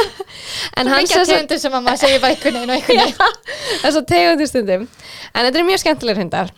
en 0.80 0.90
hann 0.90 1.08
sagt 1.08 1.30
tegundum 1.30 1.60
sem 1.62 1.76
að 1.78 1.84
maður 1.86 2.02
segir 2.02 2.22
bækunni 2.24 2.62
og 2.62 2.72
einhvern 2.76 3.12
þess 3.82 3.98
að 4.00 4.06
tegundir 4.10 4.50
stundum. 4.50 4.86
En 5.32 5.46
þetta 5.46 5.60
er 5.60 5.68
mjög 5.68 5.82
skemmtilegur 5.84 6.22
hundar. 6.24 6.54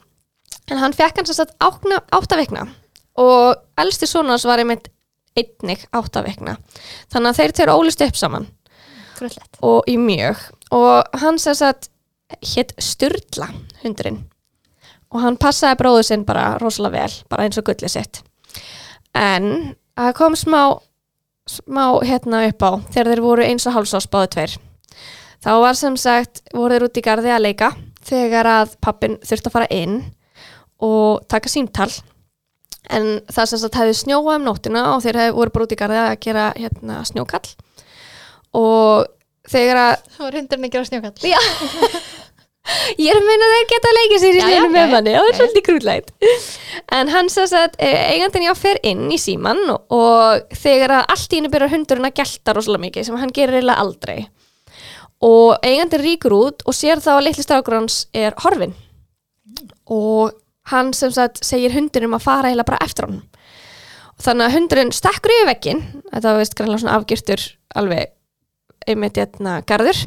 En 0.68 0.80
hann 0.80 0.96
fekk 0.96 1.20
sagt 1.28 1.54
ákna, 1.64 2.00
áttavikna 2.14 2.68
og 3.18 3.58
elsti 3.80 4.08
svona 4.08 4.36
hans 4.36 4.46
var 4.48 4.62
einmitt 4.62 4.88
einnig 5.38 5.84
áttavikna 5.94 6.56
þannig 7.12 7.30
að 7.30 7.38
þeir 7.40 7.54
tveir 7.56 7.74
ólist 7.74 8.02
upp 8.06 8.18
saman 8.18 8.48
Grúllett 9.18 9.60
og 9.64 9.88
í 9.90 9.96
mjög. 10.00 10.40
Og 10.74 11.20
hann 11.20 11.38
sem 11.42 11.56
sagt 11.58 11.90
hétt 12.54 12.74
Sturla 12.82 13.48
hundurinn. 13.82 14.22
Og 15.08 15.22
hann 15.24 15.38
passaði 15.40 15.78
bróðu 15.80 16.04
sinn 16.04 16.26
bara 16.28 16.58
rosalega 16.60 17.06
vel, 17.06 17.14
bara 17.32 17.46
eins 17.46 17.58
og 17.60 17.64
gullið 17.68 17.94
sitt. 17.94 18.20
En 19.16 19.74
það 19.96 20.14
kom 20.18 20.36
smá 20.36 20.62
smá 21.48 21.96
hérna 22.04 22.42
upp 22.50 22.60
á 22.60 22.70
þegar 22.92 23.10
þeir 23.12 23.22
voru 23.24 23.46
eins 23.46 23.66
og 23.68 23.76
hálsás 23.76 24.08
báðu 24.10 24.32
tveir. 24.34 24.56
Þá 25.40 25.52
var 25.62 25.78
sem 25.78 25.96
sagt, 25.96 26.42
voru 26.52 26.76
þeir 26.76 26.86
út 26.88 27.00
í 27.00 27.04
garði 27.06 27.32
að 27.32 27.44
leika 27.46 27.70
þegar 28.08 28.48
að 28.50 28.74
pappin 28.84 29.16
þurfti 29.24 29.48
að 29.48 29.54
fara 29.54 29.70
inn 29.72 29.96
og 30.84 31.24
taka 31.30 31.48
símtal. 31.48 31.88
En 32.92 33.18
það 33.28 33.50
sem 33.50 33.62
sagt 33.62 33.78
hefði 33.78 33.96
snjóað 33.96 34.40
um 34.40 34.46
nóttina 34.48 34.84
og 34.94 35.02
þeir 35.04 35.22
hefði 35.22 35.36
voru 35.38 35.54
bara 35.54 35.66
út 35.66 35.74
í 35.74 35.80
garði 35.80 36.02
að 36.02 36.20
gera 36.24 36.50
hérna, 36.56 37.00
snjókall 37.08 37.48
og 38.56 39.08
þegar 39.48 39.82
að 39.82 39.92
Það 40.14 40.24
var 40.24 40.38
hundurinn 40.38 40.68
að 40.68 40.72
gera 40.74 40.88
snjókall. 40.88 41.28
Já. 41.28 41.38
Ég 43.00 43.08
er 43.08 43.16
að 43.16 43.24
meina 43.24 43.46
að 43.46 43.52
þeir 43.54 43.68
geta 43.70 43.88
að 43.88 43.94
leika 43.96 44.16
sér 44.20 44.34
í 44.36 44.40
ok. 44.44 44.66
með 44.74 44.90
manni. 44.92 45.12
Og 45.16 45.22
það 45.22 45.30
er 45.30 45.36
svolítið 45.38 45.64
krútlægt 45.64 46.10
En 46.98 47.12
hann 47.14 47.30
sagði 47.32 47.62
að 47.62 47.78
eigandinn 47.80 48.44
já 48.44 48.52
fer 48.58 48.80
inn 48.84 49.06
í 49.08 49.16
síman 49.20 49.62
og, 49.72 50.42
þegar 50.52 50.98
að 50.98 51.14
allt 51.14 51.32
í 51.32 51.38
henni 51.38 51.52
byrjar 51.54 51.72
hundurinn 51.72 52.08
að 52.10 52.18
gelta 52.20 52.54
rosalega 52.56 52.84
mikið 52.84 53.08
sem 53.08 53.16
hann 53.22 53.32
gerir 53.32 53.56
eiginlega 53.56 53.86
aldrei. 53.86 54.18
Og 55.24 55.56
eigandinn 55.64 56.04
ríkur 56.04 56.36
út 56.36 56.66
og 56.68 56.76
sér 56.76 57.00
þá 57.00 57.14
að 57.16 57.24
litli 57.30 57.46
strákur 57.46 57.78
hans 57.78 58.02
er 58.12 58.36
horfin 58.44 58.76
og 59.88 60.36
hann 60.68 60.92
sem 60.96 61.12
sagt 61.14 61.40
segir 61.46 61.72
hundurinn 61.74 62.12
um 62.12 62.18
að 62.18 62.26
fara 62.26 62.50
eiginlega 62.50 62.68
bara 62.68 62.84
eftir 62.84 63.08
og 63.08 64.24
þannig 64.24 64.48
að 64.48 64.56
hundurinn 64.56 64.94
stekkur 64.94 65.34
yfir 65.34 65.50
veggin 65.52 65.82
þetta 66.10 66.26
var 66.28 66.40
veist 66.42 66.56
grannlega 66.58 66.82
svona 66.82 66.96
afgirtur 66.98 67.44
alveg 67.78 68.12
einmitt 68.88 69.20
hérna 69.20 69.60
garður. 69.68 70.00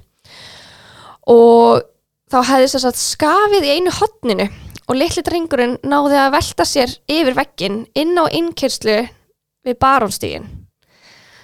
Og 1.30 1.82
þá 2.32 2.38
hefði 2.48 2.67
þess 2.74 2.89
að 2.89 3.02
skafið 3.02 3.67
í 3.67 3.74
einu 3.78 3.94
hotninu 3.96 4.48
og 4.91 4.98
litli 4.98 5.24
drengurinn 5.24 5.78
náði 5.88 6.17
að 6.20 6.34
velta 6.36 6.67
sér 6.67 6.94
yfir 7.12 7.38
veggin 7.38 7.84
inn 7.98 8.17
á 8.20 8.26
innkyrslu 8.28 8.98
við 9.65 9.78
barónstígin 9.80 10.48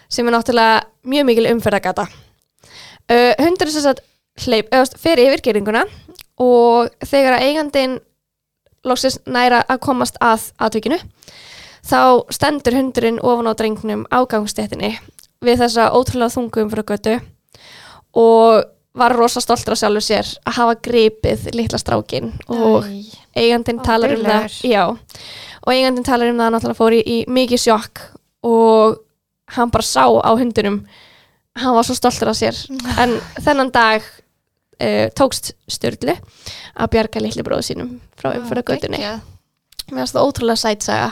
sem 0.09 0.27
er 0.27 0.35
náttúrulega 0.35 0.83
mjög 1.07 1.27
mikil 1.27 1.49
umferðagata 1.51 2.07
uh, 2.07 3.33
hundurinn 3.39 3.73
sem 3.75 3.85
sagt 3.85 4.03
hleyp, 4.45 4.69
eða, 4.71 4.87
fer 4.99 5.21
yfir 5.21 5.43
geringuna 5.43 5.85
og 6.43 6.91
þegar 7.05 7.37
að 7.37 7.47
eigandinn 7.47 7.97
loksist 8.87 9.23
næra 9.27 9.63
að 9.67 9.83
komast 9.83 10.19
að 10.23 10.49
atvikinu 10.63 10.99
þá 11.87 12.23
stendur 12.33 12.77
hundurinn 12.77 13.21
ofan 13.23 13.49
á 13.51 13.53
drengnum 13.57 14.05
ágangstéttinni 14.11 14.95
við 15.43 15.61
þessa 15.63 15.91
ótrúlega 15.95 16.33
þungum 16.33 16.71
frá 16.73 16.83
götu 16.93 17.15
og 18.17 18.63
var 18.97 19.13
rosa 19.13 19.41
stoltur 19.43 19.75
af 19.75 19.81
sjálfur 19.81 20.01
sér 20.05 20.29
að 20.47 20.55
hafa 20.57 20.77
gripið 20.87 21.49
litla 21.53 21.77
strákin 21.77 22.31
og 22.49 22.87
Æ. 22.87 23.03
eigandinn 23.37 23.81
Ó, 23.81 23.85
talar 23.85 24.15
um 24.15 24.23
það. 24.25 24.55
já, 24.65 24.83
og 24.89 25.73
eigandinn 25.73 26.07
talar 26.07 26.31
um 26.31 26.39
það 26.39 26.47
að 26.47 26.55
náttúrulega 26.55 26.79
fór 26.79 26.95
í, 26.97 27.01
í 27.05 27.17
mikið 27.29 27.61
sjokk 27.67 28.01
og 28.47 28.97
hann 29.53 29.69
bara 29.73 29.85
sá 29.85 30.05
á 30.09 30.31
hundunum 30.33 30.81
hann 31.57 31.75
var 31.77 31.85
svo 31.85 31.95
stoltur 31.97 32.29
af 32.33 32.37
sér. 32.37 32.57
En 33.01 33.15
þennan 33.41 33.71
dag 33.73 34.01
uh, 34.81 35.07
tókst 35.17 35.53
Sturlu 35.69 36.13
að 36.77 36.91
bjarga 36.93 37.21
litli 37.23 37.45
bróðu 37.45 37.69
sínum 37.69 37.95
frá 38.17 38.33
umfyrra 38.37 38.65
göttunni 38.65 38.99
mér 39.87 40.03
finnst 40.03 40.17
það 40.17 40.27
ótrúlega 40.27 40.61
sætsaga. 40.61 41.11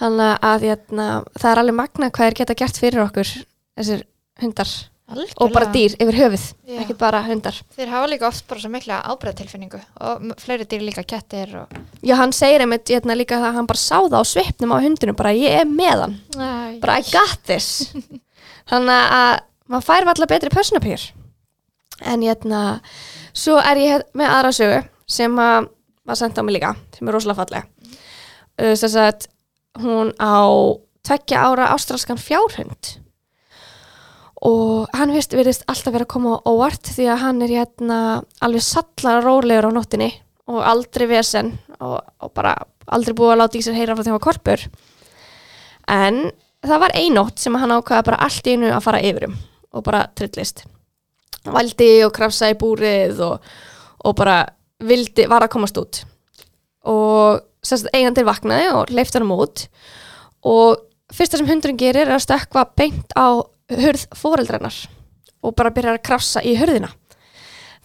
Þannig 0.00 0.44
að 0.50 0.66
hérna, 0.70 1.06
það 1.38 1.48
er 1.52 1.62
alveg 1.62 1.78
magna 1.80 2.10
hvað 2.12 2.30
er 2.30 2.38
geta 2.40 2.58
gert 2.58 2.80
fyrir 2.80 3.04
okkur 3.06 3.32
þessir 3.76 4.04
hundar 4.42 4.74
Algjörlega. 5.06 5.38
og 5.38 5.52
bara 5.54 5.66
dýr 5.70 5.92
yfir 6.02 6.16
höfuð, 6.18 6.44
Já. 6.66 6.78
ekki 6.82 6.94
bara 6.98 7.20
hundar 7.22 7.58
Þeir 7.76 7.90
hafa 7.92 8.06
líka 8.10 8.26
oft 8.26 8.46
bara 8.50 8.62
svo 8.64 8.70
mikla 8.74 8.96
ábreðtilfinningu 9.06 9.78
og 10.02 10.24
fleiri 10.42 10.66
dýr 10.66 10.82
líka 10.82 11.04
kettir 11.06 11.52
og... 11.60 11.76
já, 12.02 12.16
hann 12.18 12.34
segir 12.34 12.64
einmitt 12.64 12.90
hérna, 12.90 13.14
líka 13.14 13.38
það 13.38 13.52
að 13.52 13.60
hann 13.60 13.68
bara 13.70 13.82
sá 13.84 14.00
það 14.00 14.18
á 14.18 14.24
svipnum 14.26 14.74
á 14.74 14.82
hundunum 14.82 15.18
bara 15.20 15.34
ég 15.36 15.60
er 15.60 15.70
með 15.70 16.02
hann, 16.02 16.16
Æ. 16.34 16.80
bara 16.82 16.98
I 16.98 17.06
got 17.06 17.38
this 17.46 17.92
þannig 18.72 19.14
að 19.20 19.30
maður 19.70 19.86
fær 19.86 20.10
alltaf 20.10 20.32
betri 20.34 20.50
personapýr 20.50 21.06
en 22.02 22.26
hérna 22.26 22.64
svo 23.30 23.60
er 23.62 23.82
ég 23.84 24.06
með 24.18 24.34
aðra 24.34 24.52
sögu 24.58 24.82
sem 25.06 25.38
að 25.38 25.70
var 26.06 26.18
sendt 26.18 26.38
á 26.38 26.42
mig 26.42 26.58
líka 26.58 26.74
sem 26.96 27.06
er 27.06 27.14
rosalega 27.14 27.44
falleg 27.44 27.70
uh, 28.58 28.74
þess 28.74 28.98
að 28.98 29.30
hún 29.82 30.12
á 30.20 30.44
tveggja 31.06 31.42
ára 31.46 31.72
ástralskan 31.74 32.20
fjárhund. 32.20 32.96
Og 34.46 34.86
hann 34.94 35.14
vist, 35.14 35.32
virðist 35.32 35.64
alltaf 35.70 35.94
vera 35.94 36.04
að 36.04 36.12
koma 36.12 36.36
á 36.36 36.44
óvart 36.44 36.92
því 36.92 37.08
að 37.08 37.22
hann 37.22 37.42
er 37.46 37.54
hérna 37.54 37.98
alveg 38.44 38.64
sallar 38.66 39.24
rólegur 39.24 39.70
á 39.72 39.76
nóttinni 39.76 40.10
og 40.46 40.60
aldrei 40.62 41.06
vesen 41.10 41.54
og, 41.80 41.98
og 42.22 42.32
bara 42.36 42.54
aldrei 42.86 43.16
búið 43.16 43.32
að 43.34 43.40
láta 43.40 43.58
í 43.58 43.64
sér 43.64 43.78
heyra 43.78 43.96
frá 43.96 44.04
því 44.04 44.12
hann 44.12 44.18
var 44.18 44.26
korpur. 44.26 44.66
En 45.90 46.20
það 46.66 46.82
var 46.84 46.96
einótt 46.98 47.42
sem 47.42 47.56
hann 47.58 47.74
ákvaða 47.74 48.08
bara 48.10 48.22
allt 48.26 48.46
í 48.46 48.56
einu 48.56 48.70
að 48.74 48.84
fara 48.84 49.02
yfirum 49.02 49.36
og 49.72 49.86
bara 49.86 50.04
trillist. 50.18 50.64
Valdi 51.46 51.90
og 52.04 52.14
krafsa 52.14 52.50
í 52.50 52.58
búrið 52.58 53.22
og, 53.24 53.50
og 54.04 54.16
bara 54.18 54.40
vildi, 54.84 55.26
var 55.30 55.46
að 55.46 55.52
komast 55.54 55.78
út. 55.80 56.02
Og 56.86 57.40
eigandir 57.92 58.26
vaknaði 58.28 58.68
og 58.74 58.92
leifti 58.94 59.20
hann 59.20 59.32
út. 59.34 59.66
Og 60.46 60.82
fyrsta 61.14 61.40
sem 61.40 61.48
hundurinn 61.48 61.80
gerir 61.80 62.06
er 62.06 62.16
að 62.16 62.24
stökkva 62.26 62.66
beint 62.78 63.14
á 63.18 63.42
hurð 63.72 64.06
fóreldrennar 64.14 64.76
og 65.46 65.54
bara 65.58 65.72
byrjar 65.74 65.98
að 65.98 66.06
krafsa 66.06 66.42
í 66.46 66.54
hurðina. 66.58 66.90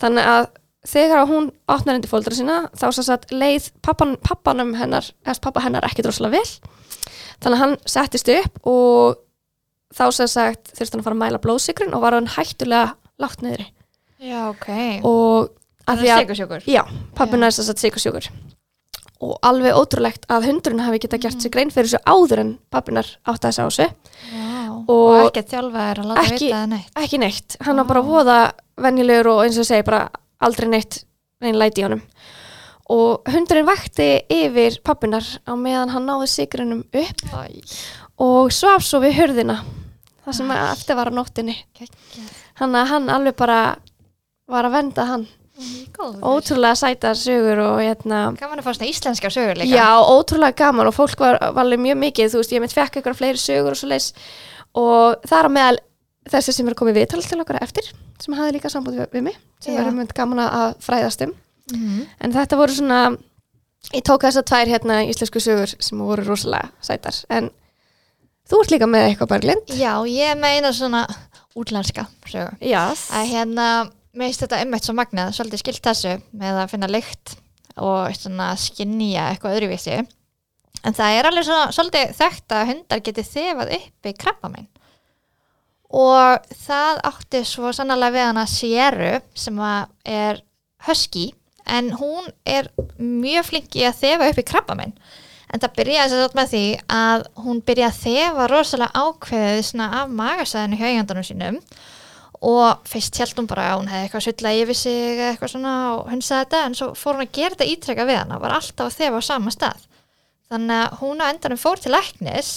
Þannig 0.02 0.30
að 0.30 0.46
þegar 0.91 1.28
hún 1.30 1.50
opnar 1.70 1.98
undir 2.00 2.10
fóreldra 2.10 2.38
sína 2.38 2.58
þá 2.74 2.88
sagt 2.98 3.34
leið 3.34 3.70
pappan, 3.86 4.15
pappanum 4.22 4.74
hennar 4.80 5.12
eða 5.26 5.41
pappa 5.46 5.62
hennar 5.65 5.86
ekki 5.86 6.06
droslega 6.06 6.39
vel. 6.39 6.72
Þannig 7.41 7.58
að 7.58 7.63
hann 7.63 7.76
settist 7.89 8.32
upp 8.34 8.62
og 8.70 9.20
þá 9.94 10.06
sem 10.15 10.32
sagt 10.32 10.74
þurfti 10.74 10.96
hann 10.96 11.04
að 11.04 11.08
fara 11.10 11.17
að 11.17 11.24
mæla 11.26 11.41
blóðsikrun 11.44 11.96
og 11.98 12.06
var 12.06 12.17
hann 12.17 12.30
hættulega 12.34 12.96
látt 13.22 13.46
niðri. 13.46 13.67
Já, 14.22 14.41
ok. 14.52 14.70
og 15.06 15.52
að 15.89 15.91
Það 15.91 16.02
því 16.02 16.08
er 16.08 16.15
að 16.15 16.24
sigursjókur. 16.24 16.65
Já, 16.70 16.82
pappina 17.17 17.48
er 17.48 17.56
þess 17.58 17.74
að 17.74 17.86
sikursjúkur 17.86 18.32
og 19.21 19.36
alveg 19.45 19.75
ótrúlegt 19.77 20.25
að 20.34 20.47
hundurinn 20.49 20.81
hafi 20.81 20.99
geta 21.03 21.17
gert 21.21 21.38
sér 21.43 21.51
grein 21.53 21.69
fyrir 21.73 21.91
þessu 21.91 22.01
áður 22.10 22.39
en 22.41 22.51
pappinar 22.73 23.05
átti 23.29 23.47
að 23.47 23.51
þessu 23.51 23.62
á 23.62 23.69
þessu 23.69 23.88
Já. 24.31 24.71
Og- 24.71 24.88
Og 24.89 25.27
ekki 25.29 25.43
þjálfa 25.51 25.81
er 25.91 25.99
að 26.01 26.07
láta 26.10 26.21
Ekki- 26.25 26.47
vita 26.49 26.65
neitt. 26.65 26.91
ekki 26.95 27.17
neitt, 27.19 27.57
hann 27.62 27.75
var 27.77 27.86
bara 27.86 28.01
voða 28.01 28.38
venjulegur 28.81 29.27
og 29.36 29.43
eins 29.45 29.57
og 29.62 29.65
segi 29.65 29.84
bara 29.86 30.10
aldrei 30.41 30.67
neitt 30.69 31.03
neinn 31.41 31.55
læti 31.60 31.81
í 31.81 31.86
honum 31.86 32.01
og 32.89 33.21
hundurinn 33.29 33.65
vakti 33.65 34.21
yfir 34.29 34.79
pappinar 34.84 35.23
á 35.47 35.53
meðan 35.55 35.89
hann 35.93 36.05
náði 36.10 36.27
sigrunum 36.27 36.81
upp 36.91 37.21
Æ. 37.31 37.62
og 38.19 38.49
svaf 38.51 38.81
svo 38.84 38.99
við 39.01 39.13
hurðina 39.19 39.60
það 40.25 40.34
sem 40.34 40.51
eftir 40.51 40.95
var 40.95 41.07
á 41.10 41.13
nóttinni 41.13 41.55
hann 42.57 43.10
alveg 43.10 43.36
bara 43.38 43.75
var 44.47 44.65
að 44.65 44.71
venda 44.75 45.05
hann. 45.05 45.27
Ótrúlega 46.21 46.76
sætar 46.80 47.15
sögur 47.19 47.60
og 47.65 47.80
hérna 47.82 48.21
Gaman 48.39 48.60
að 48.62 48.65
fá 48.67 48.74
svona 48.76 48.89
íslenska 48.91 49.30
sögur 49.34 49.58
líka. 49.60 49.76
Já, 49.76 49.89
ótrúlega 50.02 50.56
gaman 50.56 50.88
og 50.89 50.95
fólk 50.95 51.19
var, 51.19 51.38
alveg 51.41 51.80
mjög 51.80 51.97
mikið, 52.06 52.32
þú 52.34 52.41
veist, 52.41 52.52
ég 52.56 52.62
mitt 52.63 52.74
fekk 52.76 52.97
eitthvað 53.00 53.19
fleiri 53.21 53.41
sögur 53.41 53.71
og 53.76 53.80
svo 53.80 53.89
leis 53.91 54.12
og 54.76 55.21
það 55.28 55.38
er 55.39 55.50
á 55.50 55.52
meðal 55.58 55.80
þessi 56.32 56.54
sem 56.54 56.67
er 56.71 56.78
komið 56.80 57.00
viðtal 57.02 57.21
til 57.26 57.39
okkar 57.41 57.62
eftir, 57.62 57.88
sem 58.21 58.34
hafði 58.38 58.58
líka 58.58 58.69
samband 58.69 58.97
við, 59.00 59.08
við 59.13 59.24
mig, 59.30 59.38
sem 59.60 59.76
verður 59.76 59.97
mynd 59.97 60.13
gaman 60.17 60.43
að 60.47 60.76
fræðast 60.86 61.21
um, 61.28 61.34
Mhm. 61.71 62.08
en 62.19 62.34
þetta 62.34 62.58
voru 62.58 62.74
svona 62.76 63.17
ég 63.93 64.02
tók 64.04 64.21
þessar 64.26 64.43
tvær 64.43 64.67
hérna 64.67 64.95
íslensku 65.08 65.39
sögur 65.39 65.71
sem 65.80 65.97
voru 66.00 66.24
rosalega 66.26 66.69
sætar. 66.82 67.15
En 67.30 67.50
þú 68.50 68.60
ert 68.62 68.71
líka 68.71 68.88
með 68.89 69.06
eitthvað 69.08 69.28
bara 69.30 69.39
glind 69.45 69.71
Já, 69.80 69.93
ég 70.10 70.38
meina 70.38 70.74
svona 70.74 71.06
útlenska 71.56 72.08
sögur. 72.28 72.58
Já, 72.60 72.91
að 72.91 73.30
hérna, 73.32 73.67
mér 74.15 74.30
finnst 74.30 74.43
þetta 74.45 74.60
einmitt 74.62 74.88
svo 74.88 74.95
magnað, 74.97 75.34
svolítið 75.36 75.63
skilt 75.63 75.86
þessu 75.86 76.17
með 76.38 76.60
að 76.63 76.74
finna 76.74 76.89
lykt 76.91 77.36
og 77.82 78.12
skinja 78.60 79.30
eitthvað 79.32 79.58
öðruvísi. 79.58 80.02
En 80.82 80.97
það 80.97 81.17
er 81.17 81.30
alveg 81.30 81.47
svona, 81.47 81.74
svolítið 81.76 82.13
þekkt 82.17 82.56
að 82.58 82.69
hundar 82.71 83.04
geti 83.06 83.26
þefað 83.26 83.74
uppi 83.78 84.13
krabbamein. 84.17 84.69
Og 85.92 86.54
það 86.63 87.02
átti 87.10 87.44
svo 87.48 87.71
sannlega 87.75 88.15
við 88.15 88.27
hana 88.29 88.46
Sieru 88.48 89.12
sem 89.35 89.60
er 90.08 90.42
husky 90.88 91.31
en 91.67 91.92
hún 92.00 92.31
er 92.48 92.71
mjög 92.98 93.50
flink 93.52 93.75
í 93.77 93.85
að 93.85 94.00
þefa 94.02 94.31
uppi 94.31 94.46
krabbamein. 94.48 94.96
En 95.52 95.60
það 95.60 95.75
byrjaði 95.77 96.13
þess 96.13 96.25
að 96.25 96.38
með 96.40 96.52
því 96.54 96.65
að 96.96 97.25
hún 97.46 97.63
byrjaði 97.67 97.92
að 97.92 98.04
þefa 98.06 98.52
rosalega 98.52 99.06
ákveðið 99.06 99.83
af 99.88 100.13
magasæðinu 100.21 100.79
hjá 100.79 100.88
eigandunum 100.88 101.27
sínum 101.27 101.60
og 102.42 102.81
fyrst 102.89 103.19
held 103.21 103.37
hún 103.37 103.50
bara 103.50 103.67
að 103.69 103.79
hún 103.79 103.92
hefði 103.92 104.08
eitthvað 104.08 104.25
sulla 104.25 104.54
yfir 104.58 104.77
sig 104.79 105.21
eitthvað 105.27 105.54
svona 105.54 105.75
og 105.94 106.10
hunsaði 106.10 106.46
þetta 106.46 106.62
en 106.65 106.77
svo 106.79 106.89
fór 106.98 107.17
hún 107.17 107.25
að 107.27 107.33
gera 107.37 107.56
þetta 107.56 107.69
ítrekka 107.75 108.08
við 108.10 108.21
hana 108.23 108.42
var 108.42 108.58
alltaf 108.58 108.89
að 108.89 108.98
þefa 108.98 109.21
á 109.21 109.29
sama 109.29 109.54
stað. 109.54 109.87
Þannig 110.52 110.77
að 110.81 111.00
hún 111.04 111.21
á 111.21 111.25
endanum 111.29 111.62
fór 111.62 111.81
til 111.81 111.94
læknis 111.94 112.52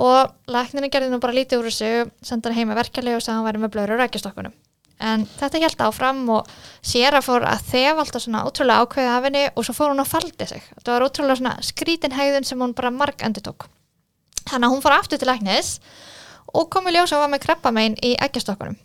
og 0.00 0.32
lækninu 0.50 0.90
gerði 0.90 1.12
nú 1.12 1.20
bara 1.22 1.36
lítið 1.36 1.60
úr 1.60 1.70
þessu 1.70 1.90
senda 2.24 2.50
hann 2.50 2.62
heima 2.62 2.78
verkefli 2.80 3.14
og 3.14 3.22
sagði 3.22 3.34
að 3.34 3.40
hann 3.42 3.48
væri 3.50 3.64
með 3.64 3.74
blöður 3.76 3.94
og 3.94 4.02
rækjastokkunum 4.02 4.56
en 5.02 5.24
þetta 5.38 5.60
held 5.62 5.84
áfram 5.84 6.22
og 6.32 6.50
sér 6.84 7.16
að 7.18 7.26
fór 7.28 7.46
að 7.48 7.64
þefa 7.70 8.04
alltaf 8.04 8.24
svona 8.24 8.44
ótrúlega 8.46 8.84
ákveðið 8.84 9.12
af 9.12 9.26
henni 9.28 9.44
og 9.50 9.66
svo 9.66 9.76
fór 9.76 9.92
hún 9.92 10.02
að 10.02 10.10
faldi 10.12 10.48
sig. 10.48 10.66
Þetta 10.78 10.94
var 10.94 11.06
ótrúlega 11.08 11.38
svona 11.40 11.54
skrítin 11.66 12.14
hegðun 12.14 12.46
sem 12.48 12.62
hún 12.62 12.74
bara 12.76 12.92
marg 12.94 13.24
endur 13.26 13.44
tók 13.44 13.68
að 16.46 16.54
og 16.60 16.70
kom 16.70 16.86
í 16.86 16.92
ljós 16.94 17.12
að 17.12 17.24
var 17.24 17.32
með 17.34 17.44
krabbamein 17.46 17.96
í 18.02 18.14
eggjastokkunum. 18.22 18.76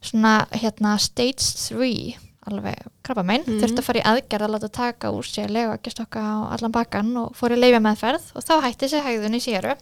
Svona 0.00 0.46
hérna 0.54 0.98
stage 0.98 1.42
3 1.68 2.16
alveg 2.48 2.76
krabba 3.04 3.22
mein, 3.24 3.42
Mhm. 3.44 3.58
þurfti 3.60 3.78
að 3.78 3.84
fara 3.84 4.00
í 4.00 4.06
aðgerð 4.08 4.44
að 4.46 4.52
láta 4.54 4.68
taka 4.72 5.10
úr 5.12 5.22
sér 5.26 5.50
lega 5.50 5.74
ekki 5.76 5.90
stokka 5.92 6.18
á 6.20 6.36
allan 6.54 6.72
bakkan 6.72 7.16
og 7.16 7.34
fór 7.36 7.52
í 7.52 7.58
leifja 7.60 7.80
meðferð 7.80 8.22
og 8.34 8.42
þá 8.42 8.62
hætti 8.64 8.88
sér 8.88 9.04
hægðun 9.04 9.36
í 9.36 9.40
séru 9.44 9.74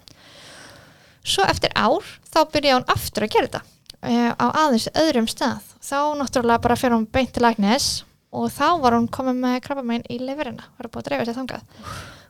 svo 1.27 1.45
eftir 1.47 1.71
ár 1.77 2.03
þá 2.27 2.41
byrjaði 2.51 2.75
hún 2.81 2.89
aftur 2.93 3.23
að 3.27 3.31
gera 3.35 3.47
þetta 3.47 3.63
uh, 4.03 4.33
á 4.35 4.47
aðeins 4.67 4.89
öðrum 4.95 5.29
stað. 5.31 5.63
Þá 5.83 5.99
náttúrulega 6.19 6.63
bara 6.63 6.77
fyrir 6.77 6.97
hún 6.97 7.07
beint 7.11 7.33
til 7.33 7.43
læknis 7.43 8.03
og 8.33 8.51
þá 8.51 8.81
var 8.83 8.93
hún 8.99 9.09
komið 9.09 9.39
með 9.41 9.61
krabba 9.65 9.85
mein 9.87 10.03
í 10.11 10.19
leifurina, 10.19 10.67
var 10.79 10.89
búið 10.91 11.03
að 11.03 11.09
dreifa 11.11 11.27
sér 11.29 11.39
þangað. 11.39 11.63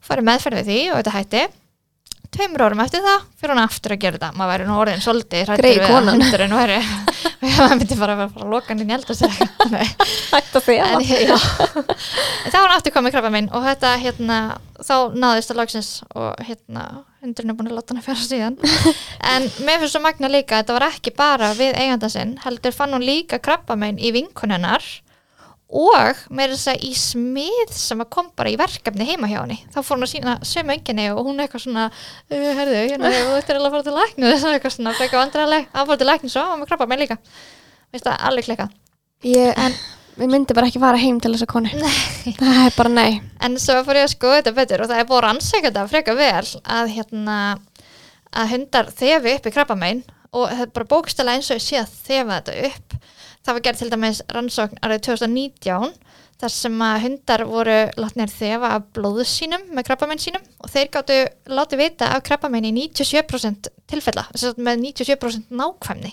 Farið 0.07 0.29
meðferð 0.29 0.61
við 0.61 0.69
því 0.71 0.79
og 0.93 1.01
þetta 1.01 1.17
hætti 1.17 1.43
tveimur 2.35 2.65
árum 2.67 2.83
eftir 2.85 3.05
það 3.05 3.25
fyrir 3.37 3.55
hún 3.55 3.63
aftur 3.63 3.95
að 3.95 4.03
gera 4.03 4.19
þetta. 4.19 4.31
Maður 4.37 4.53
væri 4.53 4.69
nú 4.69 4.77
orðin 4.81 5.05
svolítið 5.05 5.53
Grey 5.61 5.79
við 5.79 5.87
að 5.87 6.11
hundurinn 6.13 6.57
væri 6.57 6.79
maður 7.57 7.75
myndi 7.81 7.99
bara 8.01 8.17
að 8.17 8.23
fara 8.33 8.47
að 8.47 8.53
loka 8.55 8.73
hann 8.73 8.83
inn 8.83 8.91
í 8.91 8.97
elda 8.97 9.17
sér 9.17 9.35
Hætt 10.33 10.57
að 10.57 10.65
en 12.47 12.53
þá 12.53 12.57
hann 12.57 12.75
aftur 12.77 12.95
komið 12.95 13.17
krabba 13.17 13.33
minn 13.35 13.51
og 13.55 13.67
þetta 13.67 13.93
hérna 14.03 14.39
þá 14.81 14.95
náðist 15.17 15.53
að 15.53 15.61
lagsins 15.61 15.91
og 16.17 16.43
hérna 16.47 16.87
hundurinn 17.25 17.53
er 17.53 17.59
búin 17.59 17.71
að 17.71 17.79
láta 17.79 17.95
hann 17.95 18.03
að 18.03 18.09
fjara 18.09 18.27
síðan. 18.27 18.59
En 19.33 19.49
mér 19.67 19.81
finnst 19.83 19.97
svo 19.97 20.03
magna 20.05 20.31
líka 20.31 20.61
þetta 20.61 20.77
var 20.77 20.89
ekki 20.91 21.13
bara 21.17 21.53
við 21.59 21.77
eiganda 21.81 22.11
sinn 22.13 22.37
heldur 22.45 22.75
fann 22.77 22.95
hún 22.97 23.07
líka 23.07 23.41
krabba 23.43 23.77
minn 23.79 23.99
í 23.99 24.13
vinkunennar 24.15 24.85
og 25.67 26.21
með 26.31 26.55
þess 26.55 26.71
að 26.71 26.85
í 26.87 26.93
smið 26.95 27.73
sem 27.75 28.05
kom 28.13 28.29
bara 28.39 28.53
í 28.53 28.59
verkefni 28.61 29.09
heima 29.09 29.31
hjá 29.31 29.41
henni. 29.41 29.59
Þá 29.75 29.81
fór 29.81 29.97
hún 29.97 30.07
að 30.07 30.13
sína 30.13 30.37
sömu 30.47 30.77
enginni 30.77 31.09
og 31.11 31.27
hún 31.27 31.43
eitthvað 31.43 31.65
svona 31.65 31.89
uh, 31.91 32.49
herðu, 32.61 32.79
hérna, 32.93 33.11
þú 33.11 33.35
ættir 33.41 33.59
alveg 33.59 33.67
að 33.67 33.75
fara 33.75 33.87
til 33.89 33.97
læknu 33.97 34.31
þess 34.31 34.47
að 34.47 34.55
eitthvað 34.57 34.77
svona, 34.77 34.95
frekar 35.01 35.23
vandræðileg 35.25 35.69
að 35.73 35.91
fara 35.91 36.01
til 36.03 36.11
læknu 36.13 36.33
svo, 36.33 36.47
og 36.53 36.61
með 36.61 36.71
krabba 36.71 36.89
minn 36.93 37.03
líka. 37.03 37.19
Veist 37.95 38.07
það, 38.07 38.19
alveg 38.31 38.49
klika 38.51 38.69
Ég, 39.27 39.57
en, 39.59 39.75
við 40.21 40.31
myndi 40.31 40.55
bara 40.55 40.69
ekki 40.71 40.83
fara 40.83 41.01
heim 41.01 41.19
til 41.25 41.33
þessa 41.35 41.49
konu. 41.51 41.71
Nei. 41.81 42.35
Það 42.37 42.59
er 42.63 42.75
bara 42.77 42.93
nei. 42.93 43.21
En 43.43 43.57
svo 43.59 43.81
fór 43.87 43.99
ég 43.99 44.07
að 44.07 44.13
skoða 44.13 44.43
þetta 44.43 44.57
betur 44.59 44.85
og 44.85 44.91
það 44.93 45.01
er 45.03 45.09
búið 45.09 45.19
að 45.19 45.25
rannsækja 45.27 45.71
þetta 45.71 45.87
frekar 45.91 46.19
vel 46.21 46.45
að, 46.77 46.93
hérna, 46.95 47.39
að 48.37 48.53
hundar 48.53 48.93
þefi 48.93 49.35
upp 49.35 49.49
í 49.49 49.55
krabbamein 49.57 50.05
og 50.37 50.51
þetta 50.53 50.67
er 50.69 50.75
bara 50.77 50.91
bókstæla 50.93 51.37
eins 51.37 51.51
og 51.51 51.59
ég 51.59 51.65
sé 51.65 51.81
að 51.81 51.97
þefa 52.07 52.41
þetta 52.41 52.71
upp. 52.71 52.99
Það 53.47 53.57
var 53.57 53.63
gerð 53.63 53.81
til 53.83 53.91
dæmis 53.93 54.21
rannsókn 54.35 54.81
árið 54.83 55.03
2019 55.07 55.93
þar 56.37 56.53
sem 56.53 56.81
að 56.83 57.03
hundar 57.07 57.45
voru 57.49 57.77
látnir 57.97 58.33
þefa 58.33 58.73
af 58.77 58.89
blóðu 58.97 59.25
sínum 59.29 59.69
með 59.73 59.87
krabbamein 59.89 60.21
sínum 60.21 60.43
og 60.61 60.73
þeir 60.73 60.91
gáttu 60.97 61.19
látið 61.49 61.83
vita 61.85 62.09
af 62.17 62.25
krabbamein 62.27 62.67
í 62.67 62.73
97% 62.75 63.71
tilfella, 63.89 64.27
með 64.59 64.83
97% 64.83 65.55
nákvæmni 65.55 66.13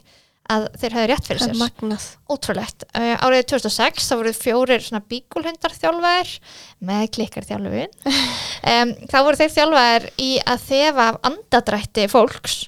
að 0.54 0.66
þeir 0.80 0.96
hefðu 0.98 1.10
rétt 1.10 1.28
fyrir 1.28 1.42
sér 1.42 1.58
magnað 1.60 2.06
ótrúlegt. 2.32 2.86
Uh, 2.92 3.14
árið 3.24 3.46
2006 3.54 4.10
þá 4.10 4.14
voru 4.20 4.34
fjórir 4.36 4.84
svona 4.84 5.02
bíkulhundar 5.10 5.76
þjálfaðir 5.78 6.34
með 6.84 7.06
klikkar 7.16 7.48
þjálfun. 7.48 7.96
Um, 8.04 8.94
þá 9.12 9.18
voru 9.24 9.40
þeir 9.40 9.56
þjálfaðir 9.56 10.10
í 10.22 10.30
að 10.44 10.68
þefa 10.68 11.08
af 11.08 11.20
andadrætti 11.32 12.08
fólks 12.12 12.60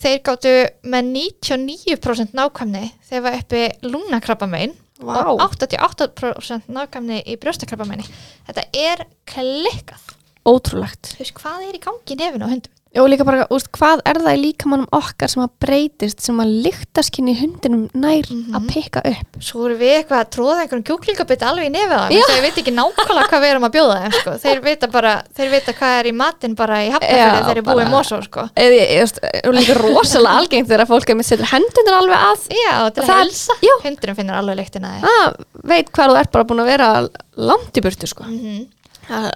þeir 0.00 0.22
gáttu 0.26 0.54
með 0.90 1.10
99% 1.12 2.34
nákvæmni 2.36 2.86
þefa 3.08 3.34
uppi 3.40 3.62
lungnakrabbamein 3.86 4.74
Vá. 5.04 5.16
og 5.26 5.42
88% 5.48 6.70
nákvæmni 6.70 7.22
í 7.26 7.36
brjóstakrabbameini. 7.42 8.06
Þetta 8.48 8.66
er 8.78 9.06
klikkað. 9.28 10.12
Ótrúlegt 10.44 11.14
Þú 11.14 11.22
veist, 11.22 11.36
hvað 11.40 11.62
er 11.68 11.76
í 11.78 11.82
gangi 11.82 12.14
í 12.14 12.18
nefinu 12.20 12.44
á 12.44 12.52
hundum? 12.52 12.73
Og 12.94 13.08
líka 13.10 13.24
bara, 13.26 13.44
úst, 13.50 13.66
hvað 13.74 14.02
er 14.06 14.18
það 14.22 14.36
í 14.36 14.40
líkamannum 14.44 14.86
okkar 14.94 15.30
sem 15.32 15.42
að 15.42 15.50
breytist 15.64 16.20
sem 16.22 16.36
að 16.38 16.52
lyktaskinni 16.62 17.32
hundinum 17.40 17.88
nær 17.94 18.28
Mhm. 18.30 18.54
að 18.54 18.68
pikka 18.70 19.00
upp 19.10 19.38
Svo 19.42 19.64
voru 19.64 19.76
við 19.80 19.92
eitthvað 19.98 20.20
að 20.22 20.30
tróða 20.36 20.58
einhverjum 20.62 20.84
kjúklingabit 20.86 21.42
alveg 21.42 21.66
í 21.66 21.72
nefið 21.74 21.96
á 21.98 22.06
þeim, 22.06 22.22
þeir 22.30 22.42
veit 22.44 22.58
ekki 22.62 22.74
nákvæmlega 22.76 23.28
hvað 23.32 23.42
við 23.44 23.50
erum 23.50 23.66
að 23.68 23.72
bjóða 23.74 23.96
þeim, 24.04 24.12
sko. 24.20 24.30
þeir 24.44 24.60
vita 24.64 24.86
bara, 24.94 25.12
þeir 25.36 25.50
vita 25.50 25.72
hvað 25.74 25.98
er 25.98 26.04
í 26.06 26.12
matinn 26.14 26.54
bara 26.54 26.76
í 26.84 26.90
hafnafjörði 26.94 27.44
þeir 27.44 27.56
eru 27.56 27.62
búið 27.66 27.90
Mosó, 27.90 28.20
sko. 28.22 28.48
Veist, 28.54 29.18
og 29.44 29.54
líka 29.54 29.74
rosalega 29.80 30.36
algengt 30.38 30.68
þegar 30.68 30.86
fólk 30.86 31.10
er 31.10 31.14
með 31.18 31.28
setur 31.32 31.50
hendunir 31.50 31.98
alveg 31.98 32.18
að 32.30 32.46
Já, 32.54 32.90
til 32.94 33.02
að 33.02 33.10
helsa, 33.18 33.52
já. 33.60 33.74
hundurinn 33.82 34.16
finnur 34.16 34.38
alveg 34.38 34.56
lyktina 34.62 35.00
það 35.02 35.36
veit 35.64 35.90
hvað 35.90 36.10
þú 36.14 36.18
ert 36.20 36.30
bara 36.32 36.44
búin 36.44 36.60
að 36.62 36.70
vera 36.70 37.08
langt 37.36 37.74
í 37.74 37.80
burtu 37.82 38.06
sko. 38.06 38.24
Mm 38.24 38.66
það 39.04 39.32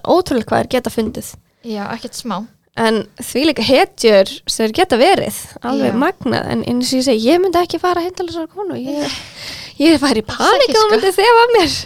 en 2.79 3.01
því 3.19 3.45
líka 3.49 3.65
hetjur 3.67 4.31
sem 4.51 4.73
geta 4.75 4.99
verið 5.01 5.37
alveg 5.67 5.95
Já. 5.95 5.99
magnað 6.03 6.51
en 6.53 6.65
eins 6.71 6.93
og 6.93 7.01
ég 7.01 7.07
segi, 7.09 7.31
ég 7.31 7.41
myndi 7.43 7.61
ekki 7.61 7.81
fara 7.83 8.03
heim 8.05 8.15
til 8.17 8.29
þessar 8.29 8.51
konu 8.53 8.79
ég, 8.79 9.17
ég 9.85 9.99
færi 10.03 10.23
í 10.23 10.29
panik 10.29 10.75
og 10.75 10.79
sko. 10.79 10.91
myndi 10.93 11.15
þefa 11.17 11.47
mér 11.57 11.79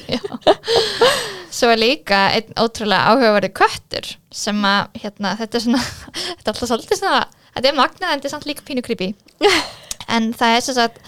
Svo 1.53 1.69
er 1.69 1.81
líka 1.83 2.19
einn 2.33 2.55
ótrúlega 2.57 3.13
áhugaverið 3.13 3.53
köttur 3.59 4.09
sem 4.33 4.57
að, 4.65 4.87
hérna, 5.03 5.35
þetta 5.41 5.59
er 5.59 5.65
svona, 5.67 5.83
þetta 6.39 6.47
er 6.47 6.55
alltaf 6.55 6.71
svolítið 6.71 7.03
svona, 7.03 7.25
þetta 7.53 7.73
er 7.73 7.77
magnað 7.77 8.09
en 8.09 8.23
þetta 8.23 8.31
er 8.31 8.35
samt 8.37 8.49
líka 8.49 8.65
pínu 8.69 8.85
creepy. 8.87 9.11
en 10.17 10.33
það 10.37 10.57
er 10.57 10.67
sem 10.69 10.79
sagt 10.81 11.03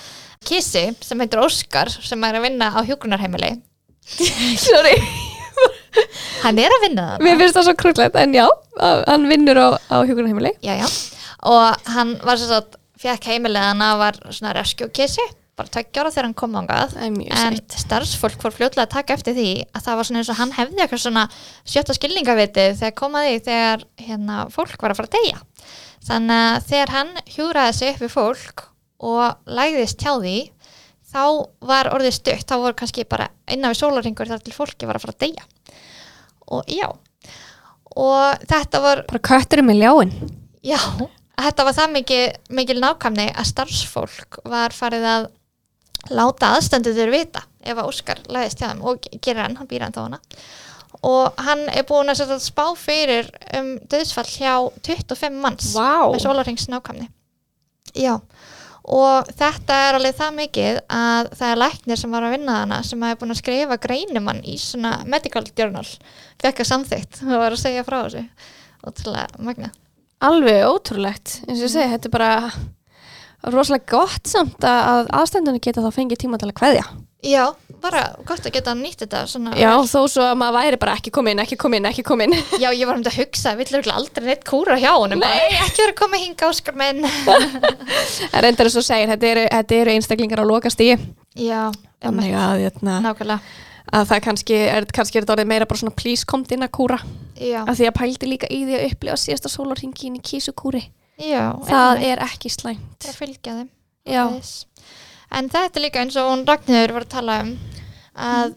Kissi 0.44 0.90
sem 1.00 1.24
heitir 1.24 1.40
Óskar 1.40 1.88
sem 1.94 2.28
er 2.28 2.36
að 2.36 2.50
vinna 2.50 2.68
á 2.76 2.84
hjúgrunarheimili. 2.84 3.54
Sorry. 4.60 4.98
Hann 6.42 6.58
er 6.60 6.74
að 6.74 6.84
vinna 6.88 7.06
það. 7.12 7.24
mér 7.26 7.38
finnst 7.42 7.58
það 7.58 7.68
svo 7.68 7.76
krúllegt 7.82 8.18
en 8.20 8.34
já, 8.36 8.46
hann 9.06 9.28
vinnur 9.30 9.60
á, 9.60 9.68
á 9.78 9.96
hjúkunarheimili 10.02 10.52
já, 10.64 10.74
já. 10.82 10.88
og 11.46 11.88
hann 11.94 12.16
var 12.24 12.40
svo 12.40 12.58
að 12.58 12.76
fekk 13.04 13.30
heimilega 13.32 13.72
hann 13.72 13.84
að 13.84 14.02
var 14.02 14.20
svona 14.30 14.54
reskjókissi 14.56 15.24
bara 15.54 15.70
tveggjára 15.70 16.10
þegar 16.10 16.26
hann 16.26 16.36
kom 16.38 16.56
ángað 16.58 16.94
en 16.98 17.18
starfsfólk 17.70 18.40
fór 18.42 18.54
fljótlega 18.56 18.88
að 18.88 18.94
taka 18.96 19.14
eftir 19.14 19.36
því 19.36 19.48
að 19.70 19.84
það 19.86 19.98
var 19.98 20.08
svona 20.08 20.22
eins 20.22 20.30
og 20.32 20.38
hann 20.40 20.54
hefði 20.56 20.82
eitthvað 20.82 21.02
svona 21.04 21.24
sjötta 21.62 21.94
skilningavitið 21.94 22.78
þegar 22.80 22.96
komaði 22.98 23.36
þegar 23.46 23.84
hérna 24.02 24.38
fólk 24.54 24.74
var 24.82 24.94
að 24.94 24.98
fara 24.98 25.10
að 25.12 25.18
deyja. 25.20 25.38
Þannig 26.08 26.42
að 26.48 26.66
þegar 26.72 26.94
hann 26.96 27.12
hjúraði 27.36 27.76
sig 27.78 27.92
upp 27.94 28.02
við 28.02 28.12
fólk 28.16 28.64
og 29.04 29.54
lægðist 29.60 30.02
hjá 30.02 30.12
því 30.18 30.36
þá 31.14 31.24
var 31.70 31.92
orðið 31.94 32.16
stutt. 32.18 32.46
Þá 32.50 32.56
voru 32.58 32.78
kannski 32.80 33.06
bara 33.06 33.30
innan 33.46 33.70
við 33.70 33.82
sólarringur 33.84 34.32
þar 34.32 34.42
til 34.42 34.56
fólki 34.56 34.90
var 34.90 34.98
að 34.98 35.06
fara 35.06 35.14
að 35.14 35.22
deyja 35.28 35.46
og 36.52 36.70
já. 36.70 36.88
Og 37.94 38.46
þetta 38.50 38.80
var 38.82 39.04
bara 39.06 39.22
kötturinn 39.28 39.68
með 39.68 39.80
ljáin 39.84 40.12
Já, 40.64 40.80
þetta 41.38 41.66
var 41.68 41.76
það 41.76 41.94
mikil, 41.94 42.22
mikil 42.56 42.78
nákvæmni 42.82 43.28
að 43.30 43.48
starfsfólk 43.52 44.40
var 44.50 44.74
farið 44.74 45.06
að 45.12 45.26
láta 46.10 46.54
aðstöndu 46.56 46.92
þurr 46.96 47.12
vita 47.14 47.44
ef 47.64 47.78
að 47.78 47.88
Óskar 47.88 48.20
læðist 48.28 48.60
hjá 48.60 48.70
þeim 48.70 48.82
og 48.84 49.06
gerir 49.20 49.44
hann, 49.44 49.56
hann 49.60 49.68
býr 49.70 49.86
hann 49.86 49.94
þá 49.94 50.02
hana 50.06 50.20
og 51.04 51.44
hann 51.44 51.66
er 51.72 51.84
búin 51.88 52.12
að 52.12 52.34
spá 52.42 52.64
fyrir 52.78 53.28
um 53.56 53.74
döðsfall 53.90 54.28
hjá 54.28 54.54
25 54.86 55.40
manns 55.42 55.72
Vá. 55.76 56.08
með 56.12 56.22
sólarhengs 56.24 56.68
nákvæmni. 56.72 57.08
Já, 57.94 58.16
og 58.84 59.30
þetta 59.32 59.76
er 59.88 59.98
alveg 59.98 60.16
það 60.18 60.34
mikið 60.40 60.80
að 60.92 61.30
það 61.38 61.50
er 61.50 61.60
læknir 61.62 62.00
sem 62.02 62.10
var 62.16 62.26
að 62.26 62.34
vinna 62.36 62.58
hana 62.62 62.82
sem 62.84 63.00
hafi 63.06 63.20
búin 63.22 63.32
að 63.32 63.40
skrifa 63.40 63.78
greinumann 63.80 64.42
í 64.44 64.58
svona 64.60 64.98
medical 65.08 65.44
journal. 65.56 65.86
Fekk 66.42 66.60
að 66.60 66.70
samþygt 66.72 67.22
og 67.24 67.38
var 67.38 67.56
að 67.56 67.62
segja 67.64 67.84
frá 67.86 68.02
þessu. 68.04 68.26
Ótrúlega 68.84 69.40
magna 69.40 69.72
alveg 70.24 70.62
ótrúlegt 70.68 71.40
eins 71.48 71.58
og 71.58 71.66
ég 71.66 71.72
segi, 71.72 71.90
þetta 71.92 72.08
er 72.08 72.12
bara 72.14 72.52
rosalega 73.52 73.90
gott 73.92 74.28
samt 74.30 74.64
að- 74.64 74.86
að 74.88 75.08
aðstændunni 75.18 75.60
geta 75.60 75.82
þá 75.84 75.90
fengið 75.92 76.22
tíma 76.22 76.38
til 76.40 76.48
að 76.48 76.56
kveðja 76.60 76.84
Já, 77.24 77.44
bara 77.80 78.00
gott 78.28 78.44
að 78.44 78.52
geta 78.52 78.74
nýtt 78.76 79.00
þetta 79.04 79.22
svona 79.30 79.54
já, 79.56 79.70
þó 79.88 80.00
svo 80.12 80.24
að 80.26 80.34
maður 80.42 80.56
væri 80.58 80.78
bara 80.82 80.94
ekki 80.98 81.12
komin, 81.14 81.40
ekki 81.40 81.56
komin, 81.60 81.86
ekki 81.88 82.04
komin 82.04 82.34
Já, 82.62 82.68
ég 82.76 82.84
var 82.84 82.98
um 82.98 83.04
þetta 83.04 83.14
að 83.14 83.20
hugsa, 83.22 83.54
vill 83.56 83.68
örugglega 83.70 83.96
aldrei 83.96 84.26
neitt 84.28 84.44
kúra 84.48 84.76
hjá 84.80 84.90
honum 84.92 85.22
bara, 85.24 85.38
Nei. 85.38 85.50
"Nei, 85.54 85.60
ekki 85.64 85.80
vera 85.82 85.94
að 85.94 86.00
koma 86.02 86.20
hinga 86.20 86.48
Óskar 86.50 86.76
minn. 86.76 87.00
En 88.34 88.44
reyndar 88.44 88.68
þess 88.68 88.80
að 88.82 88.86
segja, 88.90 89.08
þetta 89.14 89.30
eru, 89.30 89.44
þetta 89.54 89.78
eru 89.80 89.94
einstaklingar 89.94 90.42
á 90.44 90.46
lokast 90.48 90.80
í 90.84 90.90
Já, 91.40 91.62
þannig 92.04 92.36
að, 92.36 92.60
jötna, 92.66 92.98
nákvæmlega. 93.06 93.56
að 93.94 94.04
það 94.12 94.20
kannski 94.28 94.58
er, 94.68 94.86
kannski 94.98 95.18
er 95.18 95.24
þetta 95.24 95.36
orðið 95.38 95.50
meira 95.54 95.66
bara 95.70 95.80
svona 95.80 95.96
please 95.96 96.28
komt 96.28 96.52
inn 96.52 96.66
að 96.66 96.72
kúra 96.76 96.98
Já, 97.40 97.62
að 97.64 97.80
því 97.80 97.88
að 97.88 97.96
pældi 98.02 98.28
líka 98.30 98.50
í 98.52 98.60
því 98.68 98.76
að 98.78 98.86
upplifa 98.90 99.16
síðasta 99.24 99.50
sólarhingin 99.52 100.20
í 100.20 100.22
kísukúri. 100.24 100.84
Já 101.18 101.54
það 101.66 102.04
er 102.10 102.22
ekki 102.28 102.50
slæmt. 102.52 102.84
Bara 103.00 103.14
að 103.14 103.18
fylgja 103.22 103.56
þeim. 103.62 103.70
En 105.34 105.48
þetta 105.50 105.80
er 105.80 105.84
líka 105.86 106.02
eins 106.04 106.16
og 106.20 106.30
hún 106.30 106.44
Ragnhildur 106.48 106.94
var 106.98 107.06
að 107.06 107.14
tala 107.16 107.38
um 107.44 107.52
að 108.14 108.54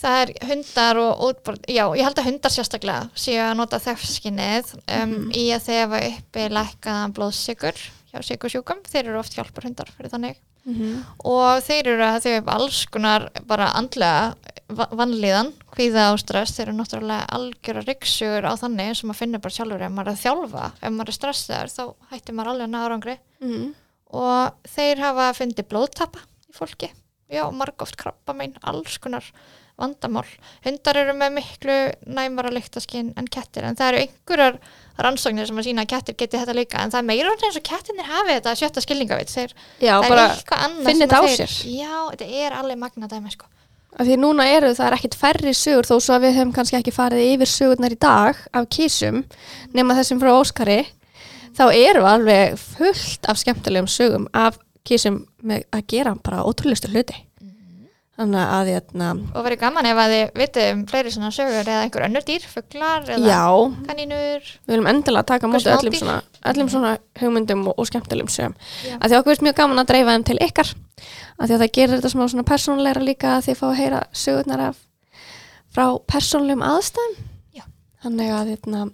það 0.00 0.20
er 0.24 0.30
hundar 0.48 0.98
og, 1.02 1.40
bara, 1.44 1.58
já, 1.68 1.84
ég 1.94 2.06
held 2.06 2.18
að 2.22 2.28
hundar 2.30 2.54
sérstaklega 2.54 3.08
séu 3.20 3.40
að 3.44 3.56
nota 3.58 3.78
þefskinnið 3.84 4.70
um, 4.96 5.16
í 5.36 5.44
að 5.54 5.66
þefa 5.68 5.98
uppi 6.08 6.46
lækkaðan 6.56 7.12
blóðsikur 7.18 7.82
hjá 8.10 8.22
sikursjúkum, 8.26 8.80
þeir 8.90 9.04
eru 9.10 9.18
oft 9.20 9.36
hjálpar 9.36 9.68
hundar 9.68 9.90
fyrir 9.96 10.10
þannig. 10.14 10.38
Mhm. 10.68 10.96
og 11.24 11.62
þeir 11.64 11.86
eru 11.94 12.04
að 12.04 12.18
þefa 12.26 12.40
upp 12.42 12.48
alls 12.52 12.78
konar 12.92 13.22
bara 13.48 13.70
andlega 13.78 14.34
va- 14.76 14.88
vanlíðan, 14.92 15.52
kvíða 15.72 16.10
og 16.12 16.18
stress. 16.20 16.52
Þeir 16.52 16.66
eru 16.68 16.74
náttúrulega 16.76 17.28
algjöra 17.32 17.84
ryggsugur 17.86 18.44
á 18.44 18.52
þannig 18.60 18.90
sem 18.98 19.08
maður 19.08 19.20
finnur 19.22 19.40
bara 19.46 19.56
sjálfur. 19.56 19.84
Ef 19.86 19.94
maður 19.96 20.10
er 20.10 20.12
að 20.12 20.24
þjálfa 20.24 20.66
ef 20.82 20.92
maður 20.98 21.08
er 21.14 21.16
stressaður 21.16 21.72
þá 21.76 21.82
hættir 22.12 22.36
maður 22.36 22.50
alveg 22.52 22.66
að 22.68 22.74
ná 22.74 22.80
árangri. 22.84 23.16
Mhm. 23.40 23.70
Og 24.16 24.70
þeir 24.70 25.04
hafa 25.04 25.30
fundið 25.38 25.70
blóðtappa 25.70 26.24
í 26.50 26.56
fólki 26.56 26.90
já, 27.30 27.44
margóft 27.54 27.98
krabba 28.00 28.34
mein, 28.36 28.56
alls 28.66 28.98
konar 29.02 29.26
vandamál. 29.80 30.26
Hundar 30.64 30.98
eru 31.00 31.14
með 31.16 31.36
miklu 31.38 31.76
næmara 32.10 32.50
lyktaskinn 32.52 33.14
en 33.18 33.28
kettir 33.32 33.64
en 33.64 33.78
það 33.78 33.92
eru 33.92 34.02
einhverjar 34.04 34.58
rannsóknir 35.00 35.48
sem 35.48 35.60
að 35.62 35.68
sína 35.70 35.86
að 35.86 35.92
kettir 35.94 36.18
geti 36.20 36.40
þetta 36.40 36.56
líka 36.56 36.82
en 36.82 36.92
það 36.92 37.00
er 37.00 37.08
meira 37.08 37.32
eins 37.32 37.56
og 37.56 37.64
kettinir 37.64 38.10
hafi 38.10 38.34
þetta 38.34 38.54
sjötta 38.60 38.84
skilningavit 38.84 39.32
þeir, 39.32 39.54
Já, 39.80 39.94
það 40.02 40.12
er 40.16 40.22
eitthvað 40.26 40.66
annað 40.66 41.00
þeir, 41.14 41.38
sér. 41.38 41.56
Já, 41.78 41.96
þetta 42.12 42.44
er 42.44 42.58
alveg 42.60 42.82
magna 42.82 43.08
dæmi 43.08 43.32
sko. 43.32 43.48
af 43.96 44.06
því 44.06 44.20
núna 44.20 44.46
eru 44.46 44.74
það 44.76 44.86
er 44.86 44.98
ekkit 44.98 45.16
færri 45.18 45.54
sögur 45.56 45.88
þó 45.88 45.96
svo 45.96 46.18
að 46.18 46.26
við 46.26 46.36
hefum 46.36 46.52
kannski 46.54 46.76
ekki 46.78 46.94
farið 46.94 47.32
yfir 47.32 47.50
sögurnar 47.50 47.96
í 47.96 47.98
dag 47.98 48.44
af 48.52 48.68
kísum 48.70 49.24
nema 49.72 49.96
þessum 49.98 50.20
frá 50.20 50.34
Óskari 50.36 50.82
þá 51.56 51.64
eru 51.68 52.04
alveg 52.08 52.60
fullt 52.60 53.26
af 53.30 53.40
skemmtilegum 53.40 53.90
sögum 53.90 54.28
af 54.36 54.58
kísum 54.86 55.24
með 55.44 55.66
að 55.74 55.90
gera 55.92 56.14
bara 56.24 56.44
ótrúlistu 56.46 56.90
hluti. 56.92 57.26
Þannig 58.20 58.50
að 58.52 58.68
hérna 58.68 59.06
og 59.32 59.44
verið 59.46 59.60
gaman 59.62 59.86
ef 59.88 59.98
að 60.02 60.10
þið 60.12 60.34
vitið 60.36 60.66
um 60.74 60.80
fleiri 60.90 61.12
svona 61.14 61.30
sögur 61.32 61.62
eða 61.62 61.84
einhver 61.86 62.04
önnur 62.04 62.24
dýr, 62.26 62.42
fuglar 62.52 63.06
eða 63.14 63.30
já, 63.30 63.44
kanínur. 63.86 64.50
Við 64.66 64.74
viljum 64.74 64.88
endilega 64.90 65.28
taka 65.30 65.48
móti 65.48 65.70
öllum 65.72 65.96
svona, 65.96 66.16
öllum 66.50 66.68
svona 66.68 66.90
hugmyndum 67.16 67.62
og, 67.70 67.78
og 67.80 67.88
skemmtilegum 67.88 68.28
sögum. 68.28 68.58
Að 68.98 69.06
því 69.06 69.18
okkur 69.20 69.32
veist 69.32 69.46
mjög 69.46 69.56
gaman 69.62 69.80
að 69.80 69.88
dreifa 69.94 70.18
þeim 70.18 70.26
til 70.28 70.36
ykkar. 70.44 70.74
Að 71.38 71.46
því 71.46 71.56
að 71.56 71.64
það 71.64 71.72
gerir 71.78 71.94
þetta 71.96 72.12
smá 72.12 72.22
svona 72.26 72.46
persónulegra 72.52 73.06
líka 73.08 73.32
að 73.38 73.48
þið 73.48 73.58
fá 73.62 73.66
að 73.70 73.78
heyra 73.80 74.02
sögurnar 74.26 74.64
af 74.66 74.84
frá 75.72 75.86
persónulegum 76.12 76.66
aðstæðum. 76.66 77.16
Já. 77.56 77.64
þannig 78.04 78.34
að 78.36 78.52
hérna, 78.52 78.84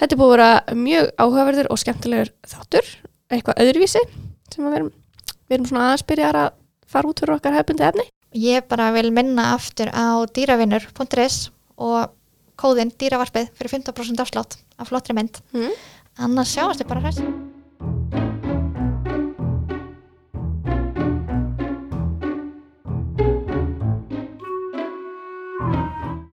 þetta 0.00 0.16
er 0.16 0.20
búið 0.20 0.30
að 0.30 0.36
vera 0.36 0.78
mjög 0.80 1.10
áhugaverður 1.20 1.70
og 1.70 1.82
skemmtilegur 1.82 2.32
þáttur 2.48 2.94
eitthvað 3.30 3.60
öðruvísi 3.66 4.02
sem 4.50 4.64
við 4.66 4.78
erum, 4.80 4.94
við 5.46 5.58
erum 5.58 5.68
svona 5.70 5.90
aðeins 5.90 6.08
byrjar 6.08 6.40
að 6.40 6.48
fara 6.90 7.12
út 7.12 7.22
fyrir 7.22 7.36
okkar 7.36 7.60
hefbundi 7.60 7.86
efni 7.86 8.08
Ég 8.30 8.62
bara 8.70 8.92
vil 8.94 9.10
minna 9.10 9.48
aftur 9.56 9.90
á 9.90 10.22
dýravinnur.is 10.30 11.50
og 11.82 12.12
kóðinn 12.60 12.92
dýravarpið 12.94 13.50
fyrir 13.58 13.74
15% 13.80 14.22
afslátt 14.22 14.60
af 14.78 14.92
flottri 14.92 15.16
mynd. 15.18 15.42
mm. 15.50 15.72
Annars 16.20 16.54
sjáast 16.54 16.82
þið 16.82 16.92
bara 16.92 17.08
hræst. 17.08 17.49